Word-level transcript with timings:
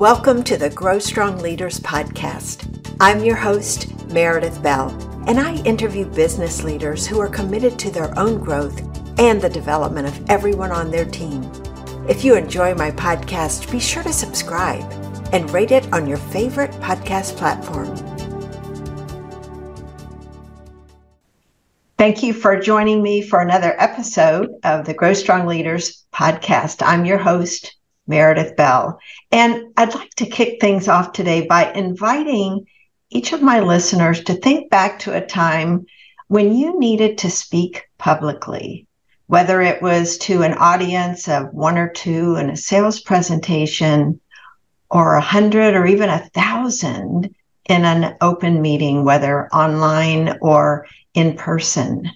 Welcome 0.00 0.44
to 0.44 0.56
the 0.56 0.70
Grow 0.70 0.98
Strong 0.98 1.40
Leaders 1.40 1.78
podcast. 1.78 2.94
I'm 3.00 3.22
your 3.22 3.36
host, 3.36 3.92
Meredith 4.06 4.62
Bell, 4.62 4.88
and 5.28 5.38
I 5.38 5.56
interview 5.64 6.06
business 6.06 6.64
leaders 6.64 7.06
who 7.06 7.20
are 7.20 7.28
committed 7.28 7.78
to 7.80 7.90
their 7.90 8.18
own 8.18 8.38
growth 8.38 8.80
and 9.18 9.42
the 9.42 9.50
development 9.50 10.08
of 10.08 10.30
everyone 10.30 10.72
on 10.72 10.90
their 10.90 11.04
team. 11.04 11.42
If 12.08 12.24
you 12.24 12.34
enjoy 12.34 12.74
my 12.76 12.92
podcast, 12.92 13.70
be 13.70 13.78
sure 13.78 14.02
to 14.02 14.10
subscribe 14.10 14.90
and 15.34 15.50
rate 15.50 15.70
it 15.70 15.92
on 15.92 16.06
your 16.06 16.16
favorite 16.16 16.70
podcast 16.80 17.36
platform. 17.36 17.94
Thank 21.98 22.22
you 22.22 22.32
for 22.32 22.58
joining 22.58 23.02
me 23.02 23.20
for 23.20 23.42
another 23.42 23.78
episode 23.78 24.48
of 24.64 24.86
the 24.86 24.94
Grow 24.94 25.12
Strong 25.12 25.46
Leaders 25.46 26.06
podcast. 26.10 26.80
I'm 26.82 27.04
your 27.04 27.18
host, 27.18 27.76
Meredith 28.10 28.56
Bell. 28.56 28.98
And 29.32 29.72
I'd 29.76 29.94
like 29.94 30.10
to 30.16 30.26
kick 30.26 30.60
things 30.60 30.88
off 30.88 31.12
today 31.12 31.46
by 31.46 31.72
inviting 31.72 32.66
each 33.08 33.32
of 33.32 33.40
my 33.40 33.60
listeners 33.60 34.22
to 34.24 34.34
think 34.34 34.70
back 34.70 34.98
to 35.00 35.16
a 35.16 35.24
time 35.24 35.86
when 36.28 36.54
you 36.54 36.78
needed 36.78 37.18
to 37.18 37.30
speak 37.30 37.88
publicly, 37.98 38.86
whether 39.26 39.62
it 39.62 39.80
was 39.80 40.18
to 40.18 40.42
an 40.42 40.54
audience 40.54 41.28
of 41.28 41.52
one 41.52 41.78
or 41.78 41.88
two 41.88 42.36
in 42.36 42.50
a 42.50 42.56
sales 42.56 43.00
presentation, 43.00 44.20
or 44.90 45.14
a 45.14 45.20
hundred 45.20 45.74
or 45.74 45.86
even 45.86 46.08
a 46.08 46.28
thousand 46.34 47.34
in 47.68 47.84
an 47.84 48.16
open 48.20 48.60
meeting, 48.60 49.04
whether 49.04 49.48
online 49.48 50.36
or 50.40 50.86
in 51.14 51.36
person. 51.36 52.10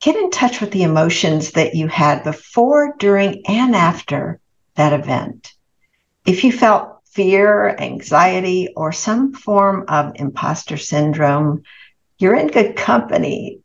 Get 0.00 0.16
in 0.16 0.30
touch 0.30 0.60
with 0.60 0.70
the 0.70 0.82
emotions 0.82 1.52
that 1.52 1.74
you 1.74 1.88
had 1.88 2.24
before, 2.24 2.94
during, 2.98 3.42
and 3.46 3.74
after 3.74 4.40
that 4.76 4.92
event. 4.92 5.52
If 6.26 6.44
you 6.44 6.52
felt 6.52 6.98
fear, 7.12 7.76
anxiety, 7.78 8.68
or 8.76 8.92
some 8.92 9.32
form 9.32 9.84
of 9.88 10.12
imposter 10.16 10.76
syndrome, 10.76 11.62
you're 12.18 12.34
in 12.34 12.48
good 12.48 12.76
company. 12.76 13.60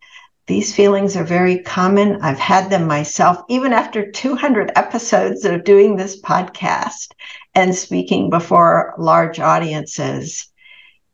These 0.48 0.76
feelings 0.76 1.16
are 1.16 1.24
very 1.24 1.60
common. 1.60 2.22
I've 2.22 2.40
had 2.40 2.70
them 2.70 2.88
myself, 2.88 3.38
even 3.50 3.72
after 3.72 4.12
200 4.12 4.72
episodes 4.76 5.46
of 5.46 5.64
doing 5.64 5.96
this 5.96 6.22
podcast 6.22 7.12
and 7.54 7.74
speaking 7.74 8.30
before 8.30 8.96
large 8.98 9.40
audiences. 9.40 10.48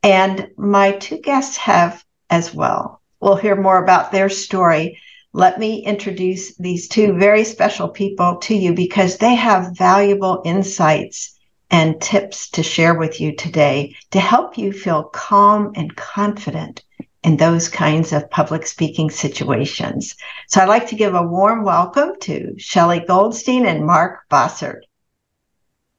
And 0.03 0.49
my 0.57 0.93
two 0.93 1.17
guests 1.17 1.57
have 1.57 2.03
as 2.29 2.53
well. 2.53 3.01
We'll 3.19 3.35
hear 3.35 3.55
more 3.55 3.81
about 3.83 4.11
their 4.11 4.29
story 4.29 4.99
let 5.35 5.59
me 5.59 5.83
introduce 5.83 6.55
these 6.55 6.87
two 6.87 7.11
very 7.17 7.43
special 7.43 7.89
people 7.89 8.37
to 8.37 8.55
you 8.55 8.73
because 8.73 9.17
they 9.17 9.35
have 9.35 9.75
valuable 9.75 10.41
insights 10.45 11.37
and 11.69 11.99
tips 12.01 12.49
to 12.51 12.63
share 12.63 12.97
with 12.97 13.19
you 13.19 13.35
today 13.35 13.93
to 14.11 14.19
help 14.21 14.57
you 14.57 14.71
feel 14.71 15.03
calm 15.03 15.73
and 15.75 15.93
confident 15.97 16.85
in 17.21 17.35
those 17.35 17.67
kinds 17.67 18.13
of 18.13 18.29
public 18.29 18.65
speaking 18.65 19.09
situations. 19.09 20.15
So 20.47 20.61
I'd 20.61 20.69
like 20.69 20.87
to 20.87 20.95
give 20.95 21.15
a 21.15 21.27
warm 21.27 21.65
welcome 21.65 22.13
to 22.21 22.57
Shelley 22.57 23.03
Goldstein 23.05 23.65
and 23.65 23.85
Mark 23.85 24.21
Bossert. 24.31 24.83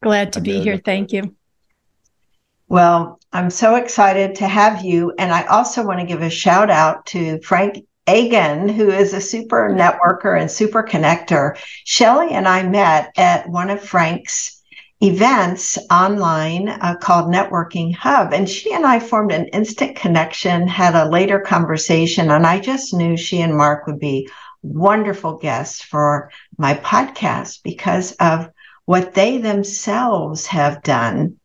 Glad 0.03 0.33
to 0.33 0.41
be 0.41 0.63
here. 0.63 0.79
Thank 0.79 1.13
you. 1.13 1.37
Well, 2.69 3.21
I'm 3.35 3.51
so 3.51 3.75
excited 3.75 4.37
to 4.37 4.49
have 4.49 4.83
you. 4.83 5.13
And 5.19 5.31
I 5.31 5.45
also 5.45 5.85
want 5.85 6.01
to 6.01 6.07
give 6.07 6.23
a 6.23 6.31
shout 6.31 6.71
out 6.71 7.05
to 7.07 7.39
Frank 7.43 7.85
Agin, 8.07 8.69
who 8.69 8.91
is 8.91 9.13
a 9.13 9.21
super 9.21 9.71
networker 9.71 10.41
and 10.41 10.51
super 10.51 10.83
connector. 10.83 11.57
Shelly 11.85 12.31
and 12.31 12.47
I 12.47 12.63
met 12.63 13.13
at 13.17 13.49
one 13.49 13.71
of 13.71 13.83
Frank's 13.83 14.63
events 15.03 15.79
online 15.91 16.69
uh, 16.69 16.97
called 17.01 17.33
Networking 17.33 17.95
Hub. 17.95 18.33
And 18.33 18.49
she 18.49 18.73
and 18.73 18.87
I 18.87 18.99
formed 18.99 19.33
an 19.33 19.47
instant 19.49 19.97
connection, 19.97 20.69
had 20.69 20.95
a 20.95 21.11
later 21.11 21.41
conversation, 21.41 22.31
and 22.31 22.47
I 22.47 22.61
just 22.61 22.95
knew 22.95 23.17
she 23.17 23.41
and 23.41 23.57
Mark 23.57 23.87
would 23.87 23.99
be 23.99 24.29
wonderful 24.63 25.37
guests 25.37 25.83
for 25.83 26.31
my 26.57 26.75
podcast 26.75 27.63
because 27.63 28.13
of 28.13 28.51
what 28.85 29.15
they 29.15 29.39
themselves 29.39 30.47
have 30.47 30.83
done 30.83 31.37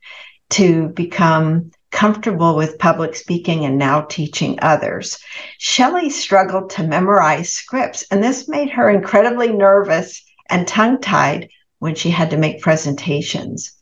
to 0.52 0.90
become 0.90 1.72
comfortable 1.92 2.56
with 2.56 2.80
public 2.80 3.16
speaking 3.16 3.66
and 3.66 3.78
now 3.78 4.02
teaching 4.02 4.58
others. 4.62 5.18
Shelley 5.58 6.10
struggled 6.10 6.70
to 6.72 6.84
memorize 6.84 7.54
scripts, 7.54 8.04
and 8.10 8.24
this 8.24 8.48
made 8.48 8.72
her 8.72 8.90
incredibly 8.90 9.52
nervous 9.52 10.24
and 10.50 10.68
tongue 10.68 11.00
tied 11.00 11.50
when 11.80 11.96
she 11.96 12.10
had 12.10 12.30
to 12.32 12.38
make 12.38 12.62
presentations. 12.62 13.74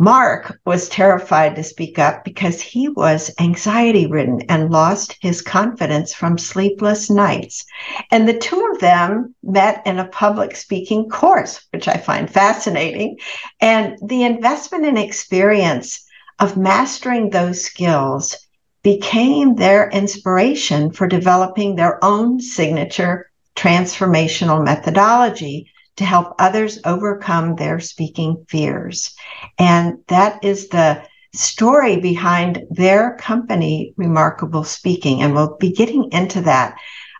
Mark 0.00 0.58
was 0.64 0.88
terrified 0.88 1.54
to 1.54 1.62
speak 1.62 1.98
up 1.98 2.24
because 2.24 2.62
he 2.62 2.88
was 2.88 3.30
anxiety 3.38 4.06
ridden 4.06 4.40
and 4.48 4.70
lost 4.70 5.18
his 5.20 5.42
confidence 5.42 6.14
from 6.14 6.38
sleepless 6.38 7.10
nights. 7.10 7.66
And 8.10 8.26
the 8.26 8.38
two 8.38 8.70
of 8.72 8.80
them 8.80 9.34
met 9.42 9.82
in 9.84 9.98
a 9.98 10.08
public 10.08 10.56
speaking 10.56 11.10
course, 11.10 11.66
which 11.74 11.86
I 11.86 11.98
find 11.98 12.30
fascinating. 12.30 13.18
And 13.60 13.98
the 14.02 14.22
investment 14.22 14.86
in 14.86 14.96
experience 14.96 16.02
of 16.40 16.56
mastering 16.56 17.30
those 17.30 17.62
skills 17.62 18.36
became 18.82 19.54
their 19.54 19.90
inspiration 19.90 20.90
for 20.90 21.06
developing 21.06 21.76
their 21.76 22.02
own 22.02 22.40
signature 22.40 23.30
transformational 23.54 24.64
methodology 24.64 25.70
to 25.96 26.04
help 26.04 26.34
others 26.38 26.78
overcome 26.86 27.56
their 27.56 27.78
speaking 27.78 28.42
fears. 28.48 29.14
And 29.58 29.98
that 30.08 30.42
is 30.42 30.68
the 30.68 31.02
story 31.34 31.98
behind 31.98 32.64
their 32.70 33.16
company, 33.16 33.92
Remarkable 33.98 34.64
Speaking. 34.64 35.20
And 35.20 35.34
we'll 35.34 35.58
be 35.58 35.72
getting 35.72 36.10
into 36.10 36.40
that. 36.42 36.74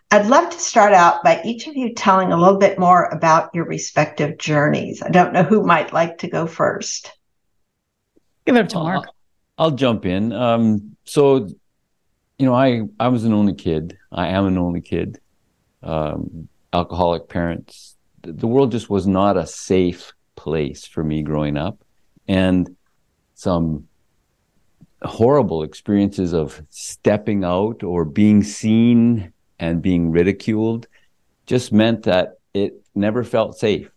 I'd 0.09 0.25
love 0.25 0.49
to 0.49 0.59
start 0.59 0.93
out 0.93 1.23
by 1.23 1.41
each 1.45 1.67
of 1.67 1.77
you 1.77 1.93
telling 1.93 2.31
a 2.31 2.37
little 2.37 2.57
bit 2.57 2.79
more 2.79 3.05
about 3.05 3.53
your 3.53 3.65
respective 3.65 4.39
journeys. 4.39 5.01
I 5.03 5.09
don't 5.09 5.31
know 5.31 5.43
who 5.43 5.63
might 5.63 5.93
like 5.93 6.17
to 6.17 6.27
go 6.27 6.47
first. 6.47 7.13
Give 8.45 8.55
it 8.55 8.61
up 8.61 8.69
to 8.69 8.77
Mark. 8.79 9.05
I'll, 9.57 9.65
I'll 9.65 9.71
jump 9.71 10.05
in. 10.05 10.33
Um, 10.33 10.95
so, 11.03 11.47
you 12.37 12.45
know, 12.45 12.53
I 12.53 12.81
I 12.99 13.07
was 13.09 13.23
an 13.23 13.33
only 13.33 13.53
kid. 13.53 13.97
I 14.11 14.27
am 14.27 14.45
an 14.45 14.57
only 14.57 14.81
kid. 14.81 15.19
Um, 15.83 16.47
alcoholic 16.73 17.27
parents. 17.27 17.97
The 18.21 18.47
world 18.47 18.71
just 18.71 18.89
was 18.89 19.07
not 19.07 19.37
a 19.37 19.47
safe 19.47 20.13
place 20.35 20.85
for 20.85 21.03
me 21.03 21.23
growing 21.23 21.57
up, 21.57 21.83
and 22.27 22.75
some 23.35 23.87
horrible 25.03 25.63
experiences 25.63 26.33
of 26.33 26.61
stepping 26.69 27.43
out 27.43 27.83
or 27.83 28.05
being 28.05 28.43
seen 28.43 29.33
and 29.59 29.81
being 29.81 30.11
ridiculed 30.11 30.87
just 31.47 31.71
meant 31.71 32.03
that 32.03 32.39
it 32.53 32.73
never 32.93 33.23
felt 33.23 33.57
safe 33.57 33.90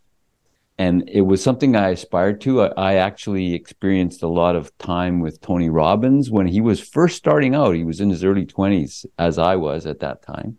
and 0.77 1.09
it 1.09 1.21
was 1.21 1.43
something 1.43 1.77
I 1.77 1.91
aspired 1.91 2.41
to. 2.43 2.63
I, 2.63 2.73
I, 2.77 2.95
actually 2.95 3.55
experienced 3.55 4.23
a 4.23 4.29
lot 4.29 4.57
of 4.57 4.77
time 4.79 5.21
with 5.21 5.41
Tony 5.41 5.71
Robbins 5.71 6.31
when 6.31 6.49
he 6.49 6.61
was 6.61 6.81
first 6.81 7.17
starting 7.17 7.55
out. 7.55 7.77
He 7.77 7.85
was 7.85 8.01
in 8.01 8.11
his 8.11 8.25
early 8.25 8.45
20s, 8.45 9.07
as 9.19 9.39
I 9.39 9.55
was 9.55 9.87
at 9.87 10.01
that 10.01 10.23
time. 10.23 10.59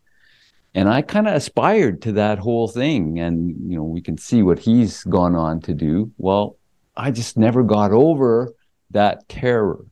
And 0.74 0.88
I 0.88 1.02
kind 1.02 1.28
of 1.28 1.36
aspired 1.36 2.02
to 2.04 2.14
that 2.14 2.40
whole 2.40 2.70
thing. 2.70 3.20
And, 3.20 3.70
you 3.70 3.76
know, 3.76 3.84
we 3.84 4.02
can 4.02 4.18
see 4.18 4.42
what 4.42 4.60
he's 4.60 5.04
gone 5.04 5.36
on 5.36 5.60
to 5.62 5.74
do. 5.74 6.12
Well, 6.18 6.58
I 6.96 7.12
just 7.12 7.38
never 7.38 7.64
got 7.64 7.92
over 7.92 8.54
that 8.92 9.28
terror. 9.28 9.86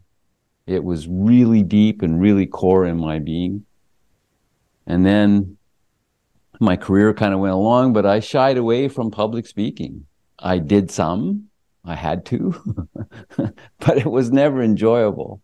It 0.65 0.83
was 0.85 1.05
really 1.07 1.63
deep 1.63 2.01
and 2.01 2.21
really 2.21 2.45
core 2.45 2.85
in 2.85 2.97
my 2.97 3.19
being. 3.19 3.65
And 4.87 5.05
then 5.05 5.57
my 6.61 6.77
career 6.77 7.13
kind 7.13 7.33
of 7.33 7.41
went 7.41 7.53
along, 7.53 7.91
but 7.91 8.05
I 8.05 8.21
shied 8.21 8.57
away 8.57 8.87
from 8.87 9.11
public 9.11 9.47
speaking 9.47 10.05
I 10.43 10.59
did 10.59 10.91
some. 10.91 11.49
I 11.85 11.95
had 11.95 12.25
to, 12.27 12.87
but 13.37 13.97
it 13.97 14.05
was 14.05 14.31
never 14.31 14.61
enjoyable. 14.61 15.41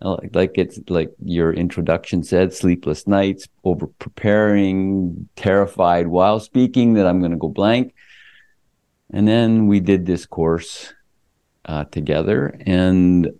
Like 0.00 0.58
it's 0.58 0.78
like 0.88 1.12
your 1.24 1.52
introduction 1.52 2.22
said, 2.22 2.52
sleepless 2.52 3.06
nights, 3.06 3.48
over 3.64 3.86
preparing, 3.86 5.28
terrified 5.36 6.08
while 6.08 6.38
speaking 6.38 6.94
that 6.94 7.06
I'm 7.06 7.20
going 7.20 7.30
to 7.30 7.38
go 7.38 7.48
blank. 7.48 7.94
And 9.10 9.26
then 9.26 9.68
we 9.68 9.80
did 9.80 10.06
this 10.06 10.26
course 10.26 10.92
uh, 11.64 11.84
together, 11.84 12.56
and 12.66 13.30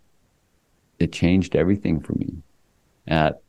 it 0.99 1.13
changed 1.13 1.55
everything 1.55 2.01
for 2.01 2.15
me. 2.15 2.33
At 3.07 3.43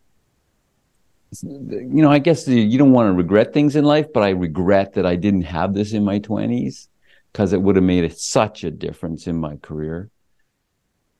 you 1.42 2.02
know, 2.02 2.12
I 2.12 2.20
guess 2.20 2.48
you 2.48 2.78
don't 2.78 2.94
want 2.94 3.08
to 3.08 3.14
regret 3.14 3.54
things 3.54 3.76
in 3.76 3.86
life, 3.86 4.08
but 4.14 4.24
I 4.24 4.30
regret 4.30 4.94
that 4.94 5.06
I 5.06 5.16
didn't 5.16 5.44
have 5.44 5.74
this 5.74 5.94
in 5.94 6.04
my 6.04 6.20
20s 6.20 6.88
because 7.32 7.54
it 7.54 7.62
would 7.62 7.76
have 7.76 7.86
made 7.86 8.18
such 8.18 8.64
a 8.64 8.72
difference 8.72 9.28
in 9.28 9.38
my 9.38 9.58
career. 9.58 10.10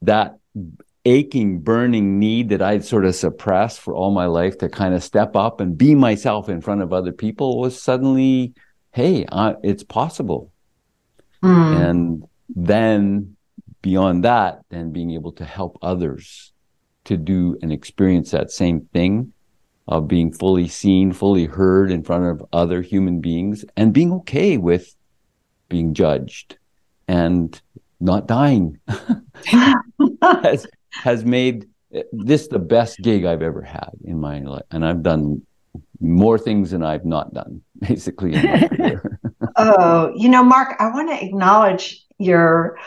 That 0.02 0.38
aching, 1.06 1.60
burning 1.60 2.20
need 2.20 2.50
that 2.50 2.62
I'd 2.62 2.84
sort 2.84 3.06
of 3.06 3.16
suppressed 3.16 3.80
for 3.80 3.96
all 3.96 4.12
my 4.12 4.26
life 4.26 4.58
to 4.58 4.70
kind 4.70 4.94
of 4.94 5.04
step 5.04 5.36
up 5.36 5.62
and 5.62 5.78
be 5.78 5.96
myself 5.96 6.50
in 6.50 6.60
front 6.60 6.82
of 6.82 6.92
other 6.92 7.14
people 7.14 7.60
was 7.60 7.82
suddenly, 7.82 8.54
hey, 8.92 9.26
uh, 9.32 9.54
it's 9.64 9.84
possible. 9.84 10.52
Mm. 11.42 11.90
And 11.90 12.28
then 12.50 13.38
beyond 13.82 14.26
that, 14.26 14.60
then 14.70 14.92
being 14.92 15.12
able 15.12 15.32
to 15.34 15.46
help 15.46 15.78
others 15.82 16.52
to 17.06 17.16
do 17.16 17.58
and 17.62 17.72
experience 17.72 18.32
that 18.32 18.52
same 18.52 18.82
thing 18.92 19.32
of 19.88 20.10
being 20.10 20.34
fully 20.34 20.68
seen, 20.68 21.14
fully 21.14 21.46
heard 21.46 21.90
in 21.90 22.04
front 22.04 22.26
of 22.26 22.46
other 22.52 22.82
human 22.82 23.22
beings 23.22 23.64
and 23.78 23.94
being 23.94 24.12
okay 24.12 24.58
with 24.58 24.94
being 25.70 25.94
judged 25.94 26.58
and 27.08 27.60
not 28.00 28.28
dying 28.28 28.80
has, 30.22 30.68
has 30.92 31.26
made 31.26 31.68
this 32.12 32.48
the 32.48 32.60
best 32.60 33.00
gig 33.02 33.26
I've 33.26 33.42
ever 33.42 33.62
had 33.62 33.92
in 34.04 34.20
my 34.20 34.40
life. 34.40 34.64
And 34.72 34.86
I've 34.86 35.04
done 35.04 35.42
more 36.00 36.38
things 36.38 36.72
than 36.72 36.84
I've 36.84 37.06
not 37.06 37.34
done, 37.34 37.62
basically, 37.80 38.34
in 38.34 38.46
my 38.46 38.68
career. 38.68 39.20
oh, 39.56 40.14
you 40.16 40.30
know, 40.30 40.44
Mark, 40.44 40.76
I 40.80 40.90
want 40.90 41.10
to 41.10 41.26
acknowledge 41.26 42.04
your 42.18 42.78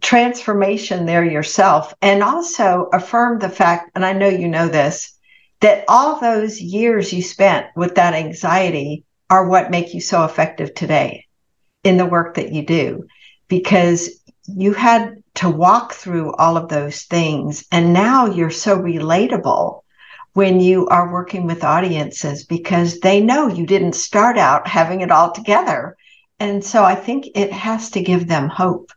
transformation 0.00 1.06
there 1.06 1.24
yourself 1.24 1.94
and 2.02 2.22
also 2.22 2.88
affirm 2.92 3.38
the 3.38 3.48
fact, 3.48 3.90
and 3.94 4.04
I 4.04 4.12
know 4.12 4.28
you 4.28 4.48
know 4.48 4.68
this, 4.68 5.12
that 5.60 5.84
all 5.88 6.20
those 6.20 6.60
years 6.60 7.12
you 7.12 7.22
spent 7.22 7.66
with 7.76 7.94
that 7.94 8.14
anxiety 8.14 9.04
are 9.30 9.48
what 9.48 9.70
make 9.70 9.94
you 9.94 10.00
so 10.00 10.24
effective 10.24 10.74
today 10.74 11.23
in 11.84 11.96
the 11.96 12.06
work 12.06 12.34
that 12.34 12.52
you 12.52 12.64
do 12.64 13.06
because 13.48 14.20
you 14.46 14.72
had 14.72 15.22
to 15.34 15.48
walk 15.48 15.92
through 15.92 16.34
all 16.34 16.56
of 16.56 16.68
those 16.68 17.02
things 17.02 17.64
and 17.70 17.92
now 17.92 18.26
you're 18.26 18.50
so 18.50 18.78
relatable 18.78 19.82
when 20.32 20.60
you 20.60 20.88
are 20.88 21.12
working 21.12 21.46
with 21.46 21.62
audiences 21.64 22.44
because 22.44 23.00
they 23.00 23.20
know 23.20 23.46
you 23.46 23.66
didn't 23.66 23.94
start 23.94 24.36
out 24.36 24.66
having 24.66 25.00
it 25.00 25.10
all 25.10 25.30
together. 25.30 25.96
And 26.40 26.64
so 26.64 26.82
i 26.82 26.94
think 26.94 27.28
it 27.34 27.52
has 27.52 27.90
to 27.92 28.02
give 28.02 28.26
them 28.26 28.48
hope 28.48 28.90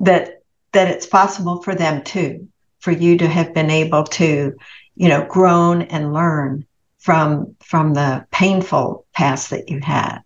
that 0.00 0.42
that 0.72 0.88
it's 0.88 1.06
possible 1.06 1.62
for 1.62 1.74
them 1.74 2.02
too 2.02 2.48
for 2.78 2.92
you 2.92 3.18
to 3.18 3.26
have 3.26 3.54
been 3.54 3.70
able 3.70 4.04
to 4.04 4.54
you 4.94 5.08
know 5.08 5.26
grown 5.26 5.82
and 5.82 6.12
learn 6.12 6.64
from 6.98 7.56
from 7.60 7.94
the 7.94 8.26
painful 8.30 9.06
past 9.12 9.50
that 9.50 9.68
you 9.70 9.80
had 9.80 10.20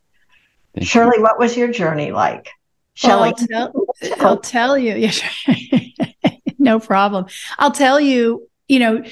Thank 0.80 0.90
shirley 0.90 1.18
you. 1.18 1.22
what 1.22 1.38
was 1.38 1.56
your 1.56 1.68
journey 1.68 2.10
like 2.10 2.48
Shelley, 2.94 3.32
well, 3.50 3.72
I'll, 3.80 3.94
tell, 4.02 4.26
I'll 4.26 4.40
tell 4.40 4.76
you. 4.76 5.10
no 6.58 6.78
problem. 6.78 7.26
I'll 7.58 7.70
tell 7.70 7.98
you, 7.98 8.46
you 8.68 8.78
know, 8.78 9.02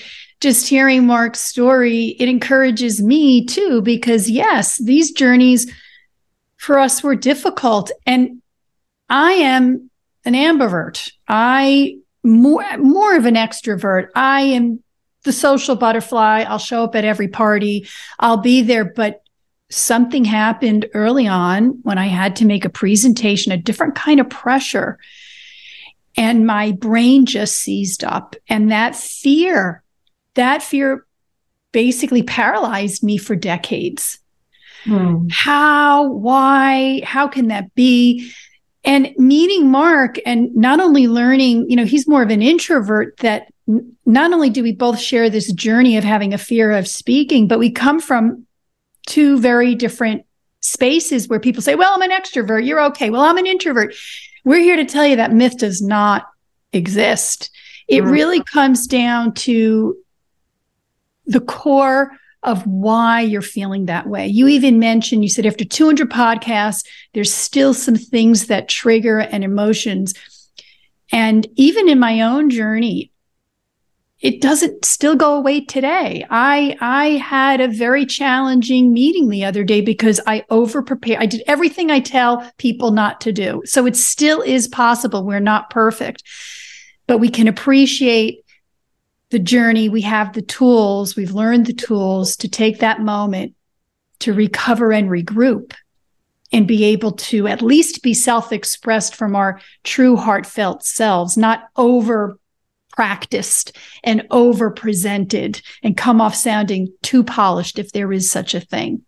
just 0.40 0.68
hearing 0.68 1.06
Mark's 1.06 1.40
story, 1.40 2.16
it 2.18 2.28
encourages 2.28 3.00
me 3.00 3.46
too, 3.46 3.80
because 3.80 4.28
yes, 4.28 4.76
these 4.76 5.12
journeys 5.12 5.72
for 6.58 6.78
us 6.78 7.02
were 7.02 7.16
difficult. 7.16 7.90
And 8.04 8.42
I 9.08 9.32
am 9.32 9.90
an 10.24 10.34
ambivert. 10.34 11.10
I 11.26 11.96
more 12.22 12.64
more 12.76 13.16
of 13.16 13.24
an 13.24 13.36
extrovert. 13.36 14.08
I 14.14 14.42
am 14.42 14.82
the 15.24 15.32
social 15.32 15.76
butterfly. 15.76 16.44
I'll 16.46 16.58
show 16.58 16.84
up 16.84 16.94
at 16.94 17.04
every 17.04 17.28
party. 17.28 17.88
I'll 18.18 18.36
be 18.36 18.62
there, 18.62 18.84
but 18.84 19.22
something 19.70 20.24
happened 20.24 20.86
early 20.94 21.26
on 21.28 21.78
when 21.82 21.98
I 21.98 22.06
had 22.06 22.36
to 22.36 22.46
make 22.46 22.64
a 22.64 22.70
presentation, 22.70 23.52
a 23.52 23.56
different 23.56 23.94
kind 23.94 24.20
of 24.20 24.30
pressure. 24.30 24.98
And 26.16 26.46
my 26.46 26.72
brain 26.72 27.26
just 27.26 27.56
seized 27.56 28.02
up. 28.02 28.34
And 28.48 28.70
that 28.70 28.96
fear, 28.96 29.82
that 30.34 30.62
fear 30.62 31.06
basically 31.72 32.22
paralyzed 32.22 33.02
me 33.02 33.18
for 33.18 33.36
decades. 33.36 34.18
Hmm. 34.84 35.26
How, 35.30 36.08
why, 36.08 37.02
how 37.04 37.28
can 37.28 37.48
that 37.48 37.74
be? 37.74 38.32
And 38.84 39.12
meeting 39.18 39.70
Mark 39.70 40.18
and 40.24 40.54
not 40.56 40.80
only 40.80 41.08
learning, 41.08 41.68
you 41.68 41.76
know, 41.76 41.84
he's 41.84 42.08
more 42.08 42.22
of 42.22 42.30
an 42.30 42.42
introvert 42.42 43.18
that 43.18 43.52
not 44.06 44.32
only 44.32 44.48
do 44.48 44.62
we 44.62 44.72
both 44.72 44.98
share 44.98 45.28
this 45.28 45.52
journey 45.52 45.98
of 45.98 46.04
having 46.04 46.32
a 46.32 46.38
fear 46.38 46.70
of 46.72 46.88
speaking, 46.88 47.48
but 47.48 47.58
we 47.58 47.70
come 47.70 48.00
from 48.00 48.46
two 49.08 49.40
very 49.40 49.74
different 49.74 50.24
spaces 50.60 51.28
where 51.28 51.40
people 51.40 51.62
say, 51.62 51.74
well, 51.74 51.94
I'm 51.94 52.02
an 52.02 52.10
extrovert. 52.10 52.66
You're 52.66 52.84
okay. 52.86 53.10
Well, 53.10 53.22
I'm 53.22 53.38
an 53.38 53.46
introvert. 53.46 53.94
We're 54.44 54.60
here 54.60 54.76
to 54.76 54.84
tell 54.84 55.06
you 55.06 55.16
that 55.16 55.32
myth 55.32 55.58
does 55.58 55.82
not 55.82 56.26
exist. 56.72 57.50
It 57.88 58.02
mm-hmm. 58.02 58.10
really 58.10 58.42
comes 58.44 58.86
down 58.86 59.34
to 59.34 59.96
the 61.26 61.40
core 61.40 62.12
of 62.42 62.64
why 62.66 63.20
you're 63.20 63.42
feeling 63.42 63.86
that 63.86 64.06
way. 64.06 64.26
You 64.26 64.46
even 64.48 64.78
mentioned, 64.78 65.22
you 65.22 65.28
said 65.28 65.46
after 65.46 65.64
200 65.64 66.08
podcasts, 66.08 66.86
there's 67.12 67.32
still 67.32 67.74
some 67.74 67.96
things 67.96 68.46
that 68.46 68.68
trigger 68.68 69.18
and 69.18 69.42
emotions. 69.42 70.14
And 71.10 71.46
even 71.56 71.88
in 71.88 71.98
my 71.98 72.20
own 72.20 72.50
journey, 72.50 73.10
it 74.20 74.40
doesn't 74.40 74.84
still 74.84 75.14
go 75.14 75.34
away 75.34 75.60
today. 75.60 76.26
I 76.28 76.76
I 76.80 77.10
had 77.18 77.60
a 77.60 77.68
very 77.68 78.04
challenging 78.04 78.92
meeting 78.92 79.28
the 79.28 79.44
other 79.44 79.62
day 79.62 79.80
because 79.80 80.20
I 80.26 80.44
over 80.50 80.82
prepared. 80.82 81.22
I 81.22 81.26
did 81.26 81.42
everything 81.46 81.90
I 81.90 82.00
tell 82.00 82.50
people 82.58 82.90
not 82.90 83.20
to 83.22 83.32
do. 83.32 83.62
So 83.64 83.86
it 83.86 83.96
still 83.96 84.42
is 84.42 84.66
possible. 84.66 85.24
We're 85.24 85.38
not 85.38 85.70
perfect. 85.70 86.24
But 87.06 87.18
we 87.18 87.28
can 87.28 87.46
appreciate 87.46 88.44
the 89.30 89.38
journey. 89.38 89.88
We 89.88 90.02
have 90.02 90.32
the 90.32 90.42
tools. 90.42 91.14
We've 91.14 91.32
learned 91.32 91.66
the 91.66 91.72
tools 91.72 92.36
to 92.38 92.48
take 92.48 92.80
that 92.80 93.00
moment 93.00 93.54
to 94.20 94.32
recover 94.32 94.92
and 94.92 95.08
regroup 95.08 95.74
and 96.50 96.66
be 96.66 96.84
able 96.84 97.12
to 97.12 97.46
at 97.46 97.62
least 97.62 98.02
be 98.02 98.14
self-expressed 98.14 99.14
from 99.14 99.36
our 99.36 99.60
true 99.84 100.16
heartfelt 100.16 100.82
selves, 100.82 101.36
not 101.36 101.68
over 101.76 102.38
practiced 102.98 103.76
and 104.02 104.26
over 104.32 104.72
presented 104.72 105.62
and 105.84 105.96
come 105.96 106.20
off 106.20 106.34
sounding 106.34 106.92
too 107.00 107.22
polished 107.22 107.78
if 107.78 107.92
there 107.92 108.12
is 108.12 108.28
such 108.28 108.56
a 108.56 108.60
thing. 108.60 109.00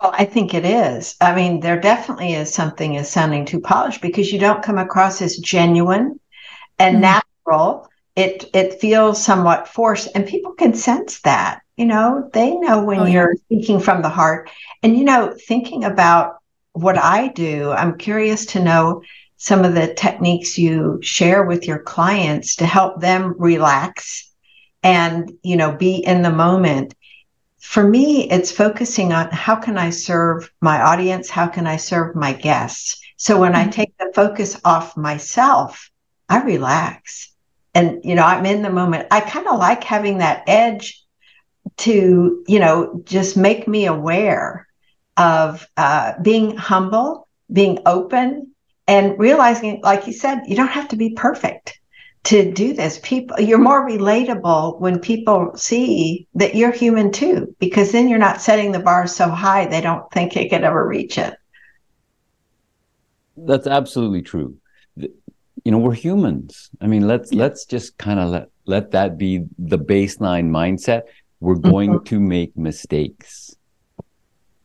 Well, 0.00 0.14
I 0.16 0.24
think 0.24 0.54
it 0.54 0.64
is. 0.64 1.14
I 1.20 1.34
mean, 1.34 1.60
there 1.60 1.78
definitely 1.78 2.32
is 2.32 2.50
something 2.50 2.96
as 2.96 3.10
sounding 3.10 3.44
too 3.44 3.60
polished 3.60 4.00
because 4.00 4.32
you 4.32 4.38
don't 4.38 4.62
come 4.62 4.78
across 4.78 5.20
as 5.20 5.36
genuine 5.36 6.18
and 6.78 6.94
mm-hmm. 6.94 7.20
natural. 7.46 7.90
It 8.16 8.48
it 8.54 8.80
feels 8.80 9.22
somewhat 9.22 9.68
forced, 9.68 10.08
and 10.14 10.26
people 10.26 10.52
can 10.52 10.72
sense 10.72 11.20
that. 11.20 11.60
You 11.76 11.84
know, 11.84 12.30
they 12.32 12.56
know 12.56 12.82
when 12.82 13.00
oh, 13.00 13.04
you're 13.04 13.34
yeah. 13.34 13.40
speaking 13.44 13.80
from 13.80 14.00
the 14.00 14.08
heart. 14.08 14.48
And 14.82 14.96
you 14.96 15.04
know, 15.04 15.36
thinking 15.46 15.84
about 15.84 16.38
what 16.72 16.96
I 16.96 17.28
do, 17.28 17.70
I'm 17.70 17.98
curious 17.98 18.46
to 18.46 18.64
know 18.64 19.02
some 19.42 19.64
of 19.64 19.74
the 19.74 19.92
techniques 19.94 20.56
you 20.56 21.00
share 21.02 21.42
with 21.42 21.66
your 21.66 21.80
clients 21.80 22.54
to 22.54 22.64
help 22.64 23.00
them 23.00 23.34
relax 23.38 24.30
and 24.84 25.32
you 25.42 25.56
know 25.56 25.72
be 25.72 25.96
in 25.96 26.22
the 26.22 26.30
moment. 26.30 26.94
For 27.58 27.82
me 27.82 28.30
it's 28.30 28.52
focusing 28.52 29.12
on 29.12 29.30
how 29.32 29.56
can 29.56 29.76
i 29.78 29.90
serve 29.90 30.48
my 30.60 30.80
audience? 30.80 31.28
How 31.28 31.48
can 31.48 31.66
i 31.66 31.76
serve 31.76 32.14
my 32.14 32.32
guests? 32.32 33.02
So 33.16 33.40
when 33.40 33.54
mm-hmm. 33.54 33.68
i 33.68 33.72
take 33.72 33.98
the 33.98 34.12
focus 34.14 34.60
off 34.64 34.96
myself 34.96 35.90
i 36.28 36.40
relax. 36.44 37.32
And 37.74 38.00
you 38.04 38.14
know 38.14 38.22
i'm 38.22 38.46
in 38.46 38.62
the 38.62 38.70
moment. 38.70 39.08
I 39.10 39.18
kind 39.22 39.48
of 39.48 39.58
like 39.58 39.82
having 39.82 40.18
that 40.18 40.44
edge 40.46 41.02
to 41.78 42.44
you 42.46 42.60
know 42.60 43.02
just 43.04 43.36
make 43.36 43.66
me 43.66 43.86
aware 43.86 44.68
of 45.16 45.66
uh, 45.76 46.12
being 46.22 46.56
humble 46.56 47.26
being 47.52 47.80
open 47.84 48.51
and 48.86 49.18
realizing, 49.18 49.80
like 49.82 50.06
you 50.06 50.12
said, 50.12 50.42
you 50.46 50.56
don't 50.56 50.68
have 50.68 50.88
to 50.88 50.96
be 50.96 51.10
perfect 51.10 51.78
to 52.24 52.52
do 52.52 52.72
this. 52.72 53.00
People, 53.02 53.40
you're 53.40 53.58
more 53.58 53.88
relatable 53.88 54.80
when 54.80 54.98
people 55.00 55.52
see 55.56 56.26
that 56.34 56.54
you're 56.54 56.72
human 56.72 57.10
too, 57.10 57.54
because 57.58 57.92
then 57.92 58.08
you're 58.08 58.18
not 58.18 58.40
setting 58.40 58.72
the 58.72 58.78
bar 58.78 59.06
so 59.06 59.28
high 59.28 59.66
they 59.66 59.80
don't 59.80 60.10
think 60.12 60.36
you 60.36 60.48
could 60.48 60.62
ever 60.62 60.86
reach 60.86 61.18
it. 61.18 61.34
That's 63.36 63.66
absolutely 63.66 64.22
true. 64.22 64.56
You 64.96 65.70
know, 65.70 65.78
we're 65.78 65.94
humans. 65.94 66.70
I 66.80 66.86
mean, 66.86 67.06
let's 67.06 67.32
yeah. 67.32 67.42
let's 67.42 67.64
just 67.64 67.96
kind 67.98 68.20
of 68.20 68.30
let 68.30 68.48
let 68.66 68.90
that 68.92 69.18
be 69.18 69.44
the 69.58 69.78
baseline 69.78 70.50
mindset. 70.50 71.02
We're 71.40 71.54
going 71.56 71.90
mm-hmm. 71.90 72.04
to 72.04 72.20
make 72.20 72.56
mistakes. 72.56 73.56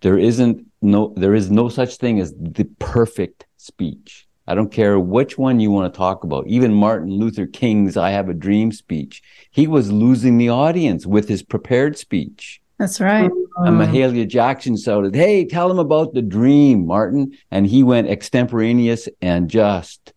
There 0.02 0.18
isn't 0.18 0.66
no 0.82 1.14
there 1.16 1.34
is 1.34 1.50
no 1.50 1.70
such 1.70 1.98
thing 1.98 2.20
as 2.20 2.34
the 2.34 2.66
perfect 2.80 3.47
speech. 3.68 4.28
I 4.48 4.56
don't 4.56 4.72
care 4.72 4.98
which 4.98 5.38
one 5.38 5.60
you 5.60 5.72
want 5.72 5.94
to 5.94 5.98
talk 5.98 6.24
about. 6.24 6.48
Even 6.48 6.74
Martin 6.74 7.12
Luther 7.12 7.46
King's 7.46 7.98
I 7.98 8.12
Have 8.12 8.30
a 8.30 8.34
Dream 8.34 8.72
speech. 8.72 9.22
He 9.52 9.68
was 9.68 9.92
losing 9.92 10.38
the 10.38 10.50
audience 10.50 11.06
with 11.06 11.28
his 11.28 11.44
prepared 11.44 11.98
speech. 11.98 12.62
That's 12.80 13.02
right. 13.02 13.30
And 13.58 13.80
Mahalia 13.80 14.28
Jackson 14.28 14.78
shouted, 14.78 15.16
Hey, 15.16 15.46
tell 15.46 15.70
him 15.70 15.80
about 15.80 16.14
the 16.14 16.22
dream, 16.22 16.86
Martin. 16.86 17.36
And 17.52 17.68
he 17.68 17.84
went 17.84 18.08
extemporaneous 18.08 19.10
and 19.22 19.50
just 19.50 20.14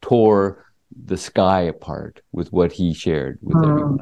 tore 0.00 0.64
the 1.04 1.16
sky 1.16 1.62
apart 1.62 2.20
with 2.32 2.52
what 2.52 2.72
he 2.72 2.94
shared 2.94 3.38
with 3.42 3.56
mm. 3.56 3.68
everyone. 3.68 4.00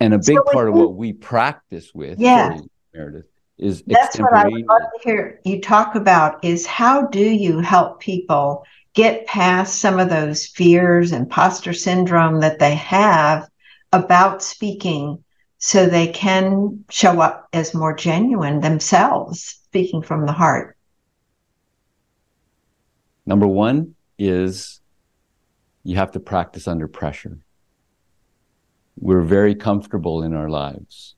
And 0.00 0.14
a 0.14 0.18
big 0.18 0.36
so 0.36 0.52
part 0.52 0.68
of 0.68 0.74
what 0.74 0.94
we 0.94 1.12
practice 1.12 1.92
with, 1.92 2.20
yeah. 2.20 2.50
Sorry, 2.50 2.68
Meredith, 2.94 3.26
is 3.58 3.82
that's 3.86 4.18
what 4.18 4.32
I 4.32 4.46
would 4.46 4.66
love 4.66 4.80
to 4.80 5.00
hear 5.02 5.40
you 5.44 5.60
talk 5.60 5.94
about 5.94 6.44
is 6.44 6.64
how 6.66 7.06
do 7.06 7.20
you 7.20 7.58
help 7.58 8.00
people 8.00 8.64
get 8.94 9.26
past 9.26 9.80
some 9.80 9.98
of 9.98 10.08
those 10.08 10.46
fears, 10.46 11.12
and 11.12 11.24
imposter 11.24 11.72
syndrome 11.72 12.40
that 12.40 12.58
they 12.58 12.74
have 12.74 13.48
about 13.92 14.42
speaking 14.42 15.22
so 15.58 15.86
they 15.86 16.08
can 16.08 16.84
show 16.90 17.20
up 17.20 17.48
as 17.52 17.74
more 17.74 17.94
genuine 17.94 18.60
themselves, 18.60 19.60
speaking 19.64 20.02
from 20.02 20.26
the 20.26 20.32
heart? 20.32 20.76
Number 23.26 23.46
one 23.46 23.94
is 24.18 24.80
you 25.82 25.96
have 25.96 26.12
to 26.12 26.20
practice 26.20 26.66
under 26.66 26.88
pressure. 26.88 27.38
We're 29.00 29.22
very 29.22 29.54
comfortable 29.54 30.22
in 30.22 30.34
our 30.34 30.48
lives. 30.48 31.14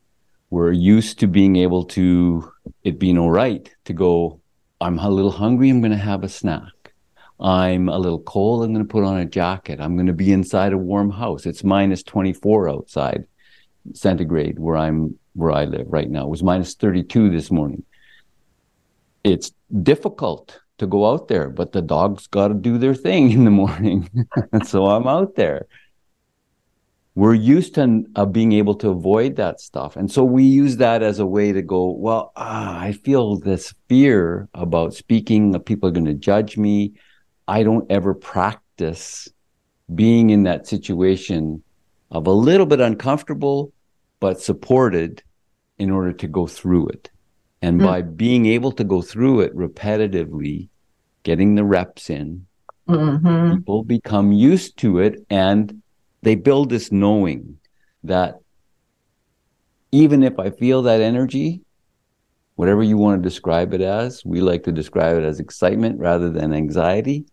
We're 0.50 0.72
used 0.72 1.20
to 1.20 1.28
being 1.28 1.56
able 1.56 1.84
to, 1.86 2.52
it 2.82 2.98
being 2.98 3.16
all 3.18 3.30
right 3.30 3.72
to 3.84 3.92
go, 3.92 4.40
I'm 4.80 4.98
a 4.98 5.08
little 5.08 5.30
hungry, 5.30 5.70
I'm 5.70 5.80
going 5.80 5.92
to 5.92 5.96
have 5.96 6.24
a 6.24 6.28
snack. 6.28 6.72
I'm 7.38 7.88
a 7.88 7.98
little 7.98 8.20
cold, 8.20 8.64
I'm 8.64 8.74
going 8.74 8.84
to 8.84 8.90
put 8.90 9.04
on 9.04 9.18
a 9.18 9.24
jacket. 9.24 9.80
I'm 9.80 9.94
going 9.96 10.08
to 10.08 10.12
be 10.12 10.32
inside 10.32 10.72
a 10.72 10.78
warm 10.78 11.10
house. 11.10 11.46
It's 11.46 11.64
minus 11.64 12.02
24 12.02 12.68
outside 12.68 13.24
centigrade 13.94 14.58
where 14.58 14.76
I'm, 14.76 15.18
where 15.34 15.52
I 15.52 15.64
live 15.64 15.86
right 15.88 16.10
now. 16.10 16.24
It 16.24 16.30
was 16.30 16.42
minus 16.42 16.74
32 16.74 17.30
this 17.30 17.50
morning. 17.50 17.84
It's 19.22 19.52
difficult 19.82 20.60
to 20.78 20.86
go 20.86 21.10
out 21.10 21.28
there, 21.28 21.48
but 21.48 21.72
the 21.72 21.82
dogs 21.82 22.26
got 22.26 22.48
to 22.48 22.54
do 22.54 22.76
their 22.76 22.94
thing 22.94 23.30
in 23.36 23.44
the 23.44 23.50
morning. 23.50 24.10
so 24.64 24.86
I'm 24.86 25.06
out 25.06 25.36
there. 25.36 25.66
We're 27.14 27.34
used 27.34 27.74
to 27.74 28.04
uh, 28.14 28.24
being 28.24 28.52
able 28.52 28.76
to 28.76 28.90
avoid 28.90 29.36
that 29.36 29.60
stuff. 29.60 29.96
And 29.96 30.10
so 30.10 30.22
we 30.22 30.44
use 30.44 30.76
that 30.76 31.02
as 31.02 31.18
a 31.18 31.26
way 31.26 31.52
to 31.52 31.60
go, 31.60 31.90
well, 31.90 32.32
ah, 32.36 32.78
I 32.78 32.92
feel 32.92 33.36
this 33.36 33.74
fear 33.88 34.48
about 34.54 34.94
speaking. 34.94 35.58
People 35.60 35.88
are 35.88 35.92
going 35.92 36.06
to 36.06 36.14
judge 36.14 36.56
me. 36.56 36.92
I 37.48 37.64
don't 37.64 37.90
ever 37.90 38.14
practice 38.14 39.28
being 39.92 40.30
in 40.30 40.44
that 40.44 40.68
situation 40.68 41.64
of 42.12 42.26
a 42.26 42.32
little 42.32 42.66
bit 42.66 42.80
uncomfortable, 42.80 43.72
but 44.20 44.40
supported 44.40 45.22
in 45.78 45.90
order 45.90 46.12
to 46.12 46.28
go 46.28 46.46
through 46.46 46.88
it. 46.88 47.10
And 47.62 47.80
mm 47.80 47.84
by 47.84 48.00
being 48.00 48.46
able 48.46 48.72
to 48.72 48.84
go 48.84 49.02
through 49.02 49.40
it 49.40 49.54
repetitively, 49.54 50.68
getting 51.24 51.56
the 51.56 51.64
reps 51.64 52.08
in, 52.08 52.46
mm-hmm. 52.88 53.56
people 53.56 53.84
become 53.84 54.32
used 54.32 54.78
to 54.78 54.98
it 54.98 55.26
and 55.28 55.82
they 56.22 56.34
build 56.34 56.70
this 56.70 56.92
knowing 56.92 57.58
that 58.04 58.40
even 59.92 60.22
if 60.22 60.38
I 60.38 60.50
feel 60.50 60.82
that 60.82 61.00
energy, 61.00 61.62
whatever 62.56 62.82
you 62.82 62.96
want 62.96 63.22
to 63.22 63.28
describe 63.28 63.72
it 63.74 63.80
as, 63.80 64.24
we 64.24 64.40
like 64.40 64.64
to 64.64 64.72
describe 64.72 65.16
it 65.16 65.24
as 65.24 65.40
excitement 65.40 65.98
rather 65.98 66.30
than 66.30 66.52
anxiety. 66.52 67.24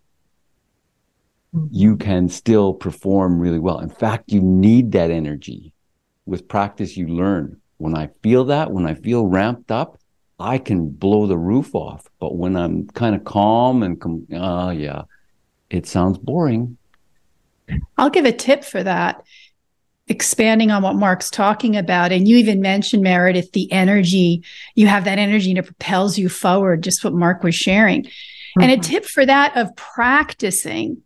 You 1.72 1.98
can 1.98 2.30
still 2.30 2.74
perform 2.74 3.40
really 3.40 3.60
well. 3.60 3.80
In 3.80 3.90
fact, 3.90 4.32
you 4.32 4.42
need 4.42 4.92
that 4.94 5.12
energy. 5.12 5.74
With 6.26 6.48
practice, 6.48 6.98
you 6.98 7.08
learn. 7.08 7.62
When 7.78 7.96
I 7.96 8.10
feel 8.22 8.46
that, 8.46 8.72
when 8.72 8.86
I 8.86 8.96
feel 8.96 9.26
ramped 9.26 9.72
up, 9.72 10.00
I 10.40 10.58
can 10.58 10.90
blow 10.90 11.26
the 11.26 11.38
roof 11.38 11.74
off. 11.74 12.08
But 12.20 12.36
when 12.36 12.56
I'm 12.56 12.88
kind 12.88 13.16
of 13.16 13.24
calm 13.24 13.84
and, 13.84 14.00
com- 14.00 14.28
uh, 14.34 14.72
yeah, 14.72 15.04
it 15.70 15.88
sounds 15.88 16.18
boring. 16.18 16.78
I'll 17.98 18.10
give 18.10 18.26
a 18.26 18.32
tip 18.32 18.64
for 18.64 18.82
that. 18.84 19.24
Expanding 20.10 20.72
on 20.72 20.84
what 20.84 20.96
Mark's 20.96 21.30
talking 21.30 21.76
about, 21.76 22.14
and 22.14 22.30
you 22.30 22.38
even 22.38 22.62
mentioned, 22.62 23.04
Meredith, 23.04 23.52
the 23.52 23.70
energy, 23.74 24.42
you 24.74 24.88
have 24.88 25.04
that 25.04 25.20
energy 25.20 25.50
and 25.50 25.60
it 25.60 25.66
propels 25.66 26.18
you 26.18 26.30
forward, 26.30 26.82
just 26.82 27.04
what 27.04 27.14
Mark 27.14 27.44
was 27.44 27.56
sharing. 27.56 28.04
Mm-hmm. 28.04 28.62
And 28.62 28.72
a 28.72 28.78
tip 28.78 29.04
for 29.04 29.26
that 29.26 29.58
of 29.58 29.76
practicing, 29.76 31.02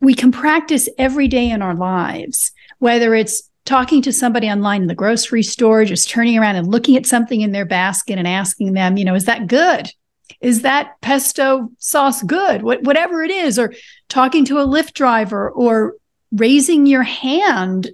we 0.00 0.14
can 0.14 0.32
practice 0.32 0.88
every 0.96 1.28
day 1.28 1.50
in 1.50 1.60
our 1.60 1.74
lives, 1.74 2.52
whether 2.78 3.14
it's 3.14 3.50
talking 3.66 4.00
to 4.02 4.12
somebody 4.12 4.48
online 4.48 4.82
in 4.82 4.88
the 4.88 4.94
grocery 4.94 5.42
store, 5.42 5.84
just 5.84 6.08
turning 6.08 6.38
around 6.38 6.56
and 6.56 6.68
looking 6.68 6.96
at 6.96 7.06
something 7.06 7.42
in 7.42 7.52
their 7.52 7.66
basket 7.66 8.18
and 8.18 8.26
asking 8.26 8.72
them, 8.72 8.96
you 8.96 9.04
know, 9.04 9.14
is 9.14 9.26
that 9.26 9.46
good? 9.46 9.92
Is 10.40 10.62
that 10.62 11.00
pesto 11.02 11.70
sauce 11.78 12.22
good? 12.22 12.62
What, 12.62 12.82
whatever 12.82 13.22
it 13.22 13.30
is, 13.30 13.58
or 13.58 13.74
talking 14.12 14.44
to 14.44 14.58
a 14.58 14.66
Lyft 14.66 14.92
driver, 14.92 15.50
or 15.50 15.94
raising 16.30 16.86
your 16.86 17.02
hand 17.02 17.90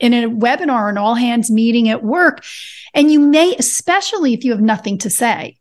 in 0.00 0.12
a 0.12 0.28
webinar, 0.28 0.90
an 0.90 0.98
all 0.98 1.14
hands 1.14 1.50
meeting 1.50 1.88
at 1.88 2.02
work. 2.02 2.44
And 2.92 3.12
you 3.12 3.20
may, 3.20 3.54
especially 3.56 4.34
if 4.34 4.44
you 4.44 4.50
have 4.50 4.60
nothing 4.60 4.98
to 4.98 5.10
say, 5.10 5.56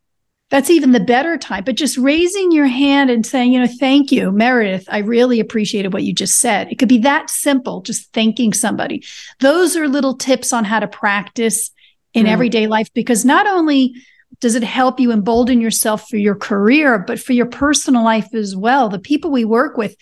that's 0.49 0.71
even 0.71 0.91
the 0.91 0.99
better 0.99 1.37
time. 1.37 1.63
But 1.63 1.75
just 1.75 1.97
raising 1.97 2.51
your 2.51 2.65
hand 2.65 3.11
and 3.11 3.25
saying, 3.25 3.53
you 3.53 3.59
know, 3.59 3.69
thank 3.79 4.11
you, 4.11 4.31
Meredith, 4.31 4.85
I 4.89 4.97
really 4.97 5.39
appreciated 5.39 5.93
what 5.93 6.03
you 6.03 6.13
just 6.13 6.39
said. 6.39 6.71
It 6.71 6.79
could 6.79 6.89
be 6.89 6.97
that 6.99 7.29
simple, 7.29 7.81
just 7.81 8.11
thanking 8.11 8.53
somebody. 8.53 9.03
Those 9.39 9.77
are 9.77 9.87
little 9.87 10.17
tips 10.17 10.51
on 10.51 10.65
how 10.65 10.79
to 10.79 10.87
practice 10.87 11.69
in 12.13 12.25
mm. 12.25 12.29
everyday 12.29 12.65
life 12.65 12.91
because 12.93 13.23
not 13.23 13.45
only 13.45 13.93
does 14.39 14.55
it 14.55 14.63
help 14.63 14.99
you 14.99 15.11
embolden 15.11 15.61
yourself 15.61 16.07
for 16.09 16.17
your 16.17 16.35
career, 16.35 16.97
but 16.99 17.19
for 17.19 17.33
your 17.33 17.45
personal 17.45 18.03
life 18.03 18.33
as 18.33 18.55
well. 18.55 18.89
The 18.89 18.99
people 18.99 19.31
we 19.31 19.45
work 19.45 19.77
with, 19.77 19.95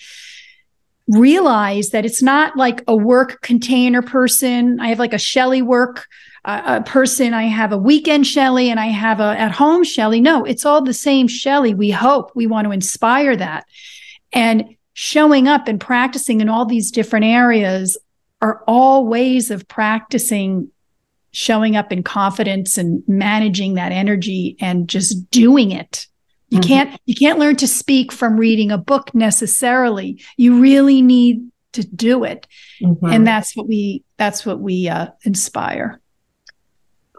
realize 1.10 1.90
that 1.90 2.06
it's 2.06 2.22
not 2.22 2.56
like 2.56 2.84
a 2.88 2.96
work 2.96 3.42
container 3.42 4.02
person. 4.02 4.80
I 4.80 4.90
have 4.90 5.00
like 5.00 5.14
a 5.14 5.18
Shelly 5.18 5.62
work 5.62 6.08
a 6.46 6.82
person. 6.82 7.34
I 7.34 7.44
have 7.44 7.72
a 7.72 7.78
weekend 7.78 8.26
Shelly 8.26 8.70
and 8.70 8.80
I 8.80 8.88
have 8.88 9.20
a 9.20 9.38
at 9.38 9.52
home 9.52 9.84
Shelly. 9.84 10.22
No, 10.22 10.46
it's 10.46 10.66
all 10.66 10.82
the 10.82 10.94
same 10.94 11.28
Shelly. 11.28 11.74
We 11.74 11.92
hope 11.92 12.32
we 12.36 12.48
want 12.48 12.66
to 12.66 12.72
inspire 12.72 13.36
that. 13.36 13.66
And 14.32 14.76
showing 14.94 15.48
up 15.48 15.68
and 15.68 15.82
practicing 15.82 16.42
in 16.42 16.50
all 16.50 16.66
these 16.66 16.92
different 16.92 17.26
areas 17.26 17.98
are 18.42 18.64
all 18.68 19.06
ways 19.06 19.52
of 19.52 19.68
practicing 19.68 20.72
showing 21.32 21.76
up 21.76 21.92
in 21.92 22.04
confidence 22.04 22.78
and 22.78 23.04
managing 23.08 23.76
that 23.76 23.92
energy 23.92 24.58
and 24.60 24.88
just 24.88 25.30
doing 25.32 25.72
it. 25.72 26.08
You 26.50 26.60
mm-hmm. 26.60 26.68
can't 26.68 27.02
you 27.06 27.16
can't 27.16 27.40
learn 27.40 27.56
to 27.58 27.68
speak 27.68 28.12
from 28.12 28.38
reading 28.38 28.72
a 28.72 28.78
book 28.78 29.14
necessarily. 29.14 30.22
You 30.38 30.60
really 30.60 31.02
need 31.02 31.50
to 31.74 31.84
do 31.84 32.24
it. 32.24 32.48
Mm-hmm. 32.82 33.06
And 33.06 33.28
that's 33.28 33.56
what 33.56 33.68
we 33.68 34.04
that's 34.18 34.46
what 34.46 34.60
we 34.60 34.90
uh, 34.90 35.08
inspire. 35.24 36.02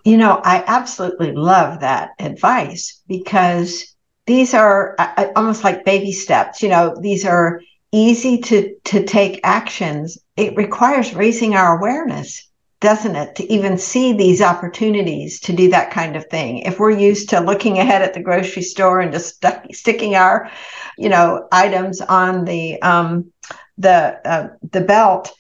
You 0.05 0.17
know, 0.17 0.41
I 0.43 0.65
absolutely 0.67 1.33
love 1.33 1.81
that 1.81 2.11
advice 2.19 3.03
because 3.07 3.95
these 4.27 4.55
are 4.55 4.95
uh, 4.99 5.27
almost 5.37 5.63
like 5.63 5.85
baby 5.85 6.13
steps. 6.13 6.63
You 6.63 6.71
know, 6.71 6.97
these 7.01 7.25
are 7.25 7.61
easy 7.93 8.39
to 8.39 8.75
to 8.85 9.05
take 9.05 9.41
actions. 9.45 10.19
It 10.37 10.57
requires 10.57 11.15
raising 11.15 11.55
our 11.55 11.79
awareness, 11.79 12.49
doesn't 12.81 13.15
it, 13.15 13.35
to 13.37 13.53
even 13.53 13.77
see 13.77 14.13
these 14.13 14.41
opportunities 14.41 15.39
to 15.41 15.53
do 15.53 15.71
that 15.71 15.91
kind 15.91 16.17
of 16.17 16.27
thing. 16.27 16.59
If 16.59 16.79
we're 16.79 16.91
used 16.91 17.29
to 17.31 17.41
looking 17.41 17.79
ahead 17.79 18.03
at 18.03 18.15
the 18.15 18.23
grocery 18.23 18.63
store 18.63 19.01
and 19.01 19.13
just 19.13 19.37
stuck, 19.37 19.65
sticking 19.73 20.15
our, 20.15 20.51
you 20.97 21.11
know, 21.11 21.47
items 21.53 22.01
on 22.01 22.45
the 22.45 22.81
um, 22.83 23.33
the 23.77 24.21
uh, 24.25 24.49
the 24.73 24.81
belt, 24.81 25.31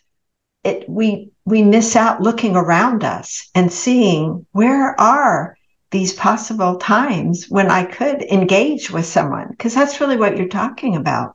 it 0.64 0.88
we 0.88 1.30
we 1.46 1.62
miss 1.62 1.96
out 1.96 2.22
looking 2.22 2.56
around 2.56 3.04
us 3.04 3.48
and 3.54 3.72
seeing 3.72 4.46
where 4.52 4.98
are 5.00 5.56
these 5.90 6.12
possible 6.12 6.76
times 6.76 7.46
when 7.48 7.70
I 7.70 7.84
could 7.84 8.22
engage 8.22 8.90
with 8.90 9.06
someone 9.06 9.48
because 9.50 9.74
that's 9.74 10.00
really 10.00 10.16
what 10.16 10.36
you're 10.36 10.48
talking 10.48 10.94
about. 10.94 11.34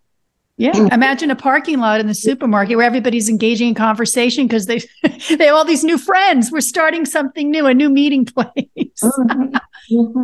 Yeah, 0.58 0.88
imagine 0.92 1.32
a 1.32 1.36
parking 1.36 1.80
lot 1.80 2.00
in 2.00 2.08
the 2.08 2.16
supermarket 2.16 2.78
where 2.78 2.86
everybody's 2.86 3.30
engaging 3.30 3.70
in 3.70 3.76
conversation 3.76 4.48
because 4.48 4.66
they 4.66 4.80
they 5.36 5.46
have 5.46 5.56
all 5.56 5.66
these 5.66 5.84
new 5.84 5.98
friends. 5.98 6.52
We're 6.52 6.62
starting 6.62 7.06
something 7.06 7.52
new, 7.52 7.66
a 7.66 7.74
new 7.74 7.90
meeting 7.90 8.26
place. 8.26 8.56
mm-hmm. 8.78 9.56
Mm-hmm. 9.92 10.24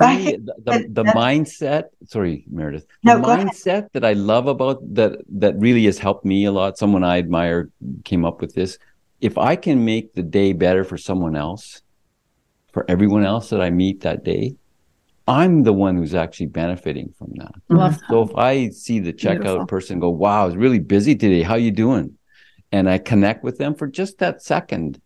Me, 0.00 0.36
the, 0.36 0.54
the, 0.58 0.86
the 0.90 1.04
mindset 1.04 1.84
sorry 2.06 2.44
meredith 2.48 2.86
the 3.02 3.16
no, 3.16 3.24
mindset 3.24 3.88
that 3.92 4.04
i 4.04 4.12
love 4.12 4.46
about 4.46 4.78
that 4.94 5.18
that 5.28 5.58
really 5.58 5.86
has 5.86 5.98
helped 5.98 6.24
me 6.24 6.44
a 6.44 6.52
lot 6.52 6.78
someone 6.78 7.02
i 7.02 7.18
admire 7.18 7.70
came 8.04 8.24
up 8.24 8.40
with 8.40 8.54
this 8.54 8.78
if 9.20 9.38
i 9.38 9.56
can 9.56 9.84
make 9.84 10.12
the 10.12 10.22
day 10.22 10.52
better 10.52 10.84
for 10.84 10.98
someone 10.98 11.34
else 11.34 11.82
for 12.72 12.84
everyone 12.88 13.24
else 13.24 13.48
that 13.48 13.60
i 13.60 13.70
meet 13.70 14.02
that 14.02 14.22
day 14.22 14.54
i'm 15.26 15.62
the 15.62 15.72
one 15.72 15.96
who's 15.96 16.14
actually 16.14 16.46
benefiting 16.46 17.12
from 17.18 17.32
that 17.36 17.54
love 17.68 17.98
so 18.08 18.22
if 18.22 18.34
i 18.36 18.68
see 18.68 18.98
the 18.98 19.12
checkout 19.12 19.42
Beautiful. 19.42 19.66
person 19.66 19.98
go 19.98 20.10
wow 20.10 20.46
it's 20.46 20.56
really 20.56 20.78
busy 20.78 21.14
today 21.16 21.42
how 21.42 21.54
you 21.54 21.70
doing 21.70 22.16
and 22.72 22.88
i 22.88 22.98
connect 22.98 23.42
with 23.42 23.58
them 23.58 23.74
for 23.74 23.86
just 23.86 24.18
that 24.18 24.42
second 24.42 25.00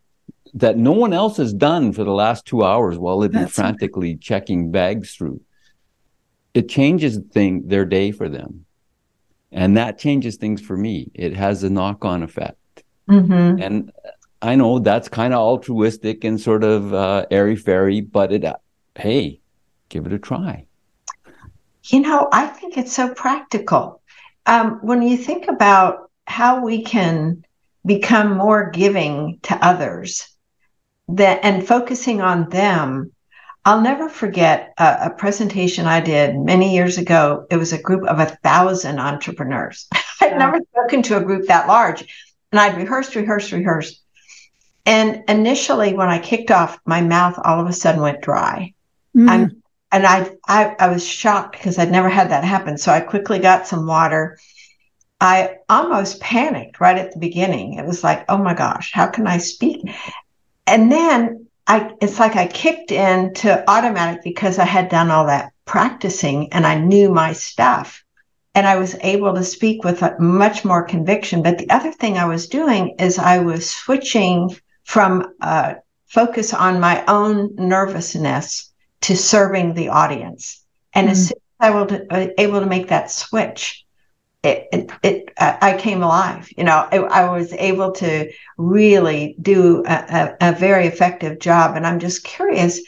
that 0.54 0.76
no 0.76 0.92
one 0.92 1.12
else 1.12 1.36
has 1.36 1.52
done 1.52 1.92
for 1.92 2.04
the 2.04 2.12
last 2.12 2.46
two 2.46 2.64
hours 2.64 2.98
while 2.98 3.18
they've 3.18 3.30
been 3.30 3.42
That's 3.42 3.54
frantically 3.54 4.12
right. 4.12 4.20
checking 4.20 4.70
bags 4.70 5.14
through. 5.14 5.40
It 6.54 6.68
changes 6.68 7.18
thing 7.32 7.68
their 7.68 7.84
day 7.84 8.10
for 8.10 8.28
them, 8.28 8.64
and 9.52 9.76
that 9.76 9.98
changes 9.98 10.36
things 10.36 10.60
for 10.60 10.76
me. 10.76 11.10
It 11.14 11.36
has 11.36 11.62
a 11.62 11.70
knock 11.70 12.04
on 12.04 12.22
effect, 12.22 12.82
mm-hmm. 13.08 13.62
and 13.62 13.92
I 14.40 14.56
know 14.56 14.78
that's 14.78 15.08
kind 15.08 15.34
of 15.34 15.40
altruistic 15.40 16.24
and 16.24 16.40
sort 16.40 16.64
of 16.64 16.92
uh, 16.92 17.26
airy 17.30 17.56
fairy, 17.56 18.00
but 18.00 18.32
it, 18.32 18.44
uh, 18.44 18.56
hey, 18.96 19.37
give 19.88 20.06
it 20.06 20.12
a 20.12 20.18
try. 20.18 20.66
You 21.84 22.00
know, 22.00 22.28
I 22.32 22.46
think 22.46 22.76
it's 22.76 22.94
so 22.94 23.14
practical. 23.14 24.02
Um, 24.46 24.78
when 24.82 25.02
you 25.02 25.16
think 25.16 25.48
about 25.48 26.10
how 26.26 26.62
we 26.62 26.82
can 26.82 27.44
become 27.84 28.36
more 28.36 28.70
giving 28.70 29.40
to 29.44 29.54
others 29.64 30.28
that, 31.08 31.40
and 31.42 31.66
focusing 31.66 32.20
on 32.20 32.48
them, 32.50 33.12
I'll 33.64 33.80
never 33.80 34.08
forget 34.08 34.72
a, 34.78 34.98
a, 35.06 35.10
presentation 35.10 35.86
I 35.86 36.00
did 36.00 36.36
many 36.36 36.74
years 36.74 36.96
ago. 36.96 37.46
It 37.50 37.56
was 37.56 37.72
a 37.72 37.82
group 37.82 38.04
of 38.04 38.18
a 38.18 38.26
thousand 38.26 38.98
entrepreneurs. 38.98 39.88
I'd 40.20 40.30
yeah. 40.32 40.38
never 40.38 40.58
spoken 40.72 41.02
to 41.04 41.16
a 41.18 41.24
group 41.24 41.46
that 41.48 41.68
large. 41.68 42.00
And 42.52 42.60
I'd 42.60 42.76
rehearsed, 42.76 43.14
rehearsed, 43.14 43.52
rehearsed. 43.52 44.02
And 44.86 45.22
initially, 45.28 45.92
when 45.92 46.08
I 46.08 46.18
kicked 46.18 46.50
off, 46.50 46.78
my 46.86 47.02
mouth 47.02 47.38
all 47.44 47.60
of 47.60 47.66
a 47.66 47.72
sudden 47.74 48.00
went 48.00 48.22
dry. 48.22 48.72
Mm. 49.14 49.60
And 49.90 50.06
I, 50.06 50.30
I, 50.46 50.74
I 50.78 50.88
was 50.88 51.06
shocked 51.06 51.52
because 51.52 51.78
I'd 51.78 51.90
never 51.90 52.08
had 52.08 52.30
that 52.30 52.44
happen. 52.44 52.76
So 52.78 52.92
I 52.92 53.00
quickly 53.00 53.38
got 53.38 53.66
some 53.66 53.86
water. 53.86 54.38
I 55.20 55.56
almost 55.68 56.20
panicked 56.20 56.80
right 56.80 56.98
at 56.98 57.12
the 57.12 57.18
beginning. 57.18 57.74
It 57.74 57.86
was 57.86 58.04
like, 58.04 58.24
oh 58.28 58.38
my 58.38 58.54
gosh, 58.54 58.92
how 58.92 59.08
can 59.08 59.26
I 59.26 59.38
speak? 59.38 59.80
And 60.66 60.92
then 60.92 61.46
I, 61.66 61.92
it's 62.00 62.18
like 62.18 62.36
I 62.36 62.46
kicked 62.46 62.92
into 62.92 63.68
automatic 63.68 64.22
because 64.22 64.58
I 64.58 64.64
had 64.64 64.88
done 64.88 65.10
all 65.10 65.26
that 65.26 65.52
practicing 65.64 66.52
and 66.52 66.66
I 66.66 66.78
knew 66.78 67.10
my 67.10 67.32
stuff 67.32 68.04
and 68.54 68.66
I 68.66 68.76
was 68.76 68.96
able 69.02 69.34
to 69.34 69.44
speak 69.44 69.84
with 69.84 70.02
much 70.18 70.64
more 70.64 70.82
conviction. 70.82 71.42
But 71.42 71.58
the 71.58 71.70
other 71.70 71.92
thing 71.92 72.16
I 72.16 72.26
was 72.26 72.48
doing 72.48 72.96
is 72.98 73.18
I 73.18 73.38
was 73.38 73.70
switching 73.70 74.54
from 74.84 75.32
uh, 75.40 75.74
focus 76.06 76.54
on 76.54 76.80
my 76.80 77.04
own 77.06 77.54
nervousness 77.56 78.72
to 79.02 79.16
serving 79.16 79.74
the 79.74 79.88
audience. 79.88 80.64
And 80.94 81.08
mm. 81.08 81.12
as 81.12 81.28
soon 81.28 81.38
as 81.60 81.68
I 81.68 81.70
was 81.70 81.92
uh, 82.10 82.26
able 82.38 82.60
to 82.60 82.66
make 82.66 82.88
that 82.88 83.10
switch, 83.10 83.84
it, 84.42 84.68
it, 84.72 84.90
it 85.02 85.32
I 85.38 85.76
came 85.78 86.02
alive. 86.02 86.48
You 86.56 86.64
know, 86.64 86.88
it, 86.92 87.00
I 87.00 87.28
was 87.28 87.52
able 87.52 87.92
to 87.92 88.30
really 88.56 89.36
do 89.40 89.84
a, 89.86 90.36
a, 90.40 90.50
a 90.50 90.52
very 90.52 90.86
effective 90.86 91.38
job. 91.40 91.76
And 91.76 91.86
I'm 91.86 91.98
just 91.98 92.24
curious, 92.24 92.80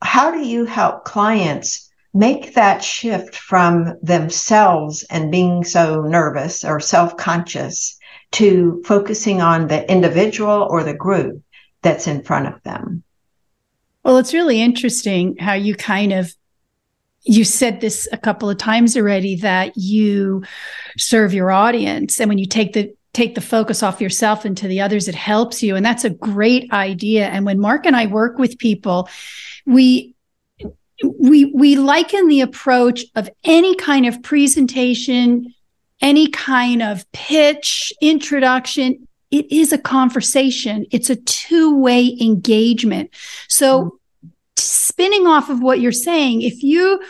how 0.00 0.30
do 0.30 0.38
you 0.38 0.64
help 0.64 1.04
clients 1.04 1.90
make 2.14 2.54
that 2.54 2.84
shift 2.84 3.36
from 3.36 3.96
themselves 4.02 5.02
and 5.04 5.32
being 5.32 5.64
so 5.64 6.02
nervous 6.02 6.64
or 6.64 6.78
self-conscious 6.78 7.98
to 8.32 8.82
focusing 8.84 9.40
on 9.40 9.66
the 9.68 9.90
individual 9.90 10.66
or 10.70 10.84
the 10.84 10.94
group 10.94 11.42
that's 11.82 12.06
in 12.06 12.22
front 12.22 12.46
of 12.46 12.62
them. 12.62 13.02
Well, 14.04 14.18
it's 14.18 14.34
really 14.34 14.60
interesting 14.60 15.36
how 15.38 15.54
you 15.54 15.74
kind 15.74 16.12
of 16.12 16.34
you 17.24 17.44
said 17.44 17.80
this 17.80 18.08
a 18.10 18.18
couple 18.18 18.50
of 18.50 18.58
times 18.58 18.96
already 18.96 19.36
that 19.36 19.76
you 19.76 20.42
serve 20.98 21.32
your 21.32 21.52
audience. 21.52 22.20
And 22.20 22.28
when 22.28 22.38
you 22.38 22.46
take 22.46 22.72
the 22.72 22.92
take 23.12 23.34
the 23.34 23.40
focus 23.40 23.82
off 23.82 24.00
yourself 24.00 24.44
and 24.44 24.56
to 24.56 24.66
the 24.66 24.80
others 24.80 25.06
it 25.06 25.14
helps 25.14 25.62
you. 25.62 25.76
And 25.76 25.84
that's 25.84 26.04
a 26.04 26.10
great 26.10 26.72
idea. 26.72 27.26
And 27.26 27.44
when 27.44 27.60
Mark 27.60 27.86
and 27.86 27.94
I 27.94 28.06
work 28.06 28.38
with 28.38 28.58
people 28.58 29.08
we 29.66 30.14
we 31.18 31.46
we 31.46 31.76
liken 31.76 32.28
the 32.28 32.40
approach 32.40 33.04
of 33.14 33.28
any 33.44 33.74
kind 33.76 34.06
of 34.06 34.22
presentation 34.22 35.54
any 36.00 36.28
kind 36.28 36.82
of 36.82 37.10
pitch 37.12 37.92
introduction 38.00 39.06
it 39.32 39.50
is 39.50 39.72
a 39.72 39.78
conversation. 39.78 40.86
It's 40.92 41.10
a 41.10 41.16
two-way 41.16 42.16
engagement. 42.20 43.10
So 43.48 43.80
mm-hmm. 43.82 43.96
spinning 44.56 45.26
off 45.26 45.50
of 45.50 45.60
what 45.60 45.80
you're 45.80 45.90
saying 45.90 46.42
if 46.42 46.62
you 46.62 47.02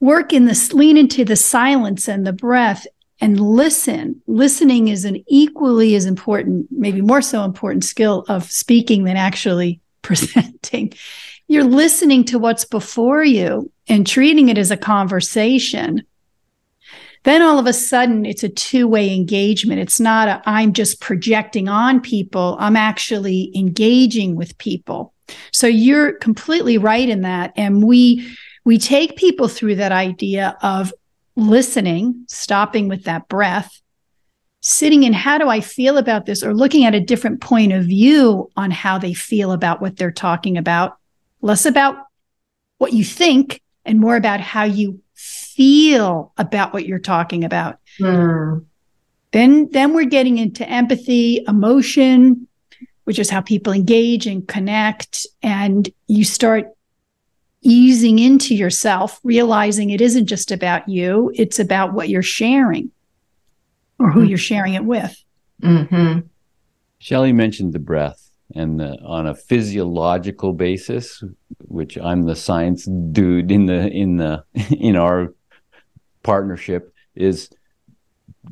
work 0.00 0.32
in 0.32 0.46
this 0.46 0.72
lean 0.72 0.96
into 0.96 1.24
the 1.24 1.36
silence 1.36 2.08
and 2.08 2.26
the 2.26 2.32
breath 2.32 2.86
and 3.20 3.40
listen 3.40 4.22
listening 4.26 4.88
is 4.88 5.04
an 5.04 5.22
equally 5.26 5.96
as 5.96 6.06
important 6.06 6.66
maybe 6.70 7.00
more 7.00 7.20
so 7.20 7.42
important 7.42 7.82
skill 7.84 8.24
of 8.28 8.50
speaking 8.50 9.04
than 9.04 9.16
actually 9.16 9.80
presenting. 10.02 10.92
You're 11.48 11.64
listening 11.64 12.24
to 12.24 12.38
what's 12.38 12.64
before 12.64 13.24
you 13.24 13.70
and 13.88 14.06
treating 14.06 14.48
it 14.48 14.58
as 14.58 14.70
a 14.70 14.76
conversation 14.76 16.04
then 17.24 17.42
all 17.42 17.58
of 17.58 17.66
a 17.66 17.72
sudden 17.72 18.24
it's 18.24 18.42
a 18.42 18.48
two-way 18.48 19.14
engagement. 19.14 19.80
It's 19.80 20.00
not 20.00 20.28
a 20.28 20.42
i'm 20.46 20.72
just 20.72 21.00
projecting 21.00 21.68
on 21.68 22.00
people. 22.00 22.56
I'm 22.58 22.76
actually 22.76 23.52
engaging 23.56 24.36
with 24.36 24.56
people. 24.58 25.12
So 25.52 25.66
you're 25.66 26.12
completely 26.14 26.78
right 26.78 27.08
in 27.08 27.22
that. 27.22 27.52
And 27.56 27.84
we 27.84 28.36
we 28.64 28.78
take 28.78 29.16
people 29.16 29.48
through 29.48 29.76
that 29.76 29.92
idea 29.92 30.56
of 30.62 30.92
listening 31.36 32.24
stopping 32.28 32.88
with 32.88 33.04
that 33.04 33.28
breath 33.28 33.80
sitting 34.60 35.04
in 35.04 35.12
how 35.12 35.38
do 35.38 35.48
i 35.48 35.60
feel 35.60 35.98
about 35.98 36.26
this? 36.26 36.42
Or 36.42 36.54
looking 36.54 36.84
at 36.84 36.94
a 36.94 37.00
different 37.00 37.40
point 37.40 37.72
of 37.72 37.84
view 37.84 38.50
on 38.56 38.70
how 38.70 38.98
they 38.98 39.14
feel 39.14 39.52
about 39.52 39.80
what 39.80 39.96
they're 39.96 40.10
talking 40.10 40.56
about. 40.56 40.96
Less 41.40 41.66
about 41.66 41.96
what 42.78 42.92
you 42.92 43.04
think 43.04 43.62
and 43.84 44.00
more 44.00 44.16
about 44.16 44.40
how 44.40 44.64
you 44.64 45.00
feel 45.58 46.32
about 46.38 46.72
what 46.72 46.86
you're 46.86 47.00
talking 47.00 47.44
about. 47.44 47.78
Mm. 48.00 48.64
Then, 49.32 49.68
then 49.72 49.92
we're 49.92 50.04
getting 50.04 50.38
into 50.38 50.66
empathy, 50.66 51.44
emotion, 51.48 52.46
which 53.04 53.18
is 53.18 53.28
how 53.28 53.40
people 53.40 53.72
engage 53.72 54.28
and 54.28 54.46
connect. 54.46 55.26
And 55.42 55.90
you 56.06 56.24
start 56.24 56.66
easing 57.60 58.20
into 58.20 58.54
yourself, 58.54 59.18
realizing 59.24 59.90
it 59.90 60.00
isn't 60.00 60.26
just 60.26 60.52
about 60.52 60.88
you, 60.88 61.32
it's 61.34 61.58
about 61.58 61.92
what 61.92 62.08
you're 62.08 62.22
sharing 62.22 62.92
or 63.98 64.12
who 64.12 64.20
mm-hmm. 64.20 64.28
you're 64.28 64.38
sharing 64.38 64.74
it 64.74 64.84
with. 64.84 65.24
Mm-hmm. 65.60 66.20
Shelley 67.00 67.32
mentioned 67.32 67.72
the 67.72 67.80
breath 67.80 68.30
and 68.54 68.78
the, 68.78 68.96
on 69.04 69.26
a 69.26 69.34
physiological 69.34 70.52
basis, 70.52 71.24
which 71.58 71.98
I'm 71.98 72.22
the 72.22 72.36
science 72.36 72.84
dude 72.84 73.50
in 73.50 73.66
the 73.66 73.88
in 73.88 74.18
the 74.18 74.44
in 74.78 74.94
our 74.94 75.34
partnership 76.28 76.92
is 77.14 77.48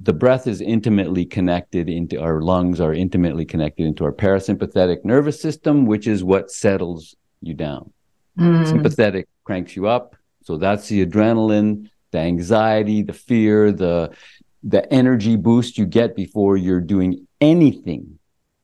the 0.08 0.12
breath 0.22 0.46
is 0.46 0.62
intimately 0.62 1.26
connected 1.26 1.90
into 1.90 2.18
our 2.26 2.40
lungs 2.40 2.80
are 2.80 2.94
intimately 2.94 3.44
connected 3.44 3.84
into 3.84 4.02
our 4.06 4.12
parasympathetic 4.24 5.04
nervous 5.04 5.38
system 5.46 5.84
which 5.84 6.06
is 6.06 6.24
what 6.24 6.50
settles 6.50 7.14
you 7.42 7.52
down. 7.52 7.92
Mm. 8.38 8.66
sympathetic 8.66 9.26
cranks 9.44 9.76
you 9.76 9.86
up. 9.86 10.16
So 10.46 10.56
that's 10.56 10.88
the 10.88 11.04
adrenaline 11.04 11.90
the 12.12 12.18
anxiety 12.18 13.02
the 13.02 13.18
fear 13.28 13.72
the 13.84 13.96
the 14.74 14.82
energy 15.00 15.36
boost 15.36 15.76
you 15.76 15.86
get 16.00 16.16
before 16.24 16.56
you're 16.56 16.86
doing 16.94 17.26
anything 17.40 18.18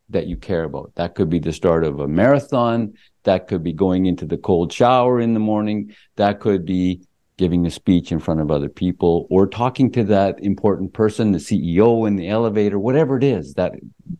that 0.08 0.26
you 0.26 0.36
care 0.36 0.64
about. 0.64 0.92
That 0.94 1.14
could 1.16 1.30
be 1.36 1.38
the 1.38 1.52
start 1.52 1.84
of 1.84 2.00
a 2.00 2.08
marathon. 2.08 2.94
That 3.24 3.46
could 3.48 3.62
be 3.62 3.74
going 3.84 4.06
into 4.06 4.26
the 4.32 4.38
cold 4.48 4.72
shower 4.72 5.20
in 5.20 5.34
the 5.34 5.46
morning. 5.52 5.94
That 6.16 6.40
could 6.40 6.64
be 6.64 7.02
giving 7.38 7.66
a 7.66 7.70
speech 7.70 8.12
in 8.12 8.18
front 8.18 8.40
of 8.40 8.50
other 8.50 8.68
people 8.68 9.26
or 9.30 9.46
talking 9.46 9.90
to 9.90 10.04
that 10.04 10.38
important 10.44 10.92
person, 10.92 11.32
the 11.32 11.38
CEO 11.38 12.06
in 12.06 12.16
the 12.16 12.28
elevator, 12.28 12.78
whatever 12.78 13.16
it 13.16 13.24
is, 13.24 13.54
that 13.54 13.72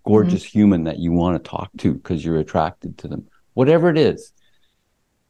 gorgeous 0.05 0.45
mm-hmm. 0.45 0.59
human 0.59 0.85
that 0.85 0.99
you 0.99 1.13
want 1.13 1.43
to 1.43 1.51
talk 1.51 1.71
to 1.79 1.95
because 1.95 2.25
you're 2.25 2.39
attracted 2.39 2.97
to 2.99 3.09
them, 3.09 3.27
whatever 3.55 3.91
it 3.91 3.99
is, 3.99 4.33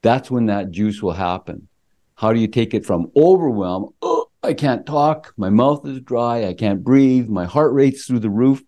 that's 0.00 0.30
when 0.30 0.46
that 0.46 0.70
juice 0.70 1.02
will 1.02 1.12
happen. 1.12 1.68
How 2.14 2.32
do 2.32 2.40
you 2.40 2.48
take 2.48 2.72
it 2.74 2.86
from 2.86 3.10
overwhelm? 3.16 3.94
Oh, 4.00 4.28
I 4.42 4.54
can't 4.54 4.86
talk. 4.86 5.32
My 5.36 5.50
mouth 5.50 5.86
is 5.86 6.00
dry. 6.00 6.46
I 6.46 6.54
can't 6.54 6.82
breathe. 6.82 7.28
My 7.28 7.44
heart 7.46 7.72
rate's 7.72 8.06
through 8.06 8.20
the 8.20 8.30
roof. 8.30 8.62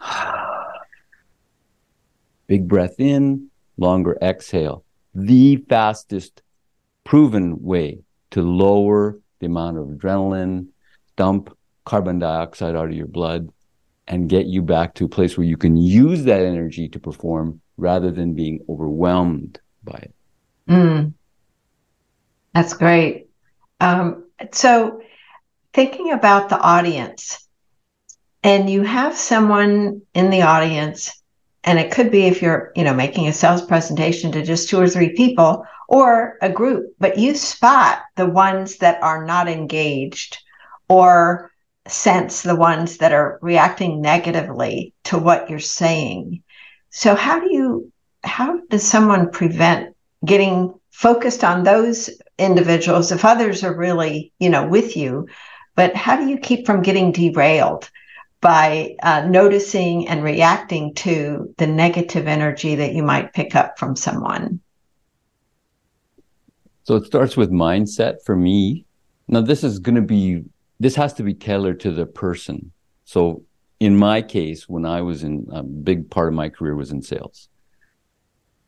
Big 2.46 2.68
breath 2.68 2.96
in, 2.98 3.48
longer 3.76 4.18
exhale. 4.20 4.84
The 5.14 5.64
fastest 5.68 6.42
proven 7.04 7.62
way 7.62 8.00
to 8.30 8.42
lower 8.42 9.18
the 9.40 9.46
amount 9.46 9.78
of 9.78 9.86
adrenaline, 9.86 10.66
dump 11.16 11.56
carbon 11.84 12.18
dioxide 12.18 12.74
out 12.74 12.86
of 12.86 12.94
your 12.94 13.06
blood, 13.06 13.50
and 14.06 14.28
get 14.28 14.46
you 14.46 14.62
back 14.62 14.94
to 14.94 15.04
a 15.04 15.08
place 15.08 15.36
where 15.36 15.46
you 15.46 15.56
can 15.56 15.76
use 15.76 16.24
that 16.24 16.40
energy 16.40 16.88
to 16.88 16.98
perform 16.98 17.60
rather 17.76 18.10
than 18.10 18.34
being 18.34 18.60
overwhelmed 18.68 19.60
by 19.82 19.94
it. 19.94 20.14
Mm. 20.68 21.12
That's 22.54 22.74
great. 22.74 23.28
Um, 23.80 24.24
so, 24.52 25.00
thinking 25.72 26.12
about 26.12 26.48
the 26.48 26.58
audience, 26.58 27.46
and 28.42 28.68
you 28.70 28.82
have 28.82 29.16
someone 29.16 30.02
in 30.14 30.30
the 30.30 30.42
audience, 30.42 31.22
and 31.64 31.78
it 31.78 31.90
could 31.90 32.10
be 32.10 32.26
if 32.26 32.42
you're, 32.42 32.72
you 32.76 32.84
know, 32.84 32.94
making 32.94 33.26
a 33.26 33.32
sales 33.32 33.62
presentation 33.62 34.32
to 34.32 34.42
just 34.42 34.68
two 34.68 34.78
or 34.78 34.88
three 34.88 35.14
people, 35.14 35.64
or 35.88 36.36
a 36.40 36.50
group, 36.50 36.94
but 36.98 37.18
you 37.18 37.34
spot 37.34 38.02
the 38.16 38.26
ones 38.26 38.78
that 38.78 39.02
are 39.02 39.24
not 39.24 39.48
engaged 39.48 40.38
or 40.88 41.50
sense 41.86 42.42
the 42.42 42.54
ones 42.54 42.98
that 42.98 43.12
are 43.12 43.38
reacting 43.42 44.00
negatively 44.00 44.94
to 45.04 45.18
what 45.18 45.50
you're 45.50 45.58
saying. 45.58 46.42
So 46.90 47.14
how 47.14 47.40
do 47.40 47.52
you 47.52 47.92
how 48.22 48.60
does 48.70 48.82
someone 48.82 49.30
prevent 49.30 49.94
getting 50.24 50.74
focused 50.90 51.44
on 51.44 51.62
those 51.62 52.10
individuals 52.38 53.12
if 53.12 53.24
others 53.24 53.62
are 53.62 53.76
really 53.76 54.32
you 54.38 54.48
know 54.48 54.66
with 54.66 54.96
you 54.96 55.26
but 55.76 55.94
how 55.94 56.16
do 56.16 56.26
you 56.26 56.38
keep 56.38 56.66
from 56.66 56.82
getting 56.82 57.12
derailed 57.12 57.90
by 58.44 58.94
uh, 59.02 59.26
noticing 59.26 60.06
and 60.06 60.22
reacting 60.22 60.92
to 60.94 61.52
the 61.56 61.66
negative 61.66 62.26
energy 62.28 62.74
that 62.74 62.92
you 62.92 63.02
might 63.02 63.32
pick 63.32 63.56
up 63.56 63.78
from 63.78 63.96
someone. 63.96 64.60
So 66.82 66.96
it 66.96 67.06
starts 67.06 67.38
with 67.38 67.50
mindset 67.50 68.16
for 68.26 68.36
me. 68.36 68.84
Now 69.28 69.40
this 69.40 69.64
is 69.64 69.78
going 69.78 69.94
to 69.94 70.02
be 70.02 70.44
this 70.78 70.94
has 70.96 71.14
to 71.14 71.22
be 71.22 71.32
tailored 71.32 71.80
to 71.80 71.90
the 71.90 72.04
person. 72.04 72.70
So 73.06 73.42
in 73.80 73.96
my 73.96 74.22
case 74.22 74.68
when 74.68 74.84
i 74.84 75.00
was 75.00 75.24
in 75.24 75.46
a 75.52 75.62
big 75.62 76.10
part 76.10 76.28
of 76.28 76.34
my 76.34 76.48
career 76.48 76.74
was 76.74 76.90
in 76.90 77.02
sales 77.02 77.48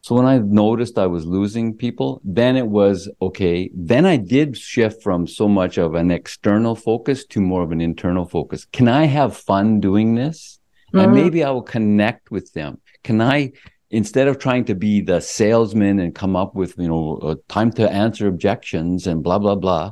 so 0.07 0.15
when 0.15 0.25
I 0.25 0.39
noticed 0.39 1.01
I 1.01 1.09
was 1.09 1.27
losing 1.27 1.75
people, 1.75 2.21
then 2.23 2.57
it 2.57 2.69
was 2.69 3.11
okay. 3.21 3.69
Then 3.75 4.07
I 4.07 4.17
did 4.17 4.57
shift 4.57 5.03
from 5.03 5.27
so 5.27 5.49
much 5.49 5.79
of 5.79 5.97
an 5.97 6.13
external 6.13 6.77
focus 6.77 7.27
to 7.31 7.41
more 7.41 7.65
of 7.65 7.73
an 7.73 7.81
internal 7.81 8.25
focus. 8.25 8.67
Can 8.67 8.87
I 8.87 9.07
have 9.07 9.37
fun 9.37 9.81
doing 9.81 10.15
this? 10.15 10.61
Mm-hmm. 10.95 10.99
And 11.01 11.13
maybe 11.13 11.43
I 11.43 11.51
will 11.51 11.65
connect 11.65 12.31
with 12.31 12.53
them. 12.53 12.81
Can 13.03 13.21
I, 13.21 13.51
instead 13.91 14.29
of 14.29 14.39
trying 14.39 14.65
to 14.67 14.77
be 14.77 15.01
the 15.01 15.19
salesman 15.19 15.99
and 15.99 16.15
come 16.15 16.37
up 16.37 16.55
with, 16.55 16.79
you 16.79 16.87
know, 16.87 17.35
time 17.49 17.73
to 17.73 17.91
answer 17.91 18.29
objections 18.29 19.09
and 19.09 19.25
blah, 19.25 19.41
blah, 19.41 19.57
blah, 19.57 19.91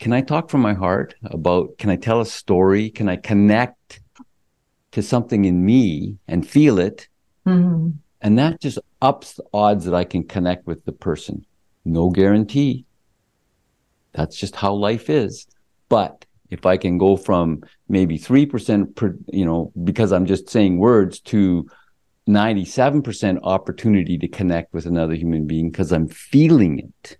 can 0.00 0.12
I 0.12 0.22
talk 0.22 0.50
from 0.50 0.60
my 0.60 0.74
heart 0.74 1.14
about, 1.22 1.78
can 1.78 1.90
I 1.90 1.94
tell 1.94 2.20
a 2.20 2.26
story? 2.26 2.90
Can 2.90 3.08
I 3.08 3.14
connect 3.14 4.00
to 4.90 5.02
something 5.02 5.44
in 5.44 5.64
me 5.64 6.16
and 6.26 6.44
feel 6.44 6.80
it? 6.80 7.06
Mm-hmm 7.46 7.90
and 8.20 8.38
that 8.38 8.60
just 8.60 8.78
ups 9.00 9.34
the 9.34 9.44
odds 9.52 9.84
that 9.84 9.94
I 9.94 10.04
can 10.04 10.24
connect 10.24 10.66
with 10.66 10.84
the 10.84 10.92
person. 10.92 11.44
No 11.84 12.10
guarantee. 12.10 12.84
That's 14.12 14.36
just 14.36 14.56
how 14.56 14.74
life 14.74 15.10
is. 15.10 15.46
But 15.88 16.24
if 16.50 16.66
I 16.66 16.76
can 16.76 16.98
go 16.98 17.16
from 17.16 17.62
maybe 17.88 18.18
3% 18.18 18.94
per, 18.94 19.16
you 19.32 19.44
know, 19.44 19.72
because 19.84 20.12
I'm 20.12 20.26
just 20.26 20.48
saying 20.48 20.78
words 20.78 21.20
to 21.20 21.68
97% 22.28 23.38
opportunity 23.42 24.18
to 24.18 24.28
connect 24.28 24.72
with 24.72 24.86
another 24.86 25.14
human 25.14 25.46
being 25.46 25.70
because 25.70 25.92
I'm 25.92 26.08
feeling 26.08 26.78
it, 26.78 27.18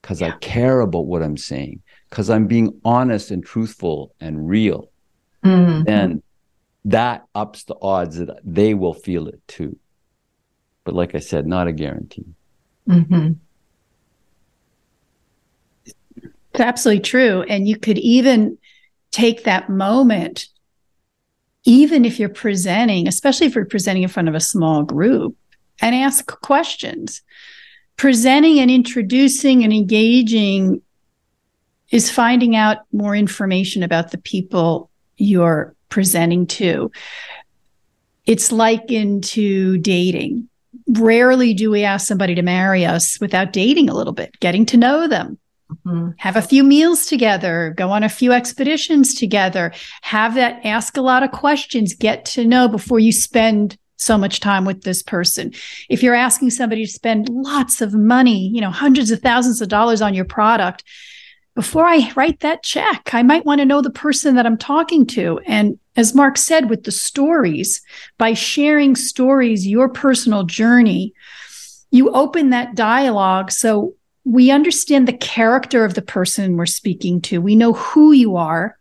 because 0.00 0.20
yeah. 0.20 0.28
I 0.28 0.38
care 0.38 0.80
about 0.80 1.06
what 1.06 1.22
I'm 1.22 1.36
saying, 1.36 1.82
because 2.10 2.30
I'm 2.30 2.46
being 2.46 2.80
honest 2.84 3.30
and 3.30 3.44
truthful 3.44 4.14
and 4.20 4.48
real, 4.48 4.90
mm-hmm. 5.44 5.84
then 5.84 6.22
that 6.84 7.24
ups 7.34 7.64
the 7.64 7.76
odds 7.80 8.18
that 8.18 8.40
they 8.44 8.74
will 8.74 8.94
feel 8.94 9.26
it 9.26 9.40
too. 9.48 9.76
But 10.84 10.94
like 10.94 11.14
I 11.14 11.18
said, 11.18 11.46
not 11.46 11.66
a 11.66 11.72
guarantee. 11.72 12.26
Mm-hmm. 12.88 13.32
It's 16.54 16.60
absolutely 16.60 17.02
true. 17.02 17.42
And 17.42 17.66
you 17.66 17.76
could 17.76 17.98
even 17.98 18.58
take 19.10 19.44
that 19.44 19.70
moment, 19.70 20.46
even 21.64 22.04
if 22.04 22.20
you're 22.20 22.28
presenting, 22.28 23.08
especially 23.08 23.46
if 23.46 23.54
you're 23.54 23.64
presenting 23.64 24.02
in 24.02 24.08
front 24.08 24.28
of 24.28 24.34
a 24.34 24.40
small 24.40 24.82
group, 24.82 25.36
and 25.80 25.94
ask 25.94 26.26
questions. 26.40 27.22
Presenting 27.96 28.58
and 28.58 28.70
introducing 28.70 29.64
and 29.64 29.72
engaging 29.72 30.82
is 31.90 32.10
finding 32.10 32.56
out 32.56 32.78
more 32.92 33.16
information 33.16 33.82
about 33.82 34.10
the 34.10 34.18
people 34.18 34.90
you're 35.16 35.74
presenting 35.88 36.46
to. 36.46 36.90
It's 38.26 38.50
likened 38.50 39.24
to 39.24 39.78
dating 39.78 40.48
rarely 40.86 41.54
do 41.54 41.70
we 41.70 41.84
ask 41.84 42.06
somebody 42.06 42.34
to 42.34 42.42
marry 42.42 42.84
us 42.84 43.18
without 43.20 43.52
dating 43.52 43.88
a 43.88 43.94
little 43.94 44.12
bit, 44.12 44.38
getting 44.40 44.66
to 44.66 44.76
know 44.76 45.08
them. 45.08 45.38
Mm-hmm. 45.70 46.10
Have 46.18 46.36
a 46.36 46.42
few 46.42 46.62
meals 46.62 47.06
together, 47.06 47.74
go 47.76 47.90
on 47.90 48.04
a 48.04 48.08
few 48.08 48.32
expeditions 48.32 49.14
together, 49.14 49.72
have 50.02 50.34
that 50.34 50.64
ask 50.64 50.96
a 50.96 51.02
lot 51.02 51.22
of 51.22 51.32
questions, 51.32 51.94
get 51.94 52.24
to 52.26 52.44
know 52.44 52.68
before 52.68 52.98
you 52.98 53.12
spend 53.12 53.78
so 53.96 54.18
much 54.18 54.40
time 54.40 54.64
with 54.64 54.82
this 54.82 55.02
person. 55.02 55.52
If 55.88 56.02
you're 56.02 56.14
asking 56.14 56.50
somebody 56.50 56.84
to 56.84 56.92
spend 56.92 57.28
lots 57.28 57.80
of 57.80 57.94
money, 57.94 58.48
you 58.48 58.60
know, 58.60 58.70
hundreds 58.70 59.10
of 59.10 59.20
thousands 59.20 59.62
of 59.62 59.68
dollars 59.68 60.02
on 60.02 60.14
your 60.14 60.26
product, 60.26 60.84
before 61.54 61.86
I 61.86 62.12
write 62.16 62.40
that 62.40 62.62
check, 62.62 63.14
I 63.14 63.22
might 63.22 63.46
want 63.46 63.60
to 63.60 63.64
know 63.64 63.80
the 63.80 63.90
person 63.90 64.34
that 64.34 64.46
I'm 64.46 64.58
talking 64.58 65.06
to. 65.06 65.40
And 65.46 65.78
as 65.96 66.14
Mark 66.14 66.36
said, 66.36 66.68
with 66.68 66.84
the 66.84 66.92
stories, 66.92 67.82
by 68.18 68.34
sharing 68.34 68.96
stories, 68.96 69.66
your 69.66 69.88
personal 69.88 70.44
journey, 70.44 71.14
you 71.90 72.10
open 72.10 72.50
that 72.50 72.74
dialogue 72.74 73.52
so 73.52 73.94
we 74.24 74.50
understand 74.50 75.06
the 75.06 75.12
character 75.12 75.84
of 75.84 75.94
the 75.94 76.02
person 76.02 76.56
we're 76.56 76.66
speaking 76.66 77.20
to. 77.20 77.40
We 77.40 77.56
know 77.56 77.74
who 77.74 78.12
you 78.12 78.36
are. 78.36 78.76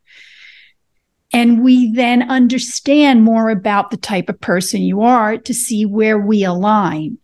And 1.32 1.64
we 1.64 1.92
then 1.92 2.30
understand 2.30 3.24
more 3.24 3.50
about 3.50 3.92
the 3.92 3.98
type 3.98 4.30
of 4.30 4.40
person 4.40 4.82
you 4.82 5.02
are 5.02 5.38
to 5.38 5.54
see 5.54 5.86
where 5.86 6.18
we 6.18 6.44
align. 6.44 7.18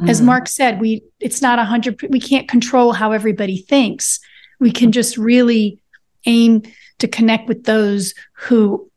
Mm-hmm. 0.00 0.08
As 0.08 0.22
Mark 0.22 0.48
said, 0.48 0.80
we 0.80 1.02
it's 1.20 1.42
not 1.42 1.58
a 1.58 1.64
hundred 1.64 2.00
we 2.08 2.20
can't 2.20 2.48
control 2.48 2.92
how 2.92 3.12
everybody 3.12 3.58
thinks. 3.58 4.18
We 4.60 4.72
can 4.72 4.92
just 4.92 5.18
really 5.18 5.78
aim 6.24 6.62
to 7.00 7.08
connect 7.08 7.48
with 7.48 7.64
those 7.64 8.14
who 8.32 8.89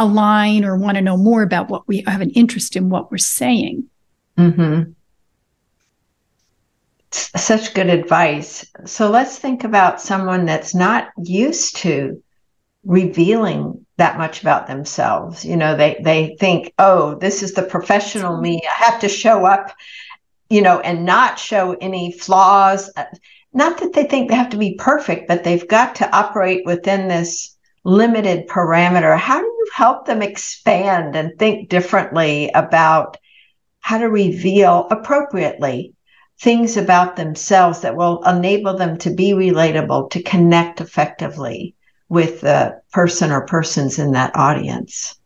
align 0.00 0.64
or 0.64 0.76
want 0.76 0.96
to 0.96 1.02
know 1.02 1.16
more 1.16 1.42
about 1.42 1.68
what 1.68 1.86
we 1.86 2.02
have 2.06 2.22
an 2.22 2.30
interest 2.30 2.74
in 2.74 2.88
what 2.88 3.10
we're 3.10 3.18
saying. 3.18 3.84
Mm-hmm. 4.36 4.92
Such 7.12 7.74
good 7.74 7.90
advice. 7.90 8.64
So 8.86 9.10
let's 9.10 9.38
think 9.38 9.62
about 9.62 10.00
someone 10.00 10.46
that's 10.46 10.74
not 10.74 11.08
used 11.18 11.76
to 11.78 12.22
revealing 12.84 13.84
that 13.98 14.16
much 14.16 14.40
about 14.40 14.66
themselves. 14.66 15.44
You 15.44 15.56
know, 15.56 15.76
they 15.76 16.00
they 16.02 16.36
think, 16.40 16.72
"Oh, 16.78 17.16
this 17.16 17.42
is 17.42 17.52
the 17.52 17.62
professional 17.62 18.40
me. 18.40 18.62
I 18.64 18.84
have 18.84 19.00
to 19.00 19.08
show 19.08 19.44
up, 19.44 19.74
you 20.48 20.62
know, 20.62 20.80
and 20.80 21.04
not 21.04 21.38
show 21.38 21.76
any 21.80 22.12
flaws." 22.12 22.90
Not 23.52 23.78
that 23.78 23.92
they 23.92 24.04
think 24.04 24.30
they 24.30 24.36
have 24.36 24.50
to 24.50 24.56
be 24.56 24.76
perfect, 24.78 25.28
but 25.28 25.44
they've 25.44 25.66
got 25.68 25.96
to 25.96 26.16
operate 26.16 26.64
within 26.64 27.08
this 27.08 27.49
limited 27.84 28.46
parameter. 28.48 29.16
How 29.16 29.40
do 29.40 29.46
you 29.46 29.68
help 29.74 30.06
them 30.06 30.22
expand 30.22 31.16
and 31.16 31.38
think 31.38 31.68
differently 31.68 32.50
about 32.54 33.16
how 33.80 33.98
to 33.98 34.08
reveal 34.08 34.86
appropriately 34.90 35.94
things 36.38 36.76
about 36.76 37.16
themselves 37.16 37.80
that 37.80 37.96
will 37.96 38.22
enable 38.24 38.76
them 38.76 38.98
to 38.98 39.10
be 39.10 39.32
relatable, 39.32 40.10
to 40.10 40.22
connect 40.22 40.80
effectively 40.80 41.74
with 42.08 42.40
the 42.40 42.80
person 42.92 43.30
or 43.30 43.46
persons 43.46 43.98
in 43.98 44.12
that 44.12 44.34
audience? 44.34 45.18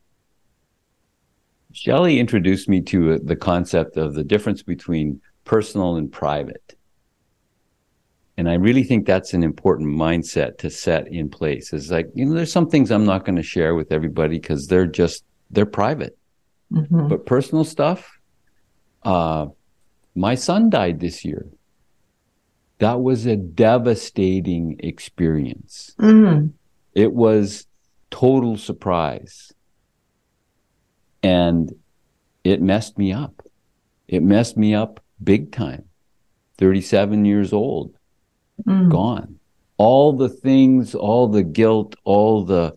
Shelley 1.73 2.21
introduced 2.21 2.69
me 2.69 2.81
to 2.83 3.15
uh, 3.15 3.19
the 3.23 3.37
concept 3.37 3.97
of 3.97 4.15
the 4.15 4.23
difference 4.23 4.63
between 4.63 5.21
personal 5.45 5.97
and 5.97 6.11
private. 6.11 6.74
And 8.37 8.49
I 8.49 8.55
really 8.55 8.83
think 8.83 9.07
that's 9.07 9.33
an 9.33 9.43
important 9.43 9.91
mindset 9.91 10.59
to 10.59 10.71
set 10.71 11.07
in 11.09 11.29
place. 11.29 11.73
Is 11.73 11.91
like, 11.91 12.09
you 12.15 12.25
know, 12.25 12.35
there's 12.35 12.53
some 12.53 12.69
things 12.69 12.91
I'm 12.91 13.05
not 13.05 13.25
going 13.25 13.37
to 13.37 13.43
share 13.43 13.75
with 13.75 13.93
everybody 13.93 14.39
because 14.39 14.67
they're 14.67 14.87
just, 14.87 15.25
they're 15.51 15.67
private. 15.67 16.19
Mm-hmm. 16.73 17.09
But 17.09 17.27
personal 17.27 17.65
stuff, 17.65 18.19
uh, 19.05 19.47
my 20.17 20.35
son 20.35 20.69
died 20.69 20.99
this 20.99 21.25
year. 21.25 21.47
That 22.79 23.01
was 23.01 23.27
a 23.27 23.37
devastating 23.37 24.81
experience. 24.81 25.95
Mm-hmm. 26.01 26.49
It 26.93 27.13
was 27.13 27.67
total 28.11 28.57
surprise. 28.57 29.53
And 31.23 31.73
it 32.43 32.61
messed 32.61 32.99
me 32.99 33.13
up. 33.13 33.47
It 34.09 34.23
messed 34.23 34.57
me 34.57 34.75
up 34.75 35.01
big 35.23 35.53
time. 35.53 35.85
37 36.59 37.25
years 37.25 37.53
old 37.53 37.95
mm. 38.63 38.91
gone. 38.91 39.39
All 39.77 40.13
the 40.13 40.29
things, 40.29 40.95
all 40.95 41.29
the 41.29 41.43
guilt, 41.43 41.97
all 42.05 42.45
the 42.45 42.75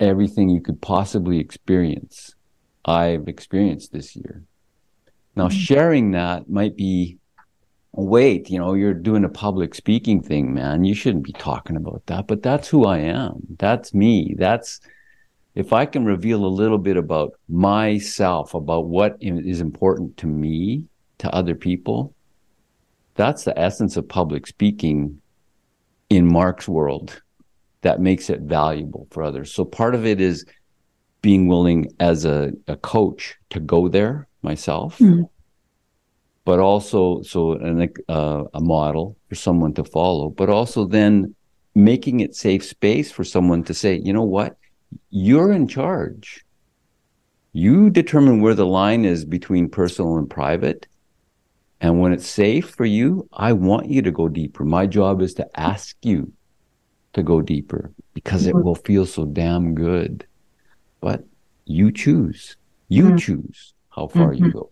everything 0.00 0.48
you 0.48 0.60
could 0.60 0.80
possibly 0.80 1.38
experience, 1.38 2.34
I've 2.84 3.28
experienced 3.28 3.92
this 3.92 4.16
year. 4.16 4.42
Now, 5.36 5.48
mm. 5.48 5.52
sharing 5.52 6.10
that 6.12 6.50
might 6.50 6.76
be, 6.76 7.18
wait, 7.92 8.50
you 8.50 8.58
know, 8.58 8.74
you're 8.74 8.94
doing 8.94 9.24
a 9.24 9.28
public 9.28 9.74
speaking 9.74 10.22
thing, 10.22 10.52
man. 10.52 10.84
You 10.84 10.94
shouldn't 10.94 11.24
be 11.24 11.32
talking 11.32 11.76
about 11.76 12.02
that, 12.06 12.26
but 12.26 12.42
that's 12.42 12.68
who 12.68 12.84
I 12.84 12.98
am. 12.98 13.34
That's 13.58 13.94
me. 13.94 14.34
That's, 14.36 14.80
if 15.54 15.72
I 15.72 15.86
can 15.86 16.04
reveal 16.04 16.44
a 16.44 16.46
little 16.46 16.78
bit 16.78 16.96
about 16.96 17.34
myself, 17.48 18.54
about 18.54 18.86
what 18.86 19.16
is 19.20 19.60
important 19.60 20.16
to 20.18 20.26
me, 20.26 20.86
to 21.18 21.32
other 21.32 21.54
people, 21.54 22.14
that's 23.14 23.44
the 23.44 23.58
essence 23.58 23.96
of 23.96 24.08
public 24.08 24.46
speaking 24.46 25.20
in 26.08 26.26
Mark's 26.26 26.68
world 26.68 27.22
that 27.82 28.00
makes 28.00 28.30
it 28.30 28.40
valuable 28.40 29.06
for 29.10 29.22
others. 29.22 29.52
So 29.52 29.64
part 29.64 29.94
of 29.94 30.06
it 30.06 30.20
is 30.20 30.44
being 31.20 31.46
willing 31.46 31.94
as 32.00 32.24
a, 32.24 32.52
a 32.66 32.76
coach 32.76 33.36
to 33.50 33.60
go 33.60 33.88
there 33.88 34.28
myself. 34.42 34.98
Mm. 34.98 35.28
but 36.44 36.58
also 36.58 37.22
so 37.22 37.52
an, 37.52 37.92
uh, 38.08 38.44
a 38.54 38.60
model 38.60 39.16
for 39.28 39.36
someone 39.36 39.72
to 39.74 39.84
follow, 39.84 40.28
but 40.30 40.50
also 40.50 40.84
then 40.84 41.34
making 41.74 42.20
it 42.20 42.34
safe 42.34 42.64
space 42.64 43.10
for 43.12 43.24
someone 43.24 43.62
to 43.64 43.74
say, 43.74 43.94
you 43.94 44.12
know 44.12 44.24
what, 44.24 44.56
you're 45.10 45.52
in 45.52 45.68
charge. 45.68 46.44
You 47.52 47.90
determine 47.90 48.40
where 48.40 48.54
the 48.54 48.66
line 48.66 49.04
is 49.04 49.24
between 49.24 49.68
personal 49.68 50.16
and 50.16 50.28
private. 50.28 50.86
And 51.82 51.98
when 51.98 52.12
it's 52.12 52.28
safe 52.28 52.70
for 52.70 52.84
you, 52.84 53.28
I 53.32 53.52
want 53.52 53.88
you 53.88 54.02
to 54.02 54.12
go 54.12 54.28
deeper. 54.28 54.64
My 54.64 54.86
job 54.86 55.20
is 55.20 55.34
to 55.34 55.60
ask 55.60 55.96
you 56.02 56.32
to 57.12 57.24
go 57.24 57.42
deeper 57.42 57.92
because 58.14 58.46
it 58.46 58.54
mm-hmm. 58.54 58.64
will 58.64 58.76
feel 58.76 59.04
so 59.04 59.24
damn 59.24 59.74
good. 59.74 60.24
But 61.00 61.24
you 61.64 61.90
choose. 61.90 62.56
You 62.88 63.06
mm-hmm. 63.06 63.16
choose 63.16 63.74
how 63.90 64.06
far 64.06 64.32
mm-hmm. 64.32 64.44
you 64.44 64.52
go. 64.52 64.70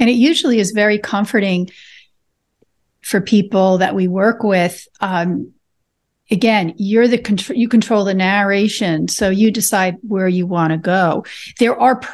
And 0.00 0.08
it 0.08 0.14
usually 0.14 0.58
is 0.58 0.70
very 0.70 0.98
comforting 0.98 1.68
for 3.02 3.20
people 3.20 3.76
that 3.78 3.94
we 3.94 4.08
work 4.08 4.42
with. 4.42 4.88
Um, 5.02 5.52
again, 6.30 6.72
you're 6.78 7.08
the 7.08 7.18
control, 7.18 7.58
you 7.58 7.68
control 7.68 8.04
the 8.04 8.14
narration. 8.14 9.08
So 9.08 9.28
you 9.28 9.50
decide 9.50 9.96
where 10.00 10.28
you 10.28 10.46
want 10.46 10.72
to 10.72 10.78
go. 10.78 11.26
There 11.58 11.78
are 11.78 12.00
p- 12.00 12.08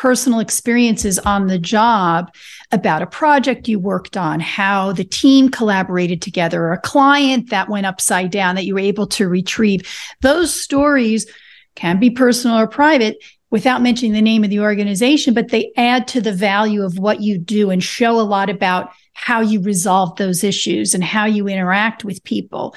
personal 0.00 0.40
experiences 0.40 1.18
on 1.18 1.46
the 1.46 1.58
job 1.58 2.34
about 2.72 3.02
a 3.02 3.06
project 3.06 3.68
you 3.68 3.78
worked 3.78 4.16
on, 4.16 4.40
how 4.40 4.94
the 4.94 5.04
team 5.04 5.50
collaborated 5.50 6.22
together, 6.22 6.62
or 6.62 6.72
a 6.72 6.80
client 6.80 7.50
that 7.50 7.68
went 7.68 7.84
upside 7.84 8.30
down 8.30 8.54
that 8.54 8.64
you 8.64 8.72
were 8.72 8.80
able 8.80 9.06
to 9.06 9.28
retrieve. 9.28 9.82
Those 10.22 10.54
stories 10.54 11.30
can 11.74 12.00
be 12.00 12.08
personal 12.08 12.58
or 12.58 12.66
private 12.66 13.18
without 13.50 13.82
mentioning 13.82 14.14
the 14.14 14.22
name 14.22 14.42
of 14.42 14.48
the 14.48 14.60
organization, 14.60 15.34
but 15.34 15.50
they 15.50 15.70
add 15.76 16.08
to 16.08 16.22
the 16.22 16.32
value 16.32 16.82
of 16.82 16.98
what 16.98 17.20
you 17.20 17.36
do 17.36 17.68
and 17.68 17.84
show 17.84 18.18
a 18.18 18.22
lot 18.22 18.48
about 18.48 18.92
how 19.12 19.42
you 19.42 19.60
resolve 19.60 20.16
those 20.16 20.42
issues 20.42 20.94
and 20.94 21.04
how 21.04 21.26
you 21.26 21.46
interact 21.46 22.06
with 22.06 22.24
people, 22.24 22.74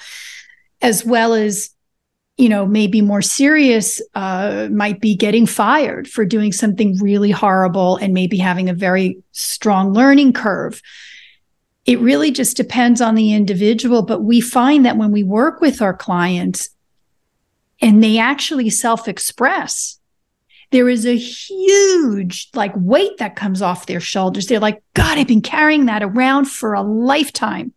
as 0.81 1.05
well 1.05 1.33
as 1.33 1.72
you 2.37 2.49
know 2.49 2.65
maybe 2.65 3.01
more 3.01 3.21
serious 3.21 4.01
uh, 4.15 4.67
might 4.71 4.99
be 4.99 5.15
getting 5.15 5.45
fired 5.45 6.07
for 6.07 6.25
doing 6.25 6.51
something 6.51 6.97
really 6.99 7.31
horrible 7.31 7.97
and 7.97 8.13
maybe 8.13 8.37
having 8.37 8.69
a 8.69 8.73
very 8.73 9.21
strong 9.31 9.93
learning 9.93 10.33
curve 10.33 10.81
it 11.85 11.99
really 11.99 12.31
just 12.31 12.55
depends 12.55 13.01
on 13.01 13.15
the 13.15 13.33
individual 13.33 14.01
but 14.01 14.21
we 14.21 14.41
find 14.41 14.85
that 14.85 14.97
when 14.97 15.11
we 15.11 15.23
work 15.23 15.61
with 15.61 15.81
our 15.81 15.93
clients 15.93 16.69
and 17.81 18.03
they 18.03 18.17
actually 18.17 18.69
self-express 18.69 19.99
there 20.73 20.89
is 20.89 21.05
a 21.05 21.15
huge 21.15 22.49
like 22.55 22.73
weight 22.75 23.19
that 23.19 23.35
comes 23.35 23.61
off 23.61 23.85
their 23.85 23.99
shoulders. 23.99 24.47
They're 24.47 24.59
like, 24.59 24.81
God, 24.95 25.19
I've 25.19 25.27
been 25.27 25.43
carrying 25.43 25.85
that 25.85 26.01
around 26.01 26.45
for 26.45 26.73
a 26.73 26.81
lifetime. 26.81 27.73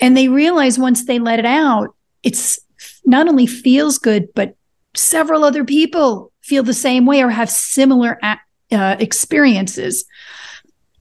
And 0.00 0.16
they 0.16 0.26
realize 0.26 0.80
once 0.80 1.06
they 1.06 1.20
let 1.20 1.38
it 1.38 1.46
out, 1.46 1.94
it's 2.24 2.58
not 3.08 3.26
only 3.26 3.46
feels 3.46 3.98
good, 3.98 4.28
but 4.34 4.54
several 4.94 5.42
other 5.44 5.64
people 5.64 6.30
feel 6.42 6.62
the 6.62 6.74
same 6.74 7.06
way 7.06 7.22
or 7.22 7.30
have 7.30 7.50
similar 7.50 8.18
uh, 8.22 8.96
experiences. 8.98 10.04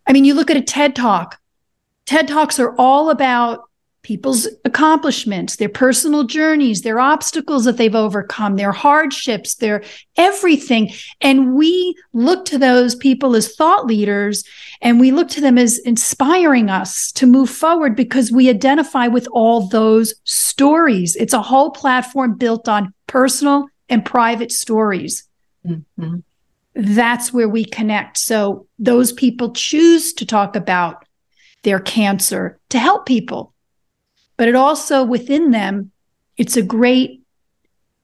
I 0.08 0.14
mean, 0.14 0.26
you 0.26 0.34
look 0.34 0.50
at 0.50 0.58
a 0.58 0.62
TED 0.62 0.96
talk. 0.96 1.40
TED 2.06 2.28
talks 2.28 2.60
are 2.60 2.74
all 2.78 3.10
about 3.10 3.67
people's 4.08 4.48
accomplishments, 4.64 5.58
their 5.58 5.68
personal 5.68 6.24
journeys, 6.24 6.82
their 6.82 6.98
obstacles 6.98 7.66
that 7.66 7.76
they've 7.76 7.94
overcome, 7.94 8.56
their 8.56 8.72
hardships, 8.72 9.56
their 9.56 9.84
everything. 10.16 10.90
And 11.20 11.56
we 11.56 11.94
look 12.14 12.46
to 12.46 12.58
those 12.58 12.96
people 12.96 13.36
as 13.36 13.54
thought 13.54 13.86
leaders 13.86 14.46
and 14.82 14.98
we 14.98 15.12
look 15.12 15.28
to 15.32 15.42
them 15.42 15.58
as 15.58 15.78
inspiring 15.80 16.70
us 16.70 17.12
to 17.12 17.28
move 17.28 17.50
forward 17.50 17.98
because 17.98 18.32
we 18.32 18.50
identify 18.50 19.08
with 19.08 19.28
all 19.34 19.68
those 19.68 20.14
stories. 20.24 21.18
It's 21.18 21.34
a 21.34 21.42
whole 21.42 21.72
platform 21.72 22.38
built 22.38 22.70
on 22.70 22.94
personal 23.08 23.68
and 23.90 24.06
private 24.06 24.54
stories. 24.54 25.28
Mm-hmm. 25.66 26.20
That's 26.76 27.34
where 27.34 27.50
we 27.50 27.66
connect. 27.66 28.20
So 28.20 28.68
those 28.80 29.12
people 29.12 29.52
choose 29.52 30.14
to 30.14 30.26
talk 30.26 30.56
about 30.56 31.04
their 31.64 31.82
cancer 31.82 32.58
to 32.70 32.80
help 32.80 33.06
people 33.06 33.54
but 34.38 34.48
it 34.48 34.56
also 34.56 35.04
within 35.04 35.52
them, 35.52 35.92
it's 36.38 36.56
a 36.56 36.62
great 36.62 37.22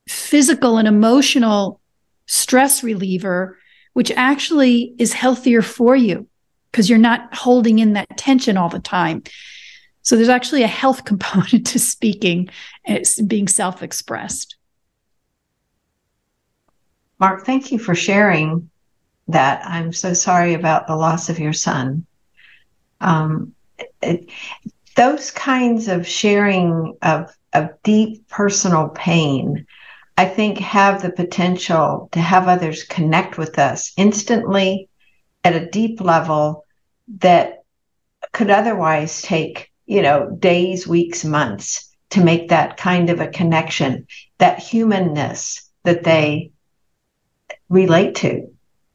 physical 0.08 0.78
and 0.78 0.88
emotional 0.88 1.80
stress 2.26 2.84
reliever, 2.84 3.58
which 3.94 4.12
actually 4.12 4.96
is 4.98 5.14
healthier 5.14 5.62
for 5.62 5.96
you 5.96 6.28
because 6.72 6.90
you're 6.90 7.00
not 7.00 7.34
holding 7.34 7.80
in 7.80 7.94
that 7.94 8.18
tension 8.18 8.58
all 8.58 8.70
the 8.70 8.80
time. 8.80 9.24
So 10.02 10.16
there's 10.16 10.30
actually 10.30 10.64
a 10.64 10.68
health 10.68 11.06
component 11.06 11.68
to 11.68 11.80
speaking 11.80 12.50
and 12.86 13.06
being 13.28 13.48
self 13.48 13.84
expressed. 13.84 14.58
Mark, 17.20 17.46
thank 17.46 17.72
you 17.72 17.80
for 17.80 17.96
sharing 17.96 18.70
that. 19.28 19.66
I'm 19.66 19.94
so 19.94 20.14
sorry 20.14 20.56
about 20.56 20.88
the 20.88 20.96
loss 20.96 21.30
of 21.30 21.40
your 21.40 21.54
son. 21.54 22.06
Um, 23.00 23.54
those 24.96 25.32
kinds 25.32 25.88
of 25.88 26.08
sharing 26.08 26.98
of, 27.02 27.36
of 27.54 27.70
deep 27.84 28.28
personal 28.30 28.90
pain, 28.90 29.66
I 30.18 30.26
think 30.26 30.60
have 30.60 31.02
the 31.02 31.12
potential 31.12 32.10
to 32.12 32.20
have 32.20 32.48
others 32.48 32.84
connect 32.84 33.38
with 33.38 33.58
us 33.58 33.94
instantly 33.98 34.90
at 35.44 35.56
a 35.56 35.70
deep 35.70 36.02
level 36.02 36.66
that 37.20 37.64
could 38.32 38.50
otherwise 38.50 39.22
take, 39.22 39.72
you 39.86 40.02
know, 40.02 40.30
days, 40.40 40.88
weeks, 40.88 41.26
months 41.26 41.90
to 42.12 42.24
make 42.24 42.50
that 42.50 42.78
kind 42.78 43.10
of 43.10 43.20
a 43.20 43.28
connection, 43.28 44.08
that 44.38 44.60
humanness 44.60 45.70
that 45.84 46.04
they 46.04 46.52
relate 47.70 48.16
to 48.16 48.48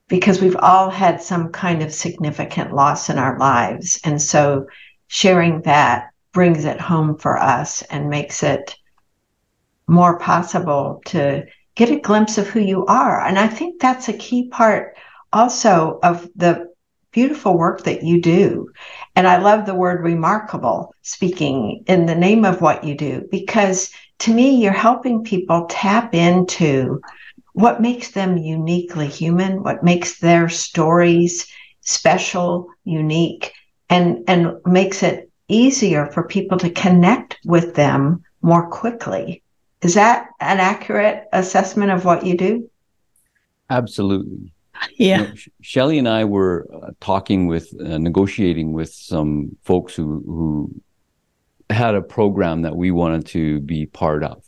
because 0.07 0.41
we've 0.41 0.55
all 0.55 0.89
had 0.89 1.21
some 1.21 1.51
kind 1.51 1.83
of 1.83 1.93
significant 1.93 2.73
loss 2.73 3.09
in 3.09 3.17
our 3.17 3.37
lives. 3.37 3.99
And 4.03 4.21
so 4.21 4.65
sharing 5.09 5.61
that 5.63 6.11
brings 6.31 6.65
it 6.65 6.79
home 6.79 7.17
for 7.17 7.37
us 7.37 7.81
and 7.81 8.09
makes 8.09 8.43
it 8.43 8.75
more 9.87 10.19
possible 10.19 11.01
to 11.05 11.43
get 11.75 11.89
a 11.89 11.99
glimpse 11.99 12.37
of 12.37 12.47
who 12.47 12.59
you 12.59 12.85
are. 12.85 13.19
And 13.25 13.37
I 13.37 13.47
think 13.47 13.81
that's 13.81 14.07
a 14.07 14.13
key 14.13 14.49
part 14.49 14.95
also 15.33 15.99
of 16.03 16.29
the 16.35 16.71
beautiful 17.11 17.57
work 17.57 17.83
that 17.85 18.03
you 18.03 18.21
do. 18.21 18.69
And 19.15 19.27
I 19.27 19.37
love 19.37 19.65
the 19.65 19.73
word 19.73 20.03
remarkable 20.03 20.93
speaking 21.01 21.83
in 21.87 22.05
the 22.05 22.15
name 22.15 22.45
of 22.45 22.61
what 22.61 22.83
you 22.83 22.95
do, 22.95 23.27
because 23.31 23.91
to 24.19 24.33
me, 24.33 24.61
you're 24.61 24.73
helping 24.73 25.23
people 25.23 25.65
tap 25.69 26.13
into 26.13 27.01
what 27.53 27.81
makes 27.81 28.11
them 28.11 28.37
uniquely 28.37 29.07
human, 29.07 29.63
what 29.63 29.83
makes 29.83 30.19
their 30.19 30.49
stories 30.49 31.47
special, 31.81 32.67
unique, 32.83 33.53
and 33.89 34.23
and 34.27 34.53
makes 34.65 35.03
it 35.03 35.29
easier 35.47 36.05
for 36.07 36.23
people 36.23 36.57
to 36.59 36.69
connect 36.69 37.39
with 37.45 37.75
them 37.75 38.23
more 38.41 38.69
quickly. 38.69 39.41
Is 39.81 39.93
that 39.95 40.29
an 40.39 40.59
accurate 40.59 41.27
assessment 41.33 41.91
of 41.91 42.05
what 42.05 42.25
you 42.25 42.37
do? 42.37 42.69
Absolutely. 43.69 44.51
Yeah. 44.97 45.21
You 45.21 45.27
know, 45.27 45.33
Shelly 45.61 45.97
and 45.97 46.07
I 46.07 46.25
were 46.25 46.67
uh, 46.73 46.91
talking 46.99 47.47
with, 47.47 47.73
uh, 47.79 47.97
negotiating 47.97 48.73
with 48.73 48.93
some 48.93 49.57
folks 49.63 49.95
who, 49.95 50.23
who 50.25 50.81
had 51.69 51.95
a 51.95 52.01
program 52.01 52.61
that 52.61 52.75
we 52.75 52.91
wanted 52.91 53.25
to 53.27 53.59
be 53.61 53.85
part 53.85 54.23
of. 54.23 54.43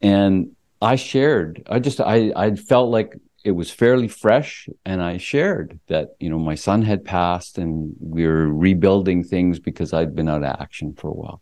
And 0.00 0.54
I 0.80 0.96
shared, 0.96 1.62
I 1.70 1.78
just, 1.78 2.00
I, 2.00 2.32
I 2.36 2.54
felt 2.54 2.90
like 2.90 3.18
it 3.46 3.52
was 3.52 3.70
fairly 3.70 4.08
fresh 4.08 4.68
and 4.84 5.00
i 5.00 5.16
shared 5.16 5.78
that 5.86 6.16
you 6.18 6.28
know 6.28 6.38
my 6.38 6.56
son 6.56 6.82
had 6.82 7.04
passed 7.04 7.58
and 7.58 7.94
we 8.00 8.26
were 8.26 8.52
rebuilding 8.52 9.22
things 9.22 9.60
because 9.60 9.92
i'd 9.92 10.16
been 10.16 10.28
out 10.28 10.42
of 10.42 10.60
action 10.60 10.92
for 10.92 11.08
a 11.08 11.14
while. 11.14 11.40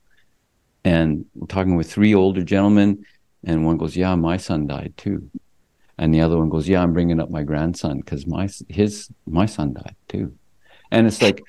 And 0.86 1.24
we're 1.34 1.46
talking 1.46 1.76
with 1.76 1.90
three 1.90 2.14
older 2.14 2.44
gentlemen 2.44 3.06
and 3.42 3.64
one 3.64 3.78
goes 3.78 3.96
yeah 3.96 4.14
my 4.16 4.36
son 4.36 4.66
died 4.66 4.92
too. 4.98 5.30
And 5.96 6.12
the 6.12 6.20
other 6.20 6.36
one 6.36 6.50
goes 6.50 6.68
yeah 6.68 6.82
i'm 6.82 6.92
bringing 6.92 7.20
up 7.20 7.30
my 7.30 7.42
grandson 7.42 8.00
because 8.00 8.26
my 8.26 8.50
his 8.68 9.08
my 9.26 9.46
son 9.46 9.72
died 9.72 9.96
too. 10.06 10.36
And 10.90 11.06
it's 11.06 11.22
like 11.22 11.42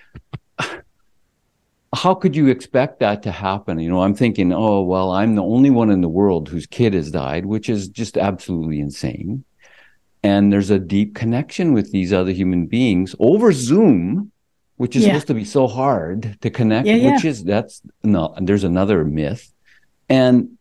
how 1.93 2.13
could 2.13 2.33
you 2.35 2.47
expect 2.47 2.99
that 2.99 3.23
to 3.23 3.31
happen? 3.31 3.79
You 3.79 3.89
know 3.89 4.01
i'm 4.01 4.15
thinking 4.15 4.53
oh 4.53 4.83
well 4.83 5.11
i'm 5.11 5.35
the 5.35 5.43
only 5.43 5.69
one 5.69 5.89
in 5.91 5.99
the 5.99 6.15
world 6.19 6.47
whose 6.47 6.65
kid 6.65 6.93
has 6.93 7.11
died 7.11 7.45
which 7.45 7.67
is 7.67 7.89
just 7.89 8.17
absolutely 8.17 8.79
insane 8.79 9.43
and 10.25 10.51
there's 10.51 10.71
a 10.71 10.79
deep 10.79 11.13
connection 11.13 11.71
with 11.71 11.91
these 11.91 12.11
other 12.11 12.31
human 12.31 12.65
beings 12.65 13.15
over 13.19 13.51
Zoom, 13.51 14.31
which 14.77 14.95
is 14.95 15.03
yeah. 15.03 15.09
supposed 15.09 15.27
to 15.27 15.35
be 15.35 15.45
so 15.45 15.67
hard 15.67 16.35
to 16.41 16.49
connect, 16.49 16.87
yeah, 16.87 17.11
which 17.11 17.23
yeah. 17.23 17.29
is 17.29 17.43
that's 17.43 17.83
no, 18.03 18.33
there's 18.41 18.63
another 18.63 19.05
myth. 19.05 19.53
And 20.09 20.57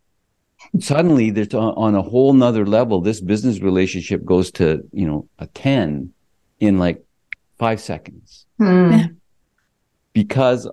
suddenly 0.81 1.31
there's 1.31 1.55
on, 1.55 1.73
on 1.77 1.95
a 1.95 2.03
whole 2.03 2.35
nother 2.35 2.67
level, 2.67 3.01
this 3.01 3.23
business 3.23 3.61
relationship 3.61 4.23
goes 4.23 4.51
to, 4.53 4.87
you 4.93 5.07
know, 5.07 5.29
a 5.39 5.47
10 5.47 6.13
in 6.61 6.79
like 6.79 7.03
five 7.59 7.81
seconds. 7.81 8.45
Hmm. 8.59 8.99
because 10.13 10.69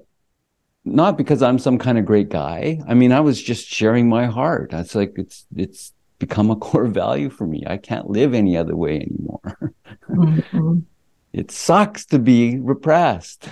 not 0.83 1.17
because 1.17 1.41
I'm 1.41 1.59
some 1.59 1.77
kind 1.77 1.97
of 1.97 2.05
great 2.05 2.27
guy. 2.27 2.81
I 2.85 2.93
mean, 2.93 3.13
I 3.13 3.21
was 3.21 3.41
just 3.41 3.67
sharing 3.67 4.09
my 4.09 4.25
heart. 4.25 4.71
That's 4.71 4.95
like 4.95 5.13
it's 5.15 5.45
it's 5.55 5.93
become 6.21 6.51
a 6.51 6.55
core 6.55 6.87
value 6.87 7.29
for 7.29 7.45
me. 7.45 7.63
I 7.67 7.77
can't 7.77 8.09
live 8.09 8.33
any 8.33 8.55
other 8.55 8.75
way 8.75 8.95
anymore. 9.01 9.73
Mm-hmm. 10.09 10.79
it 11.33 11.51
sucks 11.51 12.05
to 12.05 12.19
be 12.19 12.59
repressed. 12.59 13.49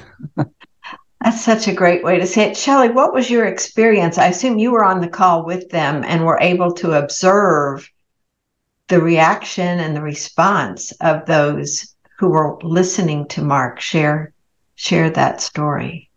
That's 1.24 1.44
such 1.44 1.68
a 1.68 1.74
great 1.74 2.04
way 2.04 2.18
to 2.18 2.26
say 2.26 2.52
it. 2.52 2.56
Shelley, 2.56 2.90
what 2.90 3.14
was 3.14 3.30
your 3.30 3.46
experience? 3.46 4.18
I 4.18 4.28
assume 4.28 4.58
you 4.58 4.72
were 4.72 4.86
on 4.86 5.02
the 5.02 5.10
call 5.10 5.46
with 5.46 5.70
them 5.70 6.04
and 6.06 6.24
were 6.24 6.40
able 6.40 6.72
to 6.76 6.94
observe 6.94 7.90
the 8.88 9.02
reaction 9.02 9.80
and 9.80 9.96
the 9.96 10.02
response 10.02 10.92
of 11.02 11.26
those 11.26 11.94
who 12.18 12.30
were 12.30 12.58
listening 12.64 13.28
to 13.30 13.42
Mark 13.42 13.82
share 13.82 14.34
share 14.76 15.10
that 15.10 15.42
story. 15.42 16.10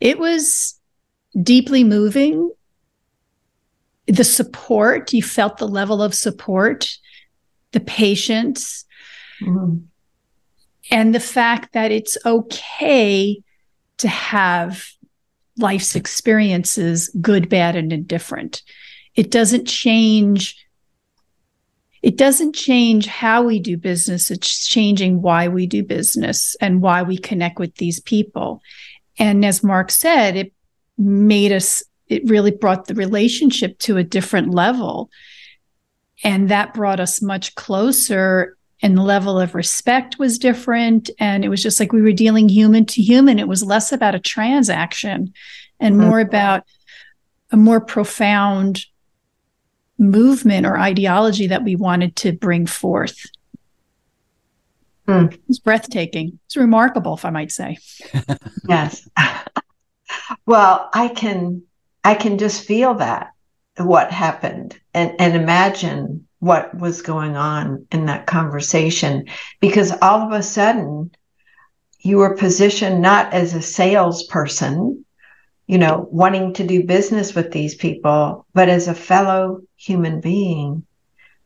It 0.00 0.18
was 0.18 0.80
deeply 1.42 1.84
moving. 1.84 2.50
The 4.06 4.24
support, 4.24 5.12
you 5.12 5.22
felt 5.22 5.58
the 5.58 5.68
level 5.68 6.02
of 6.02 6.14
support, 6.14 6.98
the 7.72 7.80
patience, 7.80 8.84
mm-hmm. 9.40 9.78
and 10.90 11.14
the 11.14 11.20
fact 11.20 11.72
that 11.72 11.90
it's 11.90 12.18
okay 12.26 13.42
to 13.98 14.08
have 14.08 14.84
life's 15.56 15.94
experiences, 15.94 17.08
good, 17.20 17.48
bad, 17.48 17.76
and 17.76 17.92
indifferent. 17.92 18.62
It 19.14 19.30
doesn't 19.30 19.66
change. 19.66 20.66
It 22.02 22.16
doesn't 22.16 22.54
change 22.54 23.06
how 23.06 23.44
we 23.44 23.60
do 23.60 23.76
business. 23.76 24.30
It's 24.30 24.66
changing 24.66 25.22
why 25.22 25.48
we 25.48 25.66
do 25.66 25.82
business 25.82 26.56
and 26.60 26.82
why 26.82 27.02
we 27.02 27.16
connect 27.16 27.58
with 27.58 27.76
these 27.76 28.00
people. 28.00 28.60
And 29.18 29.44
as 29.44 29.62
Mark 29.62 29.90
said, 29.90 30.36
it 30.36 30.52
made 30.98 31.52
us, 31.52 31.82
it 32.14 32.28
really 32.28 32.50
brought 32.50 32.86
the 32.86 32.94
relationship 32.94 33.78
to 33.80 33.96
a 33.96 34.04
different 34.04 34.50
level. 34.50 35.10
And 36.22 36.48
that 36.48 36.74
brought 36.74 37.00
us 37.00 37.20
much 37.20 37.54
closer 37.54 38.56
and 38.84 38.98
the 38.98 39.02
level 39.02 39.40
of 39.40 39.54
respect 39.54 40.18
was 40.18 40.38
different 40.38 41.08
and 41.18 41.42
it 41.42 41.48
was 41.48 41.62
just 41.62 41.80
like 41.80 41.92
we 41.92 42.02
were 42.02 42.12
dealing 42.12 42.48
human 42.48 42.84
to 42.84 43.00
human 43.00 43.38
it 43.38 43.48
was 43.48 43.64
less 43.64 43.92
about 43.92 44.14
a 44.14 44.20
transaction 44.20 45.32
and 45.80 45.96
more 45.96 46.18
mm-hmm. 46.18 46.28
about 46.28 46.64
a 47.50 47.56
more 47.56 47.80
profound 47.80 48.84
movement 49.96 50.66
or 50.66 50.78
ideology 50.78 51.46
that 51.46 51.64
we 51.64 51.74
wanted 51.74 52.14
to 52.16 52.32
bring 52.32 52.66
forth 52.66 53.24
mm. 55.08 55.38
it's 55.48 55.58
breathtaking 55.58 56.38
it's 56.44 56.56
remarkable 56.56 57.14
if 57.14 57.24
i 57.24 57.30
might 57.30 57.52
say 57.52 57.78
yes 58.68 59.08
well 60.46 60.90
i 60.92 61.08
can 61.08 61.62
i 62.04 62.14
can 62.14 62.38
just 62.38 62.64
feel 62.64 62.94
that 62.94 63.32
what 63.78 64.12
happened 64.12 64.78
and 64.92 65.12
and 65.18 65.34
imagine 65.34 66.26
what 66.38 66.76
was 66.78 67.00
going 67.00 67.36
on 67.36 67.86
in 67.90 68.06
that 68.06 68.26
conversation 68.26 69.26
because 69.60 69.92
all 70.02 70.20
of 70.20 70.32
a 70.32 70.42
sudden 70.42 71.10
you 72.04 72.18
were 72.18 72.36
positioned 72.36 73.00
not 73.00 73.32
as 73.32 73.54
a 73.54 73.62
salesperson, 73.62 75.04
you 75.66 75.78
know, 75.78 76.06
wanting 76.10 76.52
to 76.52 76.66
do 76.66 76.84
business 76.84 77.34
with 77.34 77.50
these 77.50 77.74
people, 77.74 78.46
but 78.52 78.68
as 78.68 78.86
a 78.86 78.94
fellow 78.94 79.62
human 79.76 80.20
being 80.20 80.84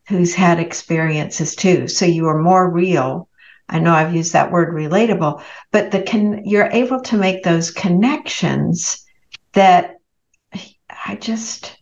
who's 0.08 0.34
had 0.34 0.58
experiences 0.58 1.54
too. 1.54 1.86
So 1.86 2.04
you 2.04 2.26
are 2.26 2.42
more 2.42 2.68
real. 2.68 3.28
I 3.68 3.78
know 3.78 3.92
I've 3.92 4.16
used 4.16 4.32
that 4.32 4.50
word 4.50 4.74
relatable, 4.74 5.42
but 5.70 5.92
the 5.92 6.02
con- 6.02 6.44
you're 6.44 6.70
able 6.72 7.00
to 7.02 7.16
make 7.16 7.44
those 7.44 7.70
connections 7.70 9.04
that 9.52 9.97
I 11.08 11.14
just 11.14 11.74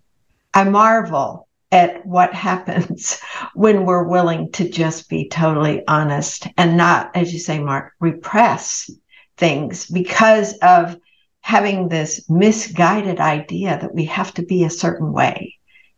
I 0.54 0.62
marvel 0.62 1.48
at 1.72 2.06
what 2.06 2.32
happens 2.32 3.20
when 3.54 3.84
we're 3.84 4.04
willing 4.08 4.52
to 4.52 4.68
just 4.68 5.08
be 5.08 5.28
totally 5.28 5.82
honest 5.88 6.46
and 6.56 6.76
not, 6.76 7.10
as 7.16 7.32
you 7.32 7.40
say, 7.40 7.58
Mark, 7.58 7.92
repress 7.98 8.88
things 9.36 9.86
because 9.86 10.56
of 10.58 10.96
having 11.40 11.88
this 11.88 12.30
misguided 12.30 13.18
idea 13.18 13.76
that 13.80 13.92
we 13.92 14.04
have 14.04 14.32
to 14.34 14.42
be 14.42 14.62
a 14.62 14.70
certain 14.70 15.12
way 15.12 15.56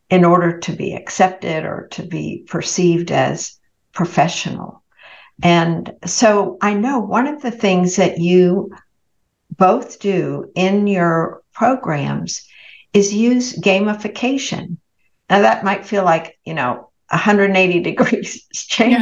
in 0.09 0.25
order 0.25 0.59
to 0.61 0.73
be 0.73 0.95
accepted 0.95 1.65
or 1.65 1.87
to 1.91 2.03
be 2.03 2.45
perceived 2.49 3.13
as 3.13 3.59
professional. 3.93 4.83
And 5.43 5.95
so 6.07 6.57
I 6.63 6.73
know 6.73 6.99
one 6.99 7.27
of 7.27 7.43
the 7.43 7.51
things 7.51 7.97
that 7.97 8.19
you 8.19 8.75
both 9.51 10.01
do 10.01 10.51
in 10.55 10.87
your 10.87 11.43
programs 11.53 12.49
is 12.93 13.15
use 13.15 13.55
gamification 13.59 14.79
now 15.31 15.41
that 15.41 15.65
might 15.65 15.87
feel 15.87 16.05
like, 16.05 16.39
you 16.45 16.55
know, 16.55 16.89
180 17.11 17.81
degrees 17.83 18.47
change 18.53 18.97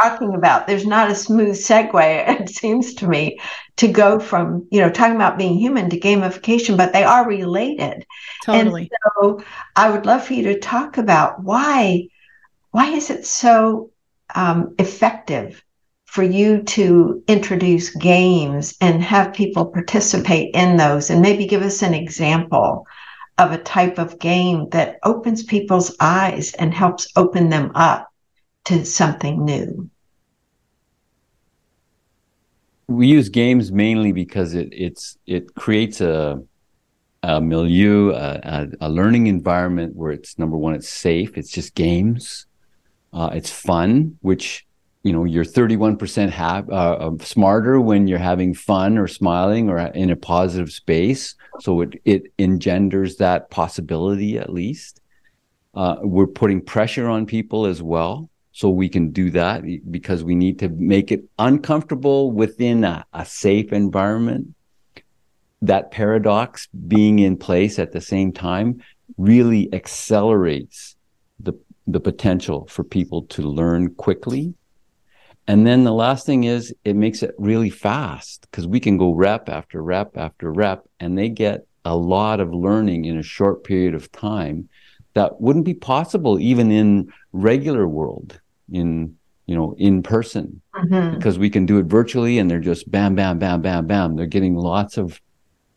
talking 0.00 0.34
about. 0.34 0.66
There's 0.66 0.86
not 0.86 1.10
a 1.10 1.14
smooth 1.14 1.56
segue, 1.56 2.40
it 2.40 2.48
seems 2.48 2.94
to 2.94 3.08
me, 3.08 3.38
to 3.76 3.88
go 3.88 4.18
from, 4.18 4.66
you 4.70 4.80
know, 4.80 4.90
talking 4.90 5.16
about 5.16 5.38
being 5.38 5.58
human 5.58 5.90
to 5.90 6.00
gamification, 6.00 6.76
but 6.76 6.92
they 6.92 7.04
are 7.04 7.26
related. 7.26 8.06
Totally. 8.44 8.82
And 8.82 8.90
so 9.20 9.44
I 9.74 9.90
would 9.90 10.06
love 10.06 10.26
for 10.26 10.34
you 10.34 10.44
to 10.44 10.58
talk 10.58 10.98
about 10.98 11.42
why 11.42 12.08
why 12.70 12.90
is 12.90 13.08
it 13.08 13.24
so 13.24 13.90
um, 14.34 14.74
effective 14.78 15.62
for 16.16 16.22
you 16.22 16.62
to 16.62 17.22
introduce 17.28 17.90
games 17.90 18.74
and 18.80 19.02
have 19.02 19.34
people 19.34 19.66
participate 19.66 20.54
in 20.54 20.78
those 20.78 21.10
and 21.10 21.20
maybe 21.20 21.46
give 21.46 21.60
us 21.60 21.82
an 21.82 21.92
example 21.92 22.86
of 23.36 23.52
a 23.52 23.58
type 23.58 23.98
of 23.98 24.18
game 24.18 24.66
that 24.70 24.96
opens 25.02 25.42
people's 25.42 25.94
eyes 26.00 26.54
and 26.54 26.72
helps 26.72 27.06
open 27.16 27.50
them 27.50 27.70
up 27.74 28.08
to 28.64 28.82
something 28.86 29.44
new? 29.44 29.90
We 32.88 33.08
use 33.08 33.28
games 33.28 33.70
mainly 33.70 34.12
because 34.12 34.54
it 34.54 34.70
it's 34.72 35.18
it 35.26 35.54
creates 35.54 36.00
a 36.00 36.42
a 37.22 37.42
milieu, 37.42 38.12
a, 38.12 38.68
a, 38.80 38.88
learning 38.88 39.26
environment 39.26 39.94
where 39.96 40.12
it's 40.12 40.38
number 40.38 40.56
one, 40.56 40.74
it's 40.74 40.88
safe. 40.88 41.36
It's 41.36 41.50
just 41.50 41.74
games. 41.74 42.46
Uh, 43.12 43.30
it's 43.34 43.50
fun, 43.50 44.16
which 44.22 44.65
you 45.06 45.12
know 45.12 45.22
you're 45.22 45.44
31% 45.44 46.30
ha- 46.30 46.64
uh, 46.68 47.10
smarter 47.20 47.80
when 47.80 48.08
you're 48.08 48.18
having 48.18 48.52
fun 48.52 48.98
or 48.98 49.06
smiling 49.06 49.70
or 49.70 49.78
in 49.78 50.10
a 50.10 50.16
positive 50.16 50.72
space. 50.72 51.36
So 51.60 51.82
it, 51.82 52.00
it 52.04 52.32
engenders 52.40 53.16
that 53.18 53.48
possibility 53.50 54.36
at 54.36 54.52
least. 54.52 55.00
Uh, 55.74 55.96
we're 56.02 56.26
putting 56.26 56.60
pressure 56.60 57.08
on 57.08 57.24
people 57.24 57.66
as 57.66 57.80
well 57.80 58.28
so 58.50 58.68
we 58.68 58.88
can 58.88 59.12
do 59.12 59.30
that 59.30 59.62
because 59.92 60.24
we 60.24 60.34
need 60.34 60.58
to 60.58 60.70
make 60.70 61.12
it 61.12 61.22
uncomfortable 61.38 62.32
within 62.32 62.82
a, 62.82 63.04
a 63.12 63.24
safe 63.24 63.72
environment. 63.72 64.54
That 65.62 65.92
paradox 65.92 66.66
being 66.88 67.20
in 67.20 67.36
place 67.36 67.78
at 67.78 67.92
the 67.92 68.00
same 68.00 68.32
time 68.32 68.82
really 69.16 69.72
accelerates 69.72 70.96
the 71.38 71.52
the 71.86 72.00
potential 72.00 72.66
for 72.68 72.82
people 72.82 73.22
to 73.22 73.42
learn 73.42 73.94
quickly 73.94 74.54
and 75.48 75.66
then 75.66 75.84
the 75.84 75.92
last 75.92 76.26
thing 76.26 76.44
is 76.44 76.74
it 76.84 76.96
makes 76.96 77.22
it 77.22 77.34
really 77.38 77.70
fast 77.70 78.46
because 78.50 78.66
we 78.66 78.80
can 78.80 78.96
go 78.96 79.12
rep 79.12 79.48
after 79.48 79.82
rep 79.82 80.16
after 80.16 80.52
rep 80.52 80.84
and 80.98 81.16
they 81.16 81.28
get 81.28 81.66
a 81.84 81.96
lot 81.96 82.40
of 82.40 82.52
learning 82.52 83.04
in 83.04 83.16
a 83.16 83.22
short 83.22 83.62
period 83.62 83.94
of 83.94 84.10
time 84.10 84.68
that 85.14 85.40
wouldn't 85.40 85.64
be 85.64 85.74
possible 85.74 86.38
even 86.40 86.70
in 86.70 87.12
regular 87.32 87.86
world 87.86 88.40
in 88.72 89.16
you 89.46 89.54
know 89.54 89.74
in 89.78 90.02
person. 90.02 90.60
Mm-hmm. 90.74 91.16
because 91.16 91.38
we 91.38 91.48
can 91.48 91.64
do 91.64 91.78
it 91.78 91.86
virtually 91.86 92.38
and 92.38 92.50
they're 92.50 92.60
just 92.60 92.90
bam 92.90 93.14
bam 93.14 93.38
bam 93.38 93.62
bam 93.62 93.86
bam. 93.86 94.16
They're 94.16 94.26
getting 94.26 94.56
lots 94.56 94.98
of 94.98 95.20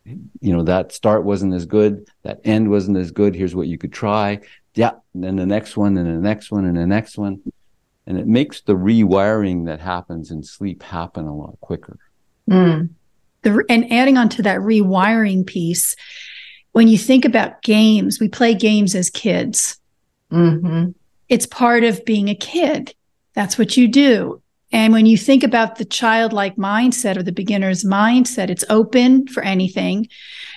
you 0.04 0.52
know 0.52 0.62
that 0.64 0.92
start 0.92 1.24
wasn't 1.24 1.54
as 1.54 1.66
good 1.66 2.08
that 2.22 2.40
end 2.44 2.68
wasn't 2.68 2.96
as 2.96 3.10
good. 3.10 3.34
Here's 3.34 3.54
what 3.54 3.68
you 3.68 3.78
could 3.78 3.92
try. 3.92 4.40
Yeah 4.74 4.92
and 5.14 5.24
then 5.24 5.36
the 5.36 5.46
next 5.46 5.76
one 5.76 5.96
and 5.96 6.06
the 6.06 6.20
next 6.20 6.50
one 6.50 6.64
and 6.64 6.76
the 6.76 6.86
next 6.86 7.16
one 7.16 7.40
and 8.10 8.18
it 8.18 8.26
makes 8.26 8.60
the 8.62 8.72
rewiring 8.72 9.66
that 9.66 9.78
happens 9.78 10.32
in 10.32 10.42
sleep 10.42 10.82
happen 10.82 11.26
a 11.26 11.32
lot 11.32 11.56
quicker. 11.60 11.96
Mm. 12.50 12.88
The, 13.42 13.64
and 13.68 13.92
adding 13.92 14.16
on 14.16 14.28
to 14.30 14.42
that 14.42 14.58
rewiring 14.58 15.46
piece, 15.46 15.94
when 16.72 16.88
you 16.88 16.98
think 16.98 17.24
about 17.24 17.62
games, 17.62 18.18
we 18.18 18.28
play 18.28 18.52
games 18.54 18.96
as 18.96 19.10
kids. 19.10 19.78
Mm-hmm. 20.32 20.90
It's 21.28 21.46
part 21.46 21.84
of 21.84 22.04
being 22.04 22.28
a 22.28 22.34
kid. 22.34 22.92
That's 23.34 23.56
what 23.56 23.76
you 23.76 23.86
do. 23.86 24.39
And 24.72 24.92
when 24.92 25.06
you 25.06 25.16
think 25.16 25.42
about 25.42 25.76
the 25.76 25.84
childlike 25.84 26.56
mindset 26.56 27.16
or 27.16 27.22
the 27.22 27.32
beginner's 27.32 27.84
mindset, 27.84 28.50
it's 28.50 28.64
open 28.68 29.26
for 29.26 29.42
anything. 29.42 30.08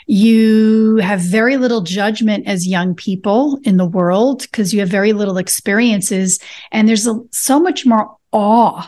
You 0.05 0.97
have 0.97 1.20
very 1.22 1.57
little 1.57 1.82
judgment 1.82 2.47
as 2.47 2.68
young 2.68 2.93
people 2.93 3.59
in 3.64 3.78
the 3.78 3.86
world 3.86 4.43
because 4.43 4.74
you 4.74 4.82
have 4.82 4.89
very 4.89 5.14
little 5.14 5.38
experiences. 5.38 6.39
And 6.72 6.88
there's 6.88 7.07
a, 7.07 7.20
so 7.32 7.59
much 7.59 7.86
more 7.86 8.16
awe 8.32 8.88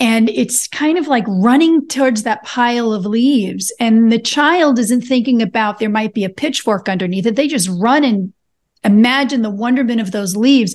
and 0.00 0.28
it's 0.30 0.68
kind 0.68 0.96
of 0.96 1.08
like 1.08 1.24
running 1.26 1.86
towards 1.88 2.22
that 2.22 2.44
pile 2.44 2.92
of 2.92 3.04
leaves 3.04 3.72
and 3.80 4.12
the 4.12 4.18
child 4.18 4.78
isn't 4.78 5.02
thinking 5.02 5.42
about 5.42 5.78
there 5.78 5.90
might 5.90 6.14
be 6.14 6.24
a 6.24 6.30
pitchfork 6.30 6.88
underneath 6.88 7.26
it 7.26 7.36
they 7.36 7.48
just 7.48 7.68
run 7.80 8.04
and 8.04 8.32
imagine 8.84 9.42
the 9.42 9.50
wonderment 9.50 10.00
of 10.00 10.12
those 10.12 10.36
leaves 10.36 10.74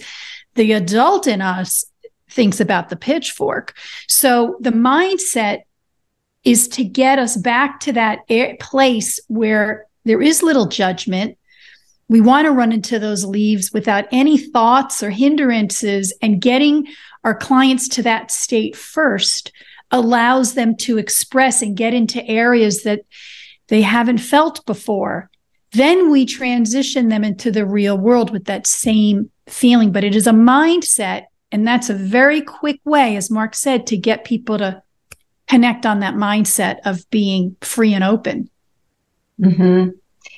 the 0.56 0.74
adult 0.74 1.28
in 1.28 1.42
us 1.42 1.86
thinks 2.34 2.60
about 2.60 2.90
the 2.90 2.96
pitchfork 2.96 3.76
so 4.08 4.58
the 4.60 4.72
mindset 4.72 5.62
is 6.44 6.68
to 6.68 6.84
get 6.84 7.20
us 7.20 7.38
back 7.38 7.80
to 7.80 7.94
that 7.94 8.20
place 8.60 9.20
where 9.28 9.86
there 10.04 10.22
is 10.22 10.44
little 10.44 10.68
judgment 10.68 11.38
we 12.10 12.22
want 12.22 12.46
to 12.46 12.52
run 12.52 12.72
into 12.72 13.00
those 13.00 13.26
leaves 13.26 13.72
without 13.74 14.06
any 14.12 14.38
thoughts 14.38 15.02
or 15.02 15.10
hindrances 15.10 16.14
and 16.22 16.42
getting 16.42 16.88
our 17.24 17.36
clients 17.36 17.88
to 17.88 18.04
that 18.04 18.30
state 18.32 18.76
first 18.76 19.52
allows 19.92 20.56
them 20.56 20.76
to 20.76 20.98
express 20.98 21.62
and 21.62 21.78
get 21.78 21.94
into 21.94 22.26
areas 22.28 22.84
that 22.84 23.02
they 23.68 23.82
haven't 23.82 24.18
felt 24.18 24.66
before. 24.66 25.30
Then 25.72 26.12
we 26.12 26.26
transition 26.26 27.10
them 27.10 27.24
into 27.24 27.52
the 27.52 27.66
real 27.66 27.98
world 27.98 28.32
with 28.32 28.46
that 28.46 28.68
same 28.68 29.32
feeling. 29.48 29.92
But 29.92 30.04
it 30.04 30.16
is 30.16 30.28
a 30.28 30.32
mindset. 30.32 31.24
And 31.54 31.68
that's 31.68 31.91
a 31.91 31.93
very 31.93 32.41
quick 32.41 32.82
way, 32.84 33.16
as 33.16 33.30
Mark 33.30 33.54
said, 33.54 33.86
to 33.88 33.95
get 33.95 34.26
people 34.26 34.58
to 34.58 34.82
connect 35.47 35.86
on 35.86 35.99
that 35.99 36.16
mindset 36.16 36.80
of 36.84 37.08
being 37.12 37.56
free 37.62 37.93
and 37.93 38.04
open. 38.04 38.49
Mm-hmm. 39.39 39.89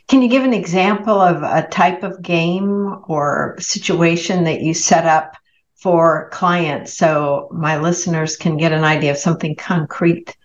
Can 0.10 0.22
you 0.22 0.28
give 0.28 0.44
an 0.44 0.54
example 0.54 1.22
of 1.22 1.42
a 1.42 1.68
type 1.70 2.04
of 2.04 2.22
game 2.22 3.00
or 3.08 3.56
situation 3.60 4.44
that 4.44 4.60
you 4.60 4.74
set 4.74 5.06
up 5.06 5.38
for 5.76 6.30
clients 6.34 6.98
so 6.98 7.48
my 7.50 7.80
listeners 7.80 8.36
can 8.36 8.58
get 8.58 8.74
an 8.74 8.84
idea 8.84 9.12
of 9.12 9.18
something 9.18 9.56
concrete 9.56 10.36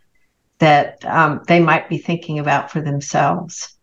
that 0.58 1.04
um, 1.04 1.40
they 1.48 1.58
might 1.58 1.88
be 1.88 1.98
thinking 1.98 2.38
about 2.38 2.70
for 2.70 2.80
themselves? 2.80 3.74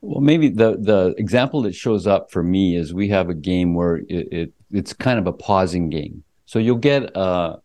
Well, 0.00 0.20
maybe 0.20 0.48
the 0.48 0.76
the 0.78 1.14
example 1.18 1.62
that 1.62 1.74
shows 1.74 2.06
up 2.06 2.30
for 2.30 2.42
me 2.42 2.76
is 2.76 2.94
we 2.94 3.08
have 3.08 3.28
a 3.28 3.34
game 3.34 3.74
where 3.74 3.96
it, 3.96 4.28
it 4.32 4.52
it's 4.72 4.92
kind 4.92 5.18
of 5.18 5.26
a 5.26 5.32
pausing 5.32 5.90
game. 5.90 6.24
So 6.46 6.58
you'll 6.58 6.76
get 6.76 7.10
a 7.14 7.60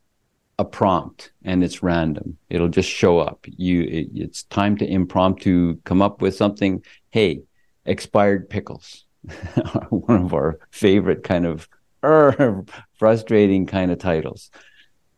a 0.59 0.65
prompt 0.65 1.31
and 1.43 1.63
it's 1.63 1.83
random. 1.83 2.37
It'll 2.49 2.67
just 2.67 2.89
show 2.89 3.19
up. 3.19 3.45
You 3.45 3.83
it, 3.83 4.07
it's 4.15 4.43
time 4.43 4.77
to 4.77 4.87
impromptu 4.87 5.77
come 5.83 6.01
up 6.01 6.21
with 6.21 6.35
something. 6.35 6.83
Hey, 7.11 7.43
expired 7.85 8.49
pickles. 8.49 9.05
One 9.89 10.23
of 10.23 10.33
our 10.33 10.59
favorite 10.71 11.23
kind 11.23 11.45
of 11.45 11.67
er, 12.03 12.65
frustrating 12.97 13.65
kind 13.65 13.91
of 13.91 13.99
titles. 13.99 14.49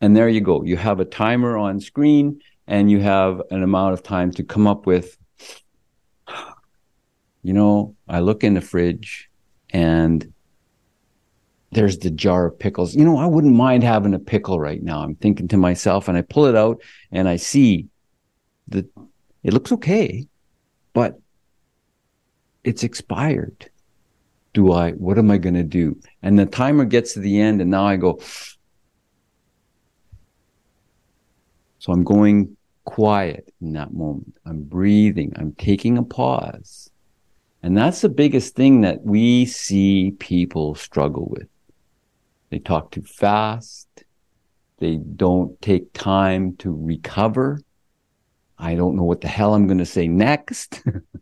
And 0.01 0.15
there 0.15 0.29
you 0.29 0.41
go. 0.41 0.63
You 0.63 0.77
have 0.77 0.99
a 0.99 1.05
timer 1.05 1.57
on 1.57 1.79
screen 1.79 2.41
and 2.67 2.89
you 2.89 2.99
have 2.99 3.41
an 3.51 3.63
amount 3.63 3.93
of 3.93 4.03
time 4.03 4.31
to 4.31 4.43
come 4.43 4.67
up 4.67 4.85
with, 4.85 5.17
you 7.43 7.53
know, 7.53 7.95
I 8.07 8.19
look 8.19 8.43
in 8.43 8.53
the 8.53 8.61
fridge 8.61 9.29
and 9.71 10.33
there's 11.71 11.99
the 11.99 12.09
jar 12.09 12.47
of 12.47 12.59
pickles. 12.59 12.95
You 12.95 13.05
know, 13.05 13.17
I 13.17 13.25
wouldn't 13.25 13.55
mind 13.55 13.83
having 13.83 14.13
a 14.13 14.19
pickle 14.19 14.59
right 14.59 14.81
now. 14.81 15.01
I'm 15.01 15.15
thinking 15.15 15.47
to 15.49 15.57
myself 15.57 16.07
and 16.07 16.17
I 16.17 16.21
pull 16.21 16.45
it 16.45 16.55
out 16.55 16.81
and 17.11 17.27
I 17.27 17.35
see 17.35 17.87
that 18.69 18.85
it 19.43 19.53
looks 19.53 19.71
okay, 19.71 20.27
but 20.93 21.19
it's 22.63 22.83
expired 22.83 23.69
do 24.53 24.71
I, 24.71 24.91
what 24.91 25.17
am 25.17 25.31
I 25.31 25.37
going 25.37 25.55
to 25.55 25.63
do? 25.63 25.99
And 26.21 26.37
the 26.37 26.45
timer 26.45 26.85
gets 26.85 27.13
to 27.13 27.19
the 27.19 27.39
end 27.39 27.61
and 27.61 27.71
now 27.71 27.85
I 27.85 27.95
go, 27.95 28.19
so 31.79 31.93
I'm 31.93 32.03
going 32.03 32.57
quiet 32.83 33.53
in 33.61 33.73
that 33.73 33.93
moment. 33.93 34.35
I'm 34.45 34.63
breathing. 34.63 35.33
I'm 35.35 35.53
taking 35.53 35.97
a 35.97 36.03
pause. 36.03 36.89
And 37.61 37.77
that's 37.77 38.01
the 38.01 38.09
biggest 38.09 38.55
thing 38.55 38.81
that 38.81 39.03
we 39.03 39.45
see 39.45 40.11
people 40.19 40.75
struggle 40.75 41.27
with. 41.29 41.47
They 42.49 42.59
talk 42.59 42.91
too 42.91 43.03
fast. 43.03 43.87
They 44.79 44.97
don't 44.97 45.61
take 45.61 45.93
time 45.93 46.55
to 46.57 46.73
recover. 46.73 47.61
I 48.57 48.75
don't 48.75 48.95
know 48.95 49.03
what 49.03 49.21
the 49.21 49.27
hell 49.27 49.53
I'm 49.53 49.67
going 49.67 49.79
to 49.79 49.85
say 49.85 50.07
next. 50.07 50.81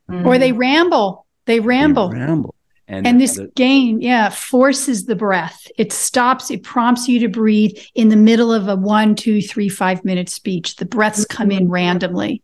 or 0.09 0.37
they 0.37 0.51
ramble. 0.51 1.25
They 1.45 1.59
ramble. 1.59 2.09
They 2.09 2.19
ramble. 2.19 2.55
And, 2.87 3.05
and 3.05 3.19
this 3.19 3.35
the, 3.35 3.47
game, 3.55 3.99
yeah, 3.99 4.29
forces 4.29 5.05
the 5.05 5.15
breath. 5.15 5.67
It 5.77 5.91
stops, 5.91 6.49
it 6.49 6.63
prompts 6.63 7.07
you 7.09 7.19
to 7.19 7.27
breathe 7.27 7.77
in 7.95 8.07
the 8.07 8.15
middle 8.15 8.53
of 8.53 8.69
a 8.69 8.77
one, 8.77 9.13
two, 9.13 9.41
three, 9.41 9.67
five 9.67 10.05
minute 10.05 10.29
speech. 10.29 10.77
The 10.77 10.85
breaths 10.85 11.25
come 11.25 11.51
in 11.51 11.69
randomly. 11.69 12.41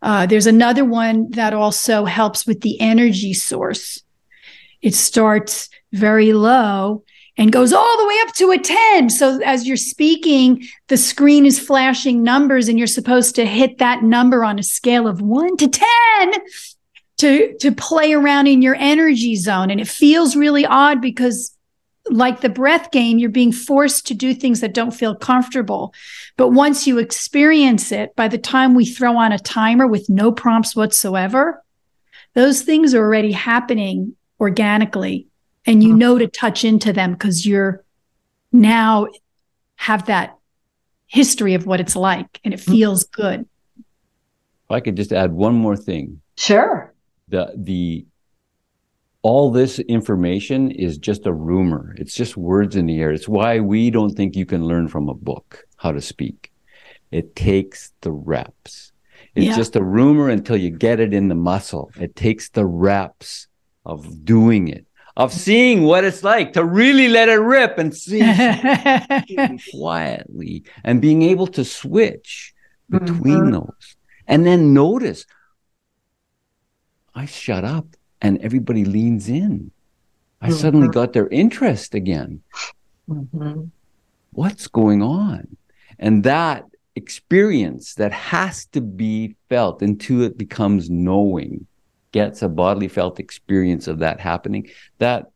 Uh, 0.00 0.24
there's 0.24 0.46
another 0.46 0.84
one 0.84 1.30
that 1.30 1.52
also 1.52 2.06
helps 2.06 2.46
with 2.46 2.62
the 2.62 2.80
energy 2.80 3.34
source. 3.34 4.02
It 4.80 4.94
starts 4.94 5.68
very 5.92 6.32
low 6.32 7.04
and 7.36 7.52
goes 7.52 7.72
all 7.72 7.98
the 7.98 8.06
way 8.06 8.16
up 8.22 8.34
to 8.34 8.50
a 8.50 8.58
10. 8.58 9.10
So 9.10 9.40
as 9.44 9.66
you're 9.66 9.76
speaking, 9.76 10.66
the 10.88 10.96
screen 10.96 11.44
is 11.44 11.58
flashing 11.58 12.22
numbers 12.22 12.68
and 12.68 12.78
you're 12.78 12.86
supposed 12.86 13.34
to 13.34 13.44
hit 13.44 13.78
that 13.78 14.02
number 14.02 14.44
on 14.44 14.58
a 14.58 14.62
scale 14.62 15.06
of 15.06 15.20
one 15.20 15.56
to 15.58 15.68
10 15.68 16.32
to 17.18 17.56
to 17.58 17.72
play 17.72 18.12
around 18.12 18.46
in 18.46 18.62
your 18.62 18.76
energy 18.78 19.36
zone. 19.36 19.70
And 19.70 19.80
it 19.80 19.88
feels 19.88 20.36
really 20.36 20.66
odd 20.66 21.00
because 21.00 21.52
like 22.08 22.40
the 22.40 22.48
breath 22.48 22.90
game 22.92 23.18
you're 23.18 23.30
being 23.30 23.52
forced 23.52 24.06
to 24.06 24.14
do 24.14 24.32
things 24.32 24.60
that 24.60 24.74
don't 24.74 24.92
feel 24.92 25.14
comfortable. 25.14 25.92
But 26.36 26.50
once 26.50 26.86
you 26.86 26.98
experience 26.98 27.90
it 27.90 28.14
by 28.16 28.28
the 28.28 28.38
time 28.38 28.74
we 28.74 28.86
throw 28.86 29.16
on 29.16 29.32
a 29.32 29.38
timer 29.38 29.86
with 29.86 30.08
no 30.08 30.30
prompts 30.32 30.76
whatsoever 30.76 31.62
those 32.36 32.60
things 32.62 32.94
are 32.94 33.02
already 33.02 33.32
happening 33.32 34.14
organically 34.38 35.26
and 35.66 35.82
you 35.82 35.90
uh-huh. 35.90 35.98
know 35.98 36.18
to 36.18 36.26
touch 36.26 36.64
into 36.64 36.92
them 36.92 37.12
because 37.12 37.46
you're 37.46 37.84
now 38.52 39.06
have 39.76 40.06
that 40.06 40.36
history 41.06 41.54
of 41.54 41.66
what 41.66 41.80
it's 41.80 41.96
like 41.96 42.40
and 42.44 42.54
it 42.54 42.60
mm. 42.60 42.70
feels 42.70 43.04
good 43.04 43.46
if 43.76 44.70
i 44.70 44.80
could 44.80 44.96
just 44.96 45.12
add 45.12 45.32
one 45.32 45.54
more 45.54 45.76
thing 45.76 46.20
sure 46.36 46.92
the 47.28 47.52
the 47.56 48.04
all 49.26 49.50
this 49.50 49.80
information 49.80 50.70
is 50.70 50.98
just 50.98 51.26
a 51.26 51.32
rumor. 51.32 51.96
It's 51.98 52.14
just 52.14 52.36
words 52.36 52.76
in 52.76 52.86
the 52.86 53.00
air. 53.00 53.10
It's 53.10 53.26
why 53.26 53.58
we 53.58 53.90
don't 53.90 54.14
think 54.14 54.36
you 54.36 54.46
can 54.46 54.64
learn 54.64 54.86
from 54.86 55.08
a 55.08 55.14
book 55.14 55.64
how 55.78 55.90
to 55.90 56.00
speak. 56.00 56.52
It 57.10 57.34
takes 57.34 57.92
the 58.02 58.12
reps. 58.12 58.92
It's 59.34 59.46
yeah. 59.46 59.56
just 59.56 59.74
a 59.74 59.82
rumor 59.82 60.28
until 60.28 60.56
you 60.56 60.70
get 60.70 61.00
it 61.00 61.12
in 61.12 61.26
the 61.26 61.34
muscle. 61.34 61.90
It 62.00 62.14
takes 62.14 62.50
the 62.50 62.66
reps 62.66 63.48
of 63.84 64.24
doing 64.24 64.68
it, 64.68 64.86
of 65.16 65.32
seeing 65.32 65.84
what 65.84 66.04
it's 66.04 66.22
like 66.22 66.52
to 66.52 66.64
really 66.64 67.08
let 67.08 67.28
it 67.28 67.40
rip 67.40 67.78
and 67.78 67.96
see 67.96 68.20
quietly 69.70 70.64
and 70.84 71.00
being 71.00 71.22
able 71.22 71.46
to 71.46 71.64
switch 71.64 72.54
between 72.90 73.38
mm-hmm. 73.38 73.52
those. 73.52 73.96
And 74.26 74.46
then 74.46 74.74
notice 74.74 75.24
I 77.14 77.24
shut 77.24 77.64
up 77.64 77.86
and 78.20 78.38
everybody 78.42 78.84
leans 78.84 79.28
in. 79.28 79.70
I 80.40 80.48
mm-hmm. 80.48 80.56
suddenly 80.56 80.88
got 80.88 81.14
their 81.14 81.28
interest 81.28 81.94
again. 81.94 82.42
Mm-hmm. 83.08 83.64
What's 84.32 84.66
going 84.66 85.02
on? 85.02 85.56
And 85.98 86.24
that 86.24 86.64
experience 86.94 87.94
that 87.94 88.12
has 88.12 88.66
to 88.66 88.82
be 88.82 89.36
felt 89.48 89.80
until 89.80 90.22
it 90.22 90.36
becomes 90.36 90.90
knowing, 90.90 91.66
gets 92.16 92.42
a 92.42 92.48
bodily 92.48 92.88
felt 92.88 93.20
experience 93.20 93.86
of 93.88 93.98
that 93.98 94.20
happening, 94.20 94.68
that 94.98 95.26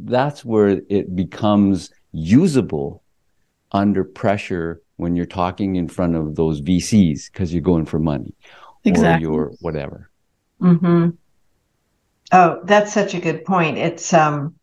that's 0.00 0.44
where 0.44 0.80
it 0.88 1.14
becomes 1.14 1.90
usable 2.12 3.02
under 3.72 4.02
pressure 4.04 4.80
when 4.96 5.14
you're 5.14 5.26
talking 5.26 5.76
in 5.76 5.88
front 5.88 6.16
of 6.16 6.36
those 6.36 6.60
VCs 6.60 7.30
because 7.30 7.52
you're 7.52 7.62
going 7.62 7.86
for 7.86 7.98
money 7.98 8.34
exactly. 8.84 9.26
or 9.26 9.30
you're 9.30 9.52
whatever. 9.60 10.10
Mm-hmm. 10.60 11.10
Oh, 12.32 12.60
that's 12.64 12.92
such 12.92 13.14
a 13.14 13.20
good 13.20 13.44
point. 13.44 13.76
It's 13.76 14.14
um, 14.14 14.54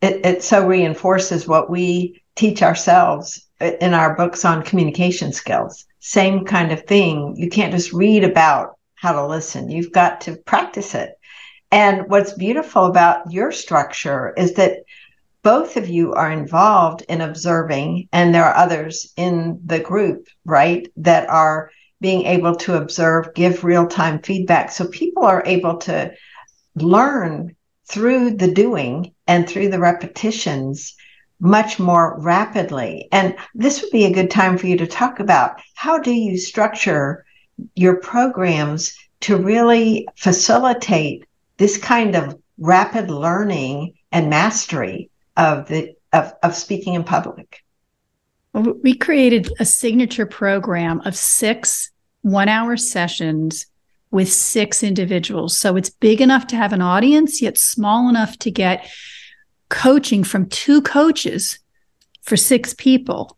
it 0.00 0.24
it 0.24 0.42
so 0.42 0.66
reinforces 0.66 1.48
what 1.48 1.70
we 1.70 2.22
teach 2.34 2.62
ourselves 2.62 3.46
in 3.60 3.94
our 3.94 4.14
books 4.14 4.44
on 4.44 4.62
communication 4.62 5.32
skills. 5.32 5.86
Same 6.00 6.44
kind 6.44 6.72
of 6.72 6.82
thing. 6.84 7.34
You 7.36 7.48
can't 7.48 7.72
just 7.72 7.92
read 7.92 8.22
about 8.22 8.75
how 8.96 9.12
to 9.12 9.26
listen. 9.26 9.70
You've 9.70 9.92
got 9.92 10.22
to 10.22 10.36
practice 10.36 10.94
it. 10.94 11.18
And 11.70 12.08
what's 12.08 12.32
beautiful 12.32 12.86
about 12.86 13.30
your 13.30 13.52
structure 13.52 14.32
is 14.36 14.54
that 14.54 14.84
both 15.42 15.76
of 15.76 15.88
you 15.88 16.12
are 16.12 16.30
involved 16.30 17.02
in 17.08 17.20
observing, 17.20 18.08
and 18.12 18.34
there 18.34 18.44
are 18.44 18.56
others 18.56 19.12
in 19.16 19.60
the 19.64 19.78
group, 19.78 20.26
right, 20.44 20.88
that 20.96 21.28
are 21.28 21.70
being 22.00 22.26
able 22.26 22.56
to 22.56 22.76
observe, 22.76 23.34
give 23.34 23.64
real 23.64 23.86
time 23.86 24.20
feedback. 24.20 24.72
So 24.72 24.88
people 24.88 25.24
are 25.24 25.42
able 25.46 25.76
to 25.78 26.12
learn 26.74 27.54
through 27.88 28.32
the 28.32 28.52
doing 28.52 29.14
and 29.26 29.48
through 29.48 29.68
the 29.68 29.78
repetitions 29.78 30.96
much 31.38 31.78
more 31.78 32.18
rapidly. 32.20 33.08
And 33.12 33.36
this 33.54 33.82
would 33.82 33.90
be 33.90 34.06
a 34.06 34.12
good 34.12 34.30
time 34.30 34.56
for 34.56 34.66
you 34.66 34.78
to 34.78 34.86
talk 34.86 35.20
about 35.20 35.60
how 35.74 35.98
do 35.98 36.10
you 36.10 36.38
structure 36.38 37.25
your 37.74 37.96
programs 37.96 38.96
to 39.20 39.36
really 39.36 40.06
facilitate 40.16 41.24
this 41.56 41.78
kind 41.78 42.14
of 42.14 42.38
rapid 42.58 43.10
learning 43.10 43.94
and 44.12 44.30
mastery 44.30 45.10
of 45.36 45.68
the 45.68 45.94
of, 46.12 46.32
of 46.42 46.54
speaking 46.54 46.94
in 46.94 47.04
public. 47.04 47.62
we 48.54 48.94
created 48.94 49.52
a 49.58 49.64
signature 49.64 50.26
program 50.26 51.00
of 51.00 51.14
six 51.16 51.90
one 52.22 52.48
hour 52.48 52.76
sessions 52.76 53.66
with 54.10 54.32
six 54.32 54.82
individuals. 54.82 55.58
So 55.58 55.76
it's 55.76 55.90
big 55.90 56.20
enough 56.20 56.46
to 56.48 56.56
have 56.56 56.72
an 56.72 56.80
audience, 56.80 57.42
yet 57.42 57.58
small 57.58 58.08
enough 58.08 58.38
to 58.38 58.50
get 58.50 58.88
coaching 59.68 60.24
from 60.24 60.48
two 60.48 60.80
coaches 60.80 61.58
for 62.22 62.36
six 62.36 62.74
people 62.74 63.35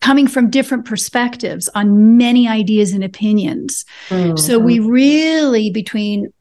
coming 0.00 0.28
from 0.28 0.50
different 0.50 0.84
perspectives 0.84 1.68
on 1.74 2.16
many 2.16 2.48
ideas 2.48 2.92
and 2.92 3.02
opinions. 3.02 3.84
Mm-hmm. 4.08 4.36
So 4.36 4.58
we 4.58 4.78
really, 4.78 5.70
between 5.70 6.32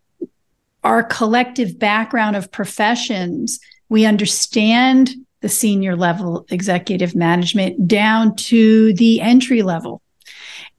our 0.84 1.03
collective 1.03 1.80
background 1.80 2.36
of 2.36 2.51
professions, 2.51 3.60
we 3.89 4.05
understand 4.05 5.12
the 5.41 5.49
senior 5.49 5.95
level 5.95 6.45
executive 6.49 7.16
management 7.16 7.88
down 7.88 8.36
to 8.36 8.93
the 8.93 9.22
entry 9.22 9.62
level. 9.62 10.01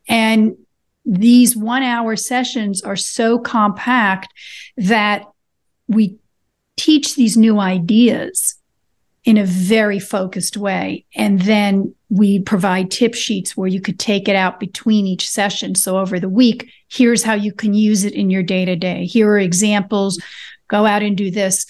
And 0.09 0.57
these 1.05 1.57
one 1.57 1.83
hour 1.83 2.17
sessions 2.17 2.83
are 2.83 2.97
so 2.97 3.39
compact 3.39 4.33
that 4.77 5.25
we 5.87 6.17
teach 6.77 7.15
these 7.15 7.37
new 7.37 7.59
ideas 7.59 8.58
in 9.29 9.37
a 9.37 9.45
very 9.45 9.99
focused 9.99 10.57
way. 10.57 11.05
And 11.15 11.43
then 11.43 11.95
we 12.09 12.41
provide 12.41 12.91
tip 12.91 13.15
sheets 13.15 13.55
where 13.55 13.69
you 13.69 13.79
could 13.79 13.99
take 13.99 14.27
it 14.27 14.35
out 14.35 14.59
between 14.59 15.07
each 15.07 15.29
session. 15.29 15.75
So 15.75 15.99
over 15.99 16.19
the 16.19 16.31
week, 16.31 16.71
here's 16.89 17.23
how 17.23 17.35
you 17.35 17.53
can 17.53 17.75
use 17.75 18.05
it 18.05 18.15
in 18.15 18.31
your 18.31 18.43
day 18.43 18.65
to 18.65 18.75
day. 18.75 19.05
Here 19.05 19.29
are 19.29 19.39
examples. 19.39 20.19
Go 20.69 20.87
out 20.87 21.03
and 21.03 21.15
do 21.15 21.31
this. 21.31 21.67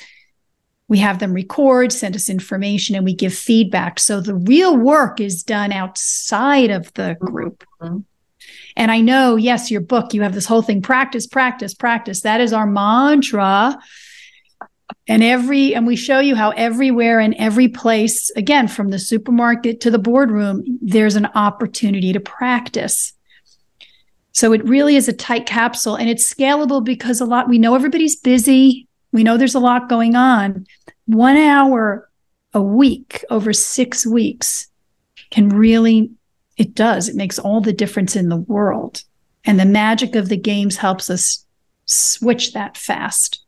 We 0.86 0.98
have 0.98 1.18
them 1.18 1.32
record, 1.32 1.90
send 1.90 2.14
us 2.14 2.30
information, 2.30 2.94
and 2.94 3.04
we 3.04 3.12
give 3.12 3.34
feedback. 3.34 3.98
So 3.98 4.20
the 4.20 4.36
real 4.36 4.76
work 4.76 5.20
is 5.20 5.42
done 5.42 5.72
outside 5.72 6.70
of 6.70 6.94
the 6.94 7.16
group. 7.18 7.64
Mm-hmm. 7.80 7.98
And 8.76 8.92
I 8.92 9.00
know, 9.00 9.34
yes, 9.34 9.68
your 9.68 9.80
book, 9.80 10.14
you 10.14 10.22
have 10.22 10.32
this 10.32 10.46
whole 10.46 10.62
thing 10.62 10.80
practice, 10.80 11.26
practice, 11.26 11.74
practice. 11.74 12.20
That 12.20 12.40
is 12.40 12.52
our 12.52 12.68
mantra 12.68 13.76
and 15.06 15.22
every 15.22 15.74
and 15.74 15.86
we 15.86 15.96
show 15.96 16.20
you 16.20 16.34
how 16.34 16.50
everywhere 16.50 17.20
and 17.20 17.34
every 17.38 17.68
place 17.68 18.30
again 18.30 18.68
from 18.68 18.90
the 18.90 18.98
supermarket 18.98 19.80
to 19.80 19.90
the 19.90 19.98
boardroom 19.98 20.62
there's 20.80 21.16
an 21.16 21.26
opportunity 21.34 22.12
to 22.12 22.20
practice. 22.20 23.12
So 24.32 24.52
it 24.52 24.64
really 24.64 24.96
is 24.96 25.08
a 25.08 25.12
tight 25.12 25.46
capsule 25.46 25.96
and 25.96 26.08
it's 26.08 26.32
scalable 26.32 26.84
because 26.84 27.20
a 27.20 27.26
lot 27.26 27.48
we 27.48 27.58
know 27.58 27.74
everybody's 27.74 28.16
busy. 28.16 28.86
We 29.12 29.24
know 29.24 29.36
there's 29.36 29.54
a 29.54 29.60
lot 29.60 29.88
going 29.88 30.14
on. 30.14 30.66
One 31.06 31.36
hour 31.36 32.08
a 32.54 32.62
week 32.62 33.24
over 33.30 33.52
six 33.52 34.06
weeks 34.06 34.68
can 35.30 35.48
really 35.48 36.10
it 36.56 36.74
does. 36.74 37.08
It 37.08 37.14
makes 37.14 37.38
all 37.38 37.60
the 37.60 37.72
difference 37.72 38.16
in 38.16 38.28
the 38.28 38.36
world. 38.36 39.04
And 39.44 39.58
the 39.58 39.64
magic 39.64 40.16
of 40.16 40.28
the 40.28 40.36
games 40.36 40.76
helps 40.76 41.08
us 41.08 41.46
switch 41.86 42.52
that 42.52 42.76
fast 42.76 43.44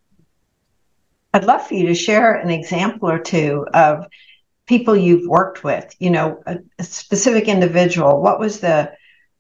I'd 1.33 1.45
love 1.45 1.67
for 1.67 1.75
you 1.75 1.87
to 1.87 1.95
share 1.95 2.35
an 2.35 2.51
example 2.51 3.09
or 3.09 3.19
two 3.19 3.67
of 3.73 4.07
people 4.67 4.97
you've 4.97 5.29
worked 5.29 5.65
with, 5.65 5.95
you 5.99 6.11
know, 6.11 6.43
a, 6.47 6.59
a, 6.79 6.85
specific 6.85 7.49
individual. 7.49 8.21
What 8.21 8.41
was 8.41 8.61
the 8.61 8.93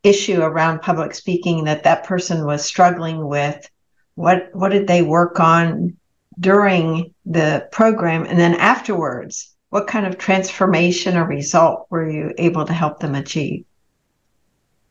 issue 0.03 0.41
around 0.41 0.83
public 0.83 1.15
speaking 1.15 1.65
that 1.65 1.85
that 1.85 2.05
person 2.05 2.47
was 2.47 2.65
struggling 2.65 3.27
with? 3.27 3.69
What 4.15 4.51
what 4.53 4.71
did 4.71 4.87
they 4.87 5.03
work 5.03 5.41
on 5.41 5.97
during 6.39 7.15
the 7.27 7.69
program 7.73 8.25
and 8.25 8.39
then 8.39 8.55
afterwards? 8.55 9.55
What 9.71 9.87
kind 9.87 10.07
of 10.07 10.19
transformation 10.19 11.17
or 11.17 11.27
result 11.27 11.87
were 11.91 12.09
you 12.11 12.33
able 12.39 12.65
to 12.65 12.73
help 12.73 12.99
them 12.99 13.15
achieve? 13.15 13.65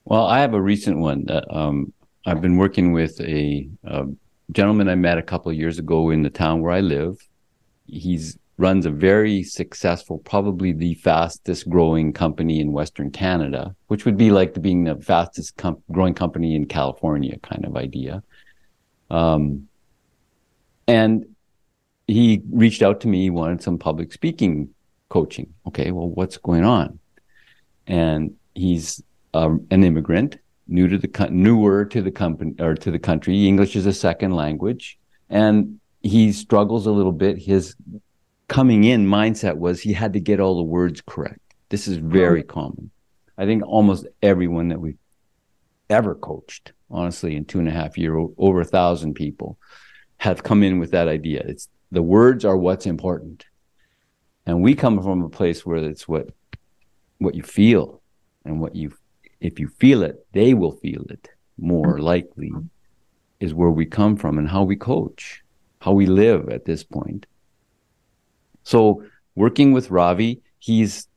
Well, 0.05 0.25
I 0.25 0.39
have 0.39 0.53
a 0.53 0.61
recent 0.61 0.99
one 0.99 1.25
that 1.25 1.45
um, 1.53 1.93
I've 2.25 2.41
been 2.41 2.57
working 2.57 2.93
with 2.93 3.19
a, 3.19 3.69
a 3.83 4.05
gentleman 4.51 4.89
I 4.89 4.95
met 4.95 5.17
a 5.17 5.23
couple 5.23 5.51
of 5.51 5.57
years 5.57 5.79
ago 5.79 6.09
in 6.09 6.23
the 6.23 6.29
town 6.29 6.61
where 6.61 6.71
I 6.71 6.81
live. 6.81 7.17
He's 7.87 8.37
runs 8.59 8.85
a 8.85 8.91
very 8.91 9.41
successful, 9.41 10.17
probably 10.19 10.73
the 10.73 10.93
fastest 10.95 11.69
growing 11.69 12.11
company 12.11 12.59
in 12.59 12.73
Western 12.73 13.09
Canada, 13.09 13.73
which 13.87 14.03
would 14.03 14.17
be 14.17 14.31
like 14.31 14.61
being 14.61 14.83
the 14.83 14.95
fastest 14.95 15.55
com- 15.55 15.81
growing 15.93 16.13
company 16.13 16.55
in 16.55 16.65
California 16.65 17.39
kind 17.39 17.63
of 17.63 17.77
idea. 17.77 18.21
Um, 19.09 19.69
and 20.89 21.25
he 22.05 22.41
reached 22.51 22.81
out 22.81 22.99
to 23.01 23.07
me, 23.07 23.21
he 23.21 23.29
wanted 23.29 23.63
some 23.63 23.77
public 23.77 24.11
speaking 24.11 24.69
coaching. 25.07 25.53
Okay, 25.65 25.91
well, 25.91 26.09
what's 26.09 26.35
going 26.37 26.65
on? 26.65 26.99
And 27.87 28.35
he's 28.55 29.01
um, 29.33 29.67
an 29.71 29.85
immigrant 29.85 30.37
new 30.69 30.87
to 30.87 30.97
the 30.97 31.29
newer 31.31 31.85
to 31.85 32.01
the 32.01 32.11
company 32.11 32.53
or 32.59 32.75
to 32.75 32.91
the 32.91 32.99
country. 32.99 33.47
English 33.47 33.75
is 33.75 33.85
a 33.85 33.93
second 33.93 34.31
language, 34.31 34.97
and 35.29 35.79
he 36.01 36.31
struggles 36.31 36.85
a 36.85 36.91
little 36.91 37.11
bit. 37.11 37.37
His 37.37 37.75
coming 38.47 38.83
in 38.83 39.05
mindset 39.05 39.57
was 39.57 39.81
he 39.81 39.93
had 39.93 40.13
to 40.13 40.19
get 40.19 40.39
all 40.39 40.57
the 40.57 40.63
words 40.63 41.01
correct. 41.05 41.39
This 41.69 41.87
is 41.87 41.97
very 41.97 42.43
common. 42.43 42.91
I 43.37 43.45
think 43.45 43.63
almost 43.65 44.07
everyone 44.21 44.69
that 44.69 44.81
we've 44.81 44.97
ever 45.89 46.15
coached, 46.15 46.73
honestly, 46.89 47.35
in 47.35 47.45
two 47.45 47.59
and 47.59 47.67
a 47.67 47.71
half 47.71 47.97
year, 47.97 48.17
over 48.37 48.61
a 48.61 48.65
thousand 48.65 49.13
people 49.13 49.57
have 50.17 50.43
come 50.43 50.63
in 50.63 50.79
with 50.79 50.91
that 50.91 51.07
idea. 51.07 51.43
It's 51.45 51.67
the 51.91 52.01
words 52.01 52.45
are 52.45 52.57
what's 52.57 52.85
important. 52.85 53.45
And 54.45 54.61
we 54.61 54.75
come 54.75 55.01
from 55.01 55.23
a 55.23 55.29
place 55.29 55.65
where 55.65 55.77
it's 55.77 56.07
what 56.07 56.29
what 57.19 57.35
you 57.35 57.43
feel 57.43 58.01
and 58.45 58.61
what 58.61 58.75
you 58.75 58.93
if 59.41 59.59
you 59.59 59.67
feel 59.79 60.03
it, 60.03 60.25
they 60.33 60.53
will 60.53 60.73
feel 60.73 61.03
it 61.09 61.29
more 61.57 61.93
mm-hmm. 61.93 62.03
likely, 62.03 62.51
is 63.39 63.53
where 63.53 63.69
we 63.69 63.85
come 63.85 64.15
from 64.15 64.37
and 64.37 64.49
how 64.49 64.63
we 64.63 64.75
coach, 64.75 65.43
how 65.81 65.93
we 65.93 66.05
live 66.05 66.49
at 66.49 66.65
this 66.65 66.83
point. 66.83 67.25
So, 68.63 69.03
working 69.35 69.71
with 69.71 69.91
Ravi, 69.91 70.41
he's, 70.59 71.07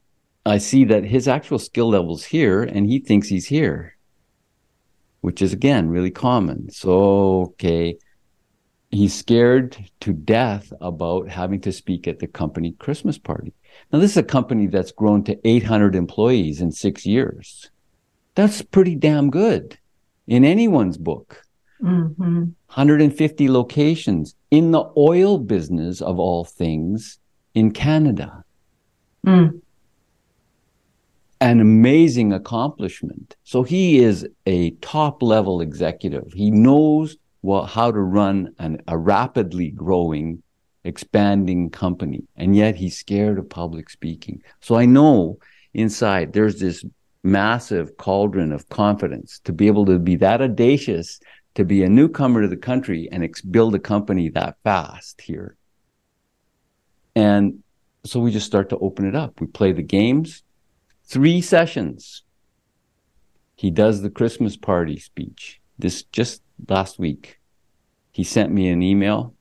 I 0.47 0.59
see 0.59 0.85
that 0.85 1.05
his 1.05 1.29
actual 1.29 1.59
skill 1.59 1.91
level's 1.91 2.25
here 2.25 2.62
and 2.62 2.87
he 2.87 2.99
thinks 2.99 3.29
he's 3.29 3.47
here, 3.47 3.97
which 5.20 5.43
is 5.43 5.53
again 5.53 5.89
really 5.89 6.11
common. 6.11 6.70
So, 6.70 7.43
okay, 7.53 7.99
he's 8.93 9.14
scared 9.14 9.77
to 10.01 10.12
death 10.12 10.73
about 10.81 11.29
having 11.29 11.61
to 11.62 11.73
speak 11.73 12.07
at 12.07 12.20
the 12.20 12.29
company 12.29 12.73
Christmas 12.73 13.18
party. 13.18 13.53
Now, 13.93 13.99
this 13.99 14.12
is 14.12 14.18
a 14.18 14.23
company 14.23 14.66
that's 14.66 14.93
grown 14.93 15.25
to 15.25 15.49
800 15.49 15.97
employees 15.97 16.61
in 16.61 16.70
six 16.70 17.05
years. 17.05 17.72
That's 18.35 18.62
pretty 18.62 18.95
damn 18.95 19.30
good 19.30 19.78
in 20.26 20.45
anyone's 20.45 20.97
book. 20.97 21.43
Mm-hmm. 21.83 22.39
150 22.74 23.51
locations 23.51 24.35
in 24.51 24.70
the 24.70 24.85
oil 24.97 25.39
business 25.39 26.01
of 26.01 26.18
all 26.18 26.45
things 26.45 27.18
in 27.55 27.72
Canada. 27.72 28.45
Mm. 29.26 29.61
An 31.41 31.61
amazing 31.61 32.33
accomplishment. 32.33 33.37
So 33.43 33.64
he 33.64 33.99
is 33.99 34.26
a 34.47 34.70
top 34.76 35.22
level 35.22 35.61
executive. 35.61 36.33
He 36.33 36.51
knows 36.51 37.16
what, 37.41 37.66
how 37.66 37.91
to 37.91 38.01
run 38.01 38.55
an, 38.59 38.80
a 38.87 38.97
rapidly 38.97 39.70
growing, 39.70 40.43
expanding 40.85 41.68
company. 41.70 42.22
And 42.37 42.55
yet 42.57 42.76
he's 42.76 42.97
scared 42.97 43.39
of 43.39 43.51
public 43.51 43.91
speaking. 43.91 44.41
So 44.61 44.76
I 44.76 44.87
know 44.87 45.39
inside 45.74 46.33
there's 46.33 46.61
this 46.61 46.85
massive 47.23 47.97
cauldron 47.97 48.53
of 48.53 48.68
confidence 48.68 49.41
to 49.45 49.53
be 49.53 49.66
able 49.66 49.87
to 49.87 49.99
be 49.99 50.16
that 50.16 50.43
audacious 50.43 51.20
to 51.55 51.64
be 51.64 51.83
a 51.83 51.89
newcomer 51.89 52.43
to 52.43 52.49
the 52.49 52.57
country 52.57 53.09
and 53.12 53.23
ex- 53.23 53.43
build 53.43 53.75
a 53.75 53.79
company 53.79 54.29
that 54.31 54.57
fast 54.64 55.20
here. 55.20 55.57
And 57.14 57.62
so 58.05 58.20
we 58.20 58.31
just 58.33 58.47
start 58.47 58.70
to 58.70 58.79
open 58.79 59.07
it 59.07 59.14
up. 59.14 59.41
We 59.41 59.47
play 59.47 59.73
the 59.73 59.83
games, 59.83 60.43
three 61.05 61.41
sessions. 61.41 62.23
He 63.55 63.70
does 63.70 64.01
the 64.01 64.11
Christmas 64.11 64.57
party 64.57 64.99
speech. 64.99 65.61
This 65.79 66.05
just 66.05 66.43
last 66.68 66.99
week. 66.99 67.39
He 68.12 68.25
sent 68.25 68.51
me 68.51 68.68
an 68.68 68.83
email. 68.83 69.35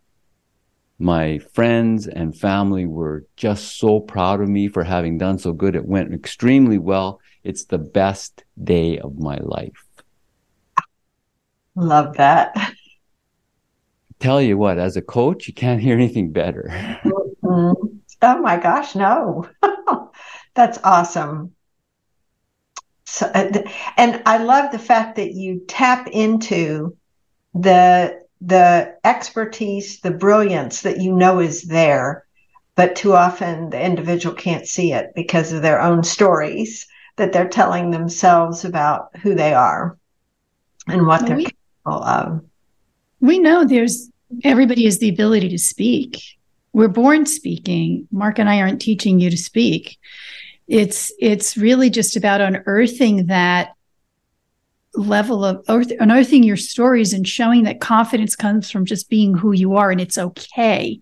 My 1.00 1.40
friends 1.40 2.08
and 2.08 2.38
family 2.38 2.86
were 2.86 3.26
just 3.36 3.80
so 3.80 4.00
proud 4.00 4.42
of 4.42 4.50
me 4.50 4.68
for 4.68 4.84
having 4.84 5.18
done 5.18 5.40
so 5.40 5.54
good. 5.54 5.76
It 5.76 5.86
went 5.86 6.14
extremely 6.14 6.78
well. 6.78 7.21
It's 7.44 7.66
the 7.66 7.78
best 7.78 8.44
day 8.62 9.00
of 9.00 9.18
my 9.18 9.38
life. 9.38 9.86
Love 11.76 12.18
that. 12.18 12.56
Tell 14.20 14.42
you 14.42 14.58
what, 14.58 14.78
as 14.78 14.98
a 14.98 15.02
coach, 15.02 15.48
you 15.48 15.54
can't 15.54 15.82
hear 15.82 15.96
anything 15.96 16.32
better. 16.32 16.68
Mm-hmm. 17.44 17.98
Oh 18.22 18.40
my 18.40 18.58
gosh, 18.58 18.94
no. 18.94 19.50
That's 20.54 20.78
awesome. 20.84 21.56
So, 23.06 23.26
uh, 23.26 23.64
and 23.98 24.22
I 24.26 24.38
love 24.38 24.72
the 24.72 24.80
fact 24.80 25.16
that 25.16 25.34
you 25.34 25.62
tap 25.68 26.08
into 26.12 26.96
the 27.54 28.22
the 28.42 28.96
expertise, 29.04 30.00
the 30.00 30.12
brilliance 30.12 30.82
that 30.82 31.00
you 31.00 31.14
know 31.14 31.40
is 31.40 31.64
there, 31.64 32.26
but 32.76 32.96
too 32.96 33.14
often 33.14 33.70
the 33.70 33.82
individual 33.82 34.36
can't 34.36 34.68
see 34.68 34.94
it 34.94 35.14
because 35.16 35.52
of 35.52 35.62
their 35.62 35.82
own 35.82 36.04
stories 36.04 36.88
that 37.18 37.34
they're 37.34 37.48
telling 37.48 37.92
themselves 37.92 38.66
about 38.66 39.16
who 39.18 39.36
they 39.36 39.54
are 39.54 39.98
and 40.88 41.06
what 41.06 41.22
well, 41.22 41.28
they're 41.28 41.38
we, 41.38 41.46
capable 41.46 42.04
of. 42.04 42.42
We 43.20 43.40
know 43.40 43.66
there's 43.66 44.10
everybody 44.44 44.86
has 44.86 45.00
the 45.00 45.10
ability 45.10 45.50
to 45.50 45.58
speak. 45.58 46.22
We're 46.74 46.88
born 46.88 47.26
speaking. 47.26 48.08
Mark 48.12 48.40
and 48.40 48.50
I 48.50 48.62
aren't 48.62 48.82
teaching 48.82 49.20
you 49.20 49.30
to 49.30 49.38
speak. 49.38 49.98
It's 50.68 51.12
it's 51.20 51.58
really 51.58 51.90
just 51.90 52.16
about 52.16 52.42
unearthing 52.42 53.28
that 53.28 53.76
level 54.94 55.46
of 55.46 55.64
unearthing 55.68 56.44
your 56.44 56.58
stories 56.58 57.14
and 57.14 57.28
showing 57.28 57.64
that 57.64 57.80
confidence 57.80 58.36
comes 58.36 58.70
from 58.70 58.86
just 58.86 59.10
being 59.10 59.34
who 59.34 59.54
you 59.54 59.78
are 59.78 59.90
and 59.90 60.02
it's 60.02 60.18
okay 60.18 61.00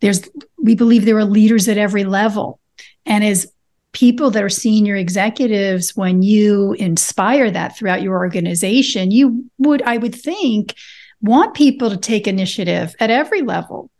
there's 0.00 0.28
we 0.58 0.76
believe 0.76 1.04
there 1.04 1.18
are 1.18 1.24
leaders 1.24 1.66
at 1.68 1.78
every 1.78 2.04
level 2.04 2.60
and 3.04 3.24
as 3.24 3.50
people 3.92 4.30
that 4.30 4.42
are 4.42 4.48
senior 4.48 4.96
executives 4.96 5.94
when 5.94 6.22
you 6.22 6.72
inspire 6.74 7.50
that 7.50 7.76
throughout 7.76 8.02
your 8.02 8.16
organization 8.16 9.10
you 9.10 9.44
would 9.58 9.82
i 9.82 9.96
would 9.96 10.14
think 10.14 10.74
want 11.20 11.54
people 11.54 11.90
to 11.90 11.96
take 11.96 12.26
initiative 12.26 12.94
at 13.00 13.10
every 13.10 13.42
level 13.42 13.90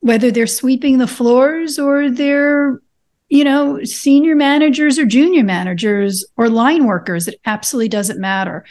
whether 0.00 0.30
they're 0.30 0.46
sweeping 0.46 0.98
the 0.98 1.06
floors 1.06 1.78
or 1.78 2.10
they're 2.10 2.80
you 3.30 3.44
know, 3.44 3.82
senior 3.84 4.34
managers 4.34 4.98
or 4.98 5.06
junior 5.06 5.44
managers 5.44 6.24
or 6.36 6.50
line 6.50 6.84
workers. 6.84 7.28
It 7.28 7.40
absolutely 7.46 7.88
doesn't 7.88 8.20
matter. 8.20 8.64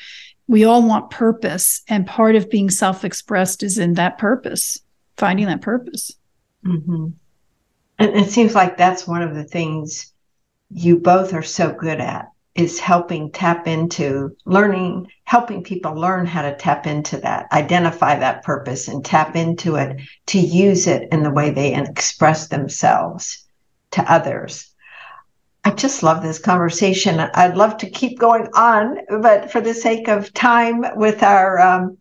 We 0.47 0.65
all 0.65 0.83
want 0.83 1.09
purpose. 1.09 1.81
And 1.87 2.05
part 2.05 2.35
of 2.35 2.49
being 2.49 2.69
self 2.69 3.05
expressed 3.05 3.63
is 3.63 3.77
in 3.77 3.93
that 3.93 4.17
purpose, 4.17 4.77
finding 5.17 5.45
that 5.47 5.61
purpose. 5.61 6.11
Mm-hmm. 6.65 7.07
And 7.99 8.15
it 8.15 8.29
seems 8.29 8.53
like 8.53 8.77
that's 8.77 9.07
one 9.07 9.21
of 9.21 9.33
the 9.33 9.45
things 9.45 10.11
you 10.69 10.97
both 10.97 11.33
are 11.33 11.43
so 11.43 11.71
good 11.71 11.99
at 11.99 12.29
is 12.55 12.79
helping 12.79 13.31
tap 13.31 13.67
into 13.67 14.35
learning, 14.45 15.07
helping 15.23 15.63
people 15.63 15.93
learn 15.93 16.25
how 16.25 16.41
to 16.41 16.55
tap 16.55 16.85
into 16.85 17.17
that, 17.17 17.47
identify 17.51 18.19
that 18.19 18.43
purpose 18.43 18.87
and 18.87 19.05
tap 19.05 19.35
into 19.35 19.75
it 19.75 20.01
to 20.25 20.39
use 20.39 20.87
it 20.87 21.07
in 21.11 21.23
the 21.23 21.31
way 21.31 21.51
they 21.51 21.73
express 21.73 22.47
themselves 22.47 23.45
to 23.91 24.11
others. 24.11 24.73
I 25.63 25.71
just 25.71 26.03
love 26.03 26.21
this 26.21 26.39
conversation. 26.39 27.19
I'd 27.19 27.57
love 27.57 27.77
to 27.77 27.89
keep 27.89 28.19
going 28.19 28.47
on, 28.53 28.97
but 29.21 29.51
for 29.51 29.61
the 29.61 29.73
sake 29.73 30.07
of 30.07 30.33
time 30.33 30.83
with 30.95 31.21
our 31.23 31.59
um, 31.59 31.97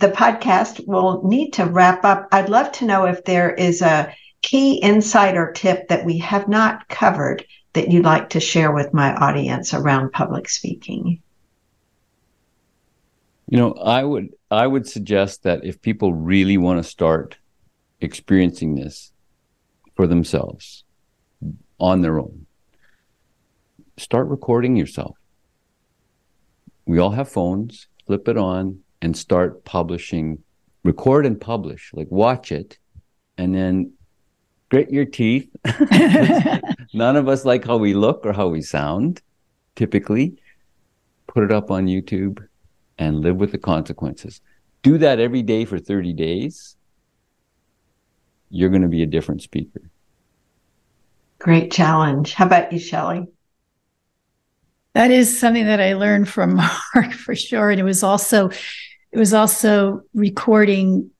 the 0.00 0.08
podcast, 0.08 0.82
we'll 0.86 1.22
need 1.22 1.52
to 1.52 1.66
wrap 1.66 2.04
up. 2.04 2.28
I'd 2.32 2.48
love 2.48 2.72
to 2.72 2.86
know 2.86 3.04
if 3.04 3.24
there 3.24 3.52
is 3.52 3.82
a 3.82 4.12
key 4.42 4.76
insight 4.76 5.36
or 5.36 5.52
tip 5.52 5.88
that 5.88 6.04
we 6.04 6.18
have 6.18 6.48
not 6.48 6.88
covered 6.88 7.44
that 7.76 7.92
you'd 7.92 8.04
like 8.04 8.30
to 8.30 8.40
share 8.40 8.72
with 8.72 8.94
my 8.94 9.14
audience 9.14 9.74
around 9.74 10.10
public 10.10 10.48
speaking. 10.48 11.20
You 13.48 13.58
know, 13.58 13.72
I 13.74 14.02
would 14.02 14.34
I 14.50 14.66
would 14.66 14.88
suggest 14.88 15.42
that 15.42 15.64
if 15.64 15.82
people 15.82 16.14
really 16.14 16.56
want 16.56 16.82
to 16.82 16.90
start 16.90 17.36
experiencing 18.00 18.74
this 18.74 19.12
for 19.94 20.06
themselves, 20.06 20.84
on 21.78 22.00
their 22.00 22.18
own. 22.18 22.46
Start 23.98 24.28
recording 24.28 24.76
yourself. 24.76 25.16
We 26.86 26.98
all 26.98 27.10
have 27.10 27.28
phones, 27.28 27.88
flip 28.06 28.26
it 28.28 28.38
on 28.38 28.80
and 29.02 29.16
start 29.16 29.64
publishing. 29.64 30.42
Record 30.82 31.26
and 31.26 31.40
publish, 31.40 31.90
like 31.92 32.08
watch 32.10 32.52
it 32.52 32.78
and 33.38 33.54
then 33.54 33.92
grit 34.70 34.90
your 34.90 35.04
teeth. 35.04 35.48
None 36.94 37.16
of 37.16 37.28
us 37.28 37.44
like 37.44 37.64
how 37.64 37.76
we 37.76 37.94
look 37.94 38.24
or 38.24 38.32
how 38.32 38.48
we 38.48 38.62
sound, 38.62 39.22
typically. 39.74 40.40
Put 41.26 41.44
it 41.44 41.52
up 41.52 41.70
on 41.70 41.86
YouTube 41.86 42.46
and 42.98 43.20
live 43.20 43.36
with 43.36 43.52
the 43.52 43.58
consequences. 43.58 44.40
Do 44.82 44.98
that 44.98 45.20
every 45.20 45.42
day 45.42 45.64
for 45.64 45.78
30 45.78 46.12
days. 46.12 46.76
You're 48.48 48.70
going 48.70 48.82
to 48.82 48.88
be 48.88 49.02
a 49.02 49.06
different 49.06 49.42
speaker. 49.42 49.90
Great 51.38 51.70
challenge. 51.70 52.34
How 52.34 52.46
about 52.46 52.72
you, 52.72 52.78
Shelley? 52.78 53.26
That 54.94 55.10
is 55.10 55.38
something 55.38 55.66
that 55.66 55.80
I 55.80 55.94
learned 55.94 56.28
from 56.28 56.54
Mark 56.94 57.12
for 57.12 57.34
sure. 57.34 57.70
And 57.70 57.78
it 57.78 57.84
was 57.84 58.02
also, 58.02 58.48
it 58.48 59.18
was 59.18 59.34
also 59.34 60.02
recording 60.14 61.10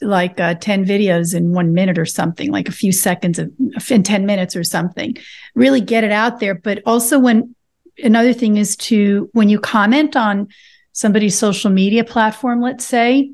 like 0.00 0.38
uh, 0.38 0.54
10 0.54 0.84
videos 0.84 1.34
in 1.34 1.52
one 1.52 1.72
minute 1.72 1.98
or 1.98 2.04
something, 2.04 2.50
like 2.50 2.68
a 2.68 2.72
few 2.72 2.92
seconds 2.92 3.38
of 3.38 3.50
in 3.90 4.02
10 4.02 4.26
minutes 4.26 4.54
or 4.54 4.64
something. 4.64 5.16
Really 5.54 5.80
get 5.80 6.04
it 6.04 6.12
out 6.12 6.40
there. 6.40 6.54
But 6.54 6.82
also 6.84 7.18
when 7.18 7.54
another 8.02 8.32
thing 8.32 8.56
is 8.56 8.76
to, 8.76 9.30
when 9.32 9.48
you 9.48 9.58
comment 9.58 10.16
on 10.16 10.48
somebody's 10.92 11.38
social 11.38 11.70
media 11.70 12.04
platform, 12.04 12.60
let's 12.60 12.84
say, 12.84 13.32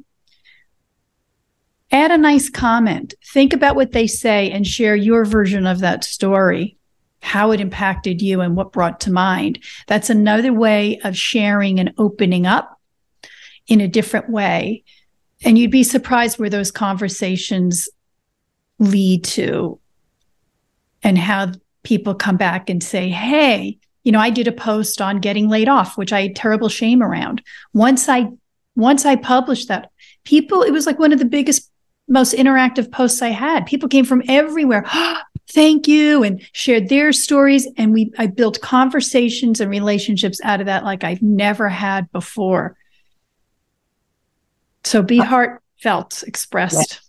add 1.90 2.10
a 2.10 2.18
nice 2.18 2.48
comment. 2.48 3.14
Think 3.32 3.52
about 3.52 3.76
what 3.76 3.92
they 3.92 4.06
say 4.06 4.50
and 4.50 4.66
share 4.66 4.96
your 4.96 5.24
version 5.24 5.66
of 5.66 5.80
that 5.80 6.04
story, 6.04 6.76
how 7.20 7.50
it 7.50 7.60
impacted 7.60 8.22
you 8.22 8.40
and 8.40 8.56
what 8.56 8.72
brought 8.72 9.00
to 9.00 9.12
mind. 9.12 9.62
That's 9.86 10.10
another 10.10 10.52
way 10.52 11.00
of 11.04 11.16
sharing 11.16 11.78
and 11.78 11.92
opening 11.98 12.46
up 12.46 12.80
in 13.66 13.80
a 13.80 13.88
different 13.88 14.30
way. 14.30 14.84
And 15.44 15.58
you'd 15.58 15.70
be 15.70 15.82
surprised 15.82 16.38
where 16.38 16.50
those 16.50 16.70
conversations 16.70 17.88
lead 18.78 19.24
to 19.24 19.78
and 21.02 21.18
how 21.18 21.52
people 21.82 22.14
come 22.14 22.36
back 22.36 22.70
and 22.70 22.82
say, 22.82 23.08
Hey, 23.08 23.78
you 24.04 24.12
know, 24.12 24.20
I 24.20 24.30
did 24.30 24.48
a 24.48 24.52
post 24.52 25.00
on 25.00 25.20
getting 25.20 25.48
laid 25.48 25.68
off, 25.68 25.96
which 25.96 26.12
I 26.12 26.22
had 26.22 26.36
terrible 26.36 26.68
shame 26.68 27.02
around. 27.02 27.42
Once 27.72 28.08
I 28.08 28.28
once 28.74 29.04
I 29.04 29.16
published 29.16 29.68
that, 29.68 29.90
people, 30.24 30.62
it 30.62 30.70
was 30.70 30.86
like 30.86 30.98
one 30.98 31.12
of 31.12 31.18
the 31.18 31.26
biggest 31.26 31.70
most 32.08 32.34
interactive 32.34 32.90
posts 32.90 33.22
I 33.22 33.28
had. 33.28 33.66
People 33.66 33.88
came 33.88 34.04
from 34.04 34.22
everywhere. 34.28 34.86
Thank 35.50 35.86
you 35.86 36.22
and 36.22 36.40
shared 36.52 36.88
their 36.88 37.12
stories 37.12 37.68
and 37.76 37.92
we 37.92 38.12
I 38.16 38.26
built 38.26 38.60
conversations 38.60 39.60
and 39.60 39.70
relationships 39.70 40.40
out 40.42 40.60
of 40.60 40.66
that 40.66 40.84
like 40.84 41.04
I've 41.04 41.22
never 41.22 41.68
had 41.68 42.10
before. 42.12 42.76
So 44.84 45.02
be 45.02 45.20
uh, 45.20 45.24
heartfelt, 45.24 46.24
expressed. 46.26 47.00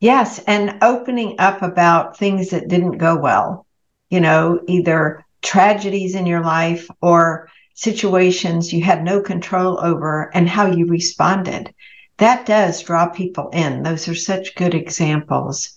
Yes, 0.00 0.38
and 0.46 0.78
opening 0.82 1.36
up 1.38 1.62
about 1.62 2.18
things 2.18 2.50
that 2.50 2.68
didn't 2.68 2.98
go 2.98 3.16
well. 3.16 3.66
You 4.10 4.20
know, 4.20 4.60
either 4.68 5.24
tragedies 5.42 6.14
in 6.14 6.26
your 6.26 6.42
life 6.42 6.88
or 7.00 7.48
situations 7.74 8.72
you 8.72 8.82
had 8.82 9.04
no 9.04 9.20
control 9.20 9.78
over 9.84 10.30
and 10.34 10.48
how 10.48 10.66
you 10.66 10.86
responded 10.86 11.74
that 12.18 12.46
does 12.46 12.82
draw 12.82 13.08
people 13.08 13.50
in. 13.50 13.82
Those 13.82 14.08
are 14.08 14.14
such 14.14 14.54
good 14.54 14.74
examples. 14.74 15.74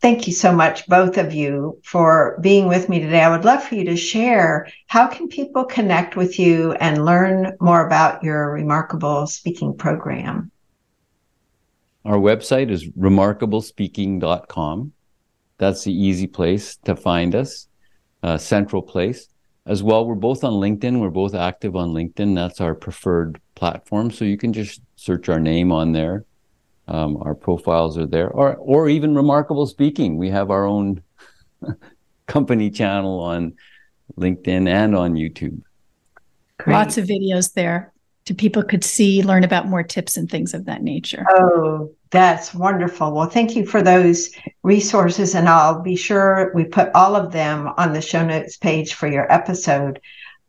Thank 0.00 0.26
you 0.26 0.32
so 0.32 0.52
much, 0.52 0.86
both 0.86 1.18
of 1.18 1.34
you, 1.34 1.78
for 1.84 2.38
being 2.40 2.68
with 2.68 2.88
me 2.88 3.00
today. 3.00 3.20
I 3.20 3.30
would 3.30 3.44
love 3.44 3.62
for 3.62 3.74
you 3.74 3.84
to 3.84 3.96
share 3.96 4.66
how 4.86 5.06
can 5.06 5.28
people 5.28 5.64
connect 5.64 6.16
with 6.16 6.38
you 6.38 6.72
and 6.72 7.04
learn 7.04 7.54
more 7.60 7.86
about 7.86 8.24
your 8.24 8.50
remarkable 8.50 9.26
speaking 9.26 9.76
program? 9.76 10.50
Our 12.06 12.16
website 12.16 12.70
is 12.70 12.88
remarkablespeaking.com. 12.92 14.92
That's 15.58 15.84
the 15.84 15.92
easy 15.92 16.26
place 16.26 16.76
to 16.84 16.96
find 16.96 17.34
us, 17.34 17.68
uh, 18.22 18.38
central 18.38 18.80
place. 18.80 19.28
As 19.66 19.82
well, 19.82 20.06
we're 20.06 20.14
both 20.14 20.42
on 20.42 20.54
LinkedIn. 20.54 20.98
We're 20.98 21.10
both 21.10 21.34
active 21.34 21.76
on 21.76 21.90
LinkedIn. 21.90 22.34
That's 22.34 22.62
our 22.62 22.74
preferred 22.74 23.38
platform. 23.54 24.10
So 24.10 24.24
you 24.24 24.38
can 24.38 24.54
just 24.54 24.80
search 24.96 25.28
our 25.28 25.38
name 25.38 25.70
on 25.70 25.92
there. 25.92 26.24
Um, 26.90 27.18
our 27.22 27.34
profiles 27.36 27.96
are 27.96 28.06
there, 28.06 28.28
or 28.28 28.56
or 28.56 28.88
even 28.88 29.14
Remarkable 29.14 29.66
Speaking. 29.66 30.16
We 30.16 30.28
have 30.30 30.50
our 30.50 30.66
own 30.66 31.02
company 32.26 32.70
channel 32.70 33.20
on 33.20 33.54
LinkedIn 34.18 34.68
and 34.68 34.96
on 34.96 35.14
YouTube. 35.14 35.62
Great. 36.58 36.74
Lots 36.74 36.98
of 36.98 37.06
videos 37.06 37.54
there 37.54 37.92
to 38.24 38.34
people 38.34 38.62
could 38.62 38.84
see, 38.84 39.22
learn 39.22 39.44
about 39.44 39.66
more 39.66 39.82
tips 39.82 40.16
and 40.16 40.30
things 40.30 40.54
of 40.54 40.66
that 40.66 40.82
nature. 40.82 41.24
Oh, 41.30 41.90
that's 42.10 42.54
wonderful. 42.54 43.12
Well, 43.12 43.28
thank 43.28 43.56
you 43.56 43.64
for 43.64 43.82
those 43.82 44.30
resources, 44.62 45.34
and 45.34 45.48
I'll 45.48 45.80
be 45.80 45.96
sure 45.96 46.52
we 46.54 46.64
put 46.64 46.90
all 46.94 47.16
of 47.16 47.32
them 47.32 47.72
on 47.76 47.92
the 47.92 48.00
show 48.00 48.24
notes 48.24 48.56
page 48.56 48.94
for 48.94 49.06
your 49.06 49.30
episode. 49.32 50.00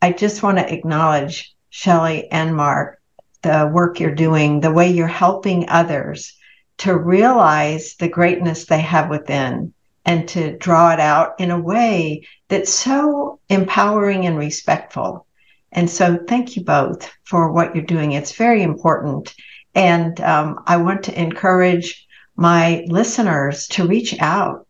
I 0.02 0.12
just 0.12 0.44
want 0.44 0.58
to 0.58 0.74
acknowledge 0.74 1.56
Shelley 1.70 2.30
and 2.32 2.56
Mark 2.56 3.01
the 3.42 3.70
work 3.72 4.00
you're 4.00 4.16
doing, 4.16 4.60
the 4.60 4.72
way 4.72 4.92
you're 4.92 5.08
helping 5.08 5.70
others 5.70 6.34
to 6.80 6.98
realize 6.98 7.96
the 7.96 8.10
greatness 8.10 8.66
they 8.66 8.82
have 8.82 9.10
within, 9.10 9.74
and 10.06 10.28
to 10.30 10.58
draw 10.58 10.92
it 10.92 11.00
out 11.00 11.40
in 11.40 11.52
a 11.52 11.60
way 11.60 12.28
that's 12.50 12.74
so 12.74 13.40
empowering 13.50 14.26
and 14.26 14.38
respectful. 14.38 15.26
And 15.72 15.90
so 15.90 16.20
thank 16.28 16.56
you 16.56 16.64
both 16.64 17.10
for 17.24 17.52
what 17.52 17.76
you're 17.76 17.86
doing. 17.86 18.12
It's 18.12 18.34
very 18.34 18.64
important. 18.64 19.34
And 19.74 20.20
um, 20.22 20.64
I 20.66 20.78
want 20.78 21.04
to 21.04 21.22
encourage 21.22 22.08
my 22.36 22.84
listeners 22.88 23.68
to 23.68 23.88
reach 23.88 24.20
out 24.20 24.68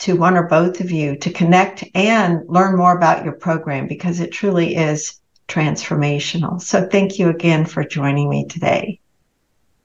to 0.00 0.16
one 0.16 0.36
or 0.36 0.48
both 0.48 0.80
of 0.80 0.90
you 0.90 1.16
to 1.16 1.30
connect 1.30 1.84
and 1.94 2.40
learn 2.48 2.76
more 2.76 2.96
about 2.96 3.24
your 3.24 3.34
program 3.34 3.86
because 3.86 4.18
it 4.18 4.32
truly 4.32 4.74
is 4.74 5.20
transformational. 5.52 6.60
So 6.60 6.88
thank 6.88 7.18
you 7.18 7.28
again 7.28 7.66
for 7.66 7.84
joining 7.84 8.30
me 8.30 8.46
today. 8.46 9.00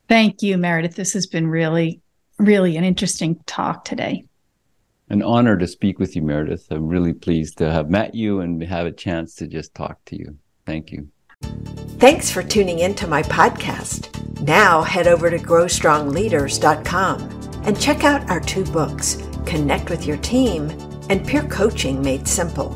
Thank 0.07 0.41
you, 0.41 0.57
Meredith. 0.57 0.95
This 0.95 1.13
has 1.13 1.27
been 1.27 1.47
really, 1.47 1.99
really 2.39 2.77
an 2.77 2.85
interesting 2.85 3.41
talk 3.45 3.83
today. 3.83 4.23
An 5.09 5.21
honor 5.21 5.57
to 5.57 5.67
speak 5.67 5.99
with 5.99 6.15
you, 6.15 6.21
Meredith. 6.21 6.67
I'm 6.71 6.87
really 6.87 7.13
pleased 7.13 7.57
to 7.57 7.71
have 7.71 7.89
met 7.89 8.15
you 8.15 8.39
and 8.41 8.63
have 8.63 8.85
a 8.85 8.91
chance 8.91 9.35
to 9.35 9.47
just 9.47 9.73
talk 9.75 10.03
to 10.05 10.17
you. 10.17 10.37
Thank 10.65 10.91
you. 10.91 11.09
Thanks 11.99 12.31
for 12.31 12.43
tuning 12.43 12.79
in 12.79 12.95
to 12.95 13.07
my 13.07 13.23
podcast. 13.23 14.13
Now 14.41 14.81
head 14.83 15.07
over 15.07 15.29
to 15.29 15.37
growstrongleaders.com 15.37 17.21
and 17.63 17.79
check 17.79 18.03
out 18.03 18.29
our 18.29 18.39
two 18.39 18.63
books, 18.65 19.21
Connect 19.45 19.89
with 19.89 20.05
Your 20.05 20.17
Team 20.17 20.69
and 21.09 21.25
Peer 21.25 21.43
Coaching 21.43 22.01
Made 22.01 22.27
Simple. 22.27 22.71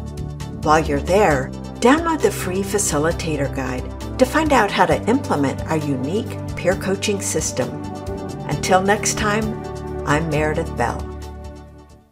While 0.64 0.80
you're 0.86 1.00
there, 1.00 1.52
download 1.82 2.22
the 2.22 2.30
free 2.30 2.62
facilitator 2.62 3.54
guide 3.56 3.84
to 4.20 4.24
find 4.24 4.54
out 4.54 4.70
how 4.70 4.86
to 4.86 5.02
implement 5.10 5.60
our 5.62 5.78
unique 5.78 6.30
peer 6.56 6.76
coaching 6.76 7.20
system. 7.20 7.70
Until 8.50 8.84
next 8.84 9.18
time, 9.18 9.46
I'm 10.06 10.30
Meredith 10.30 10.78
Bell. 10.78 11.11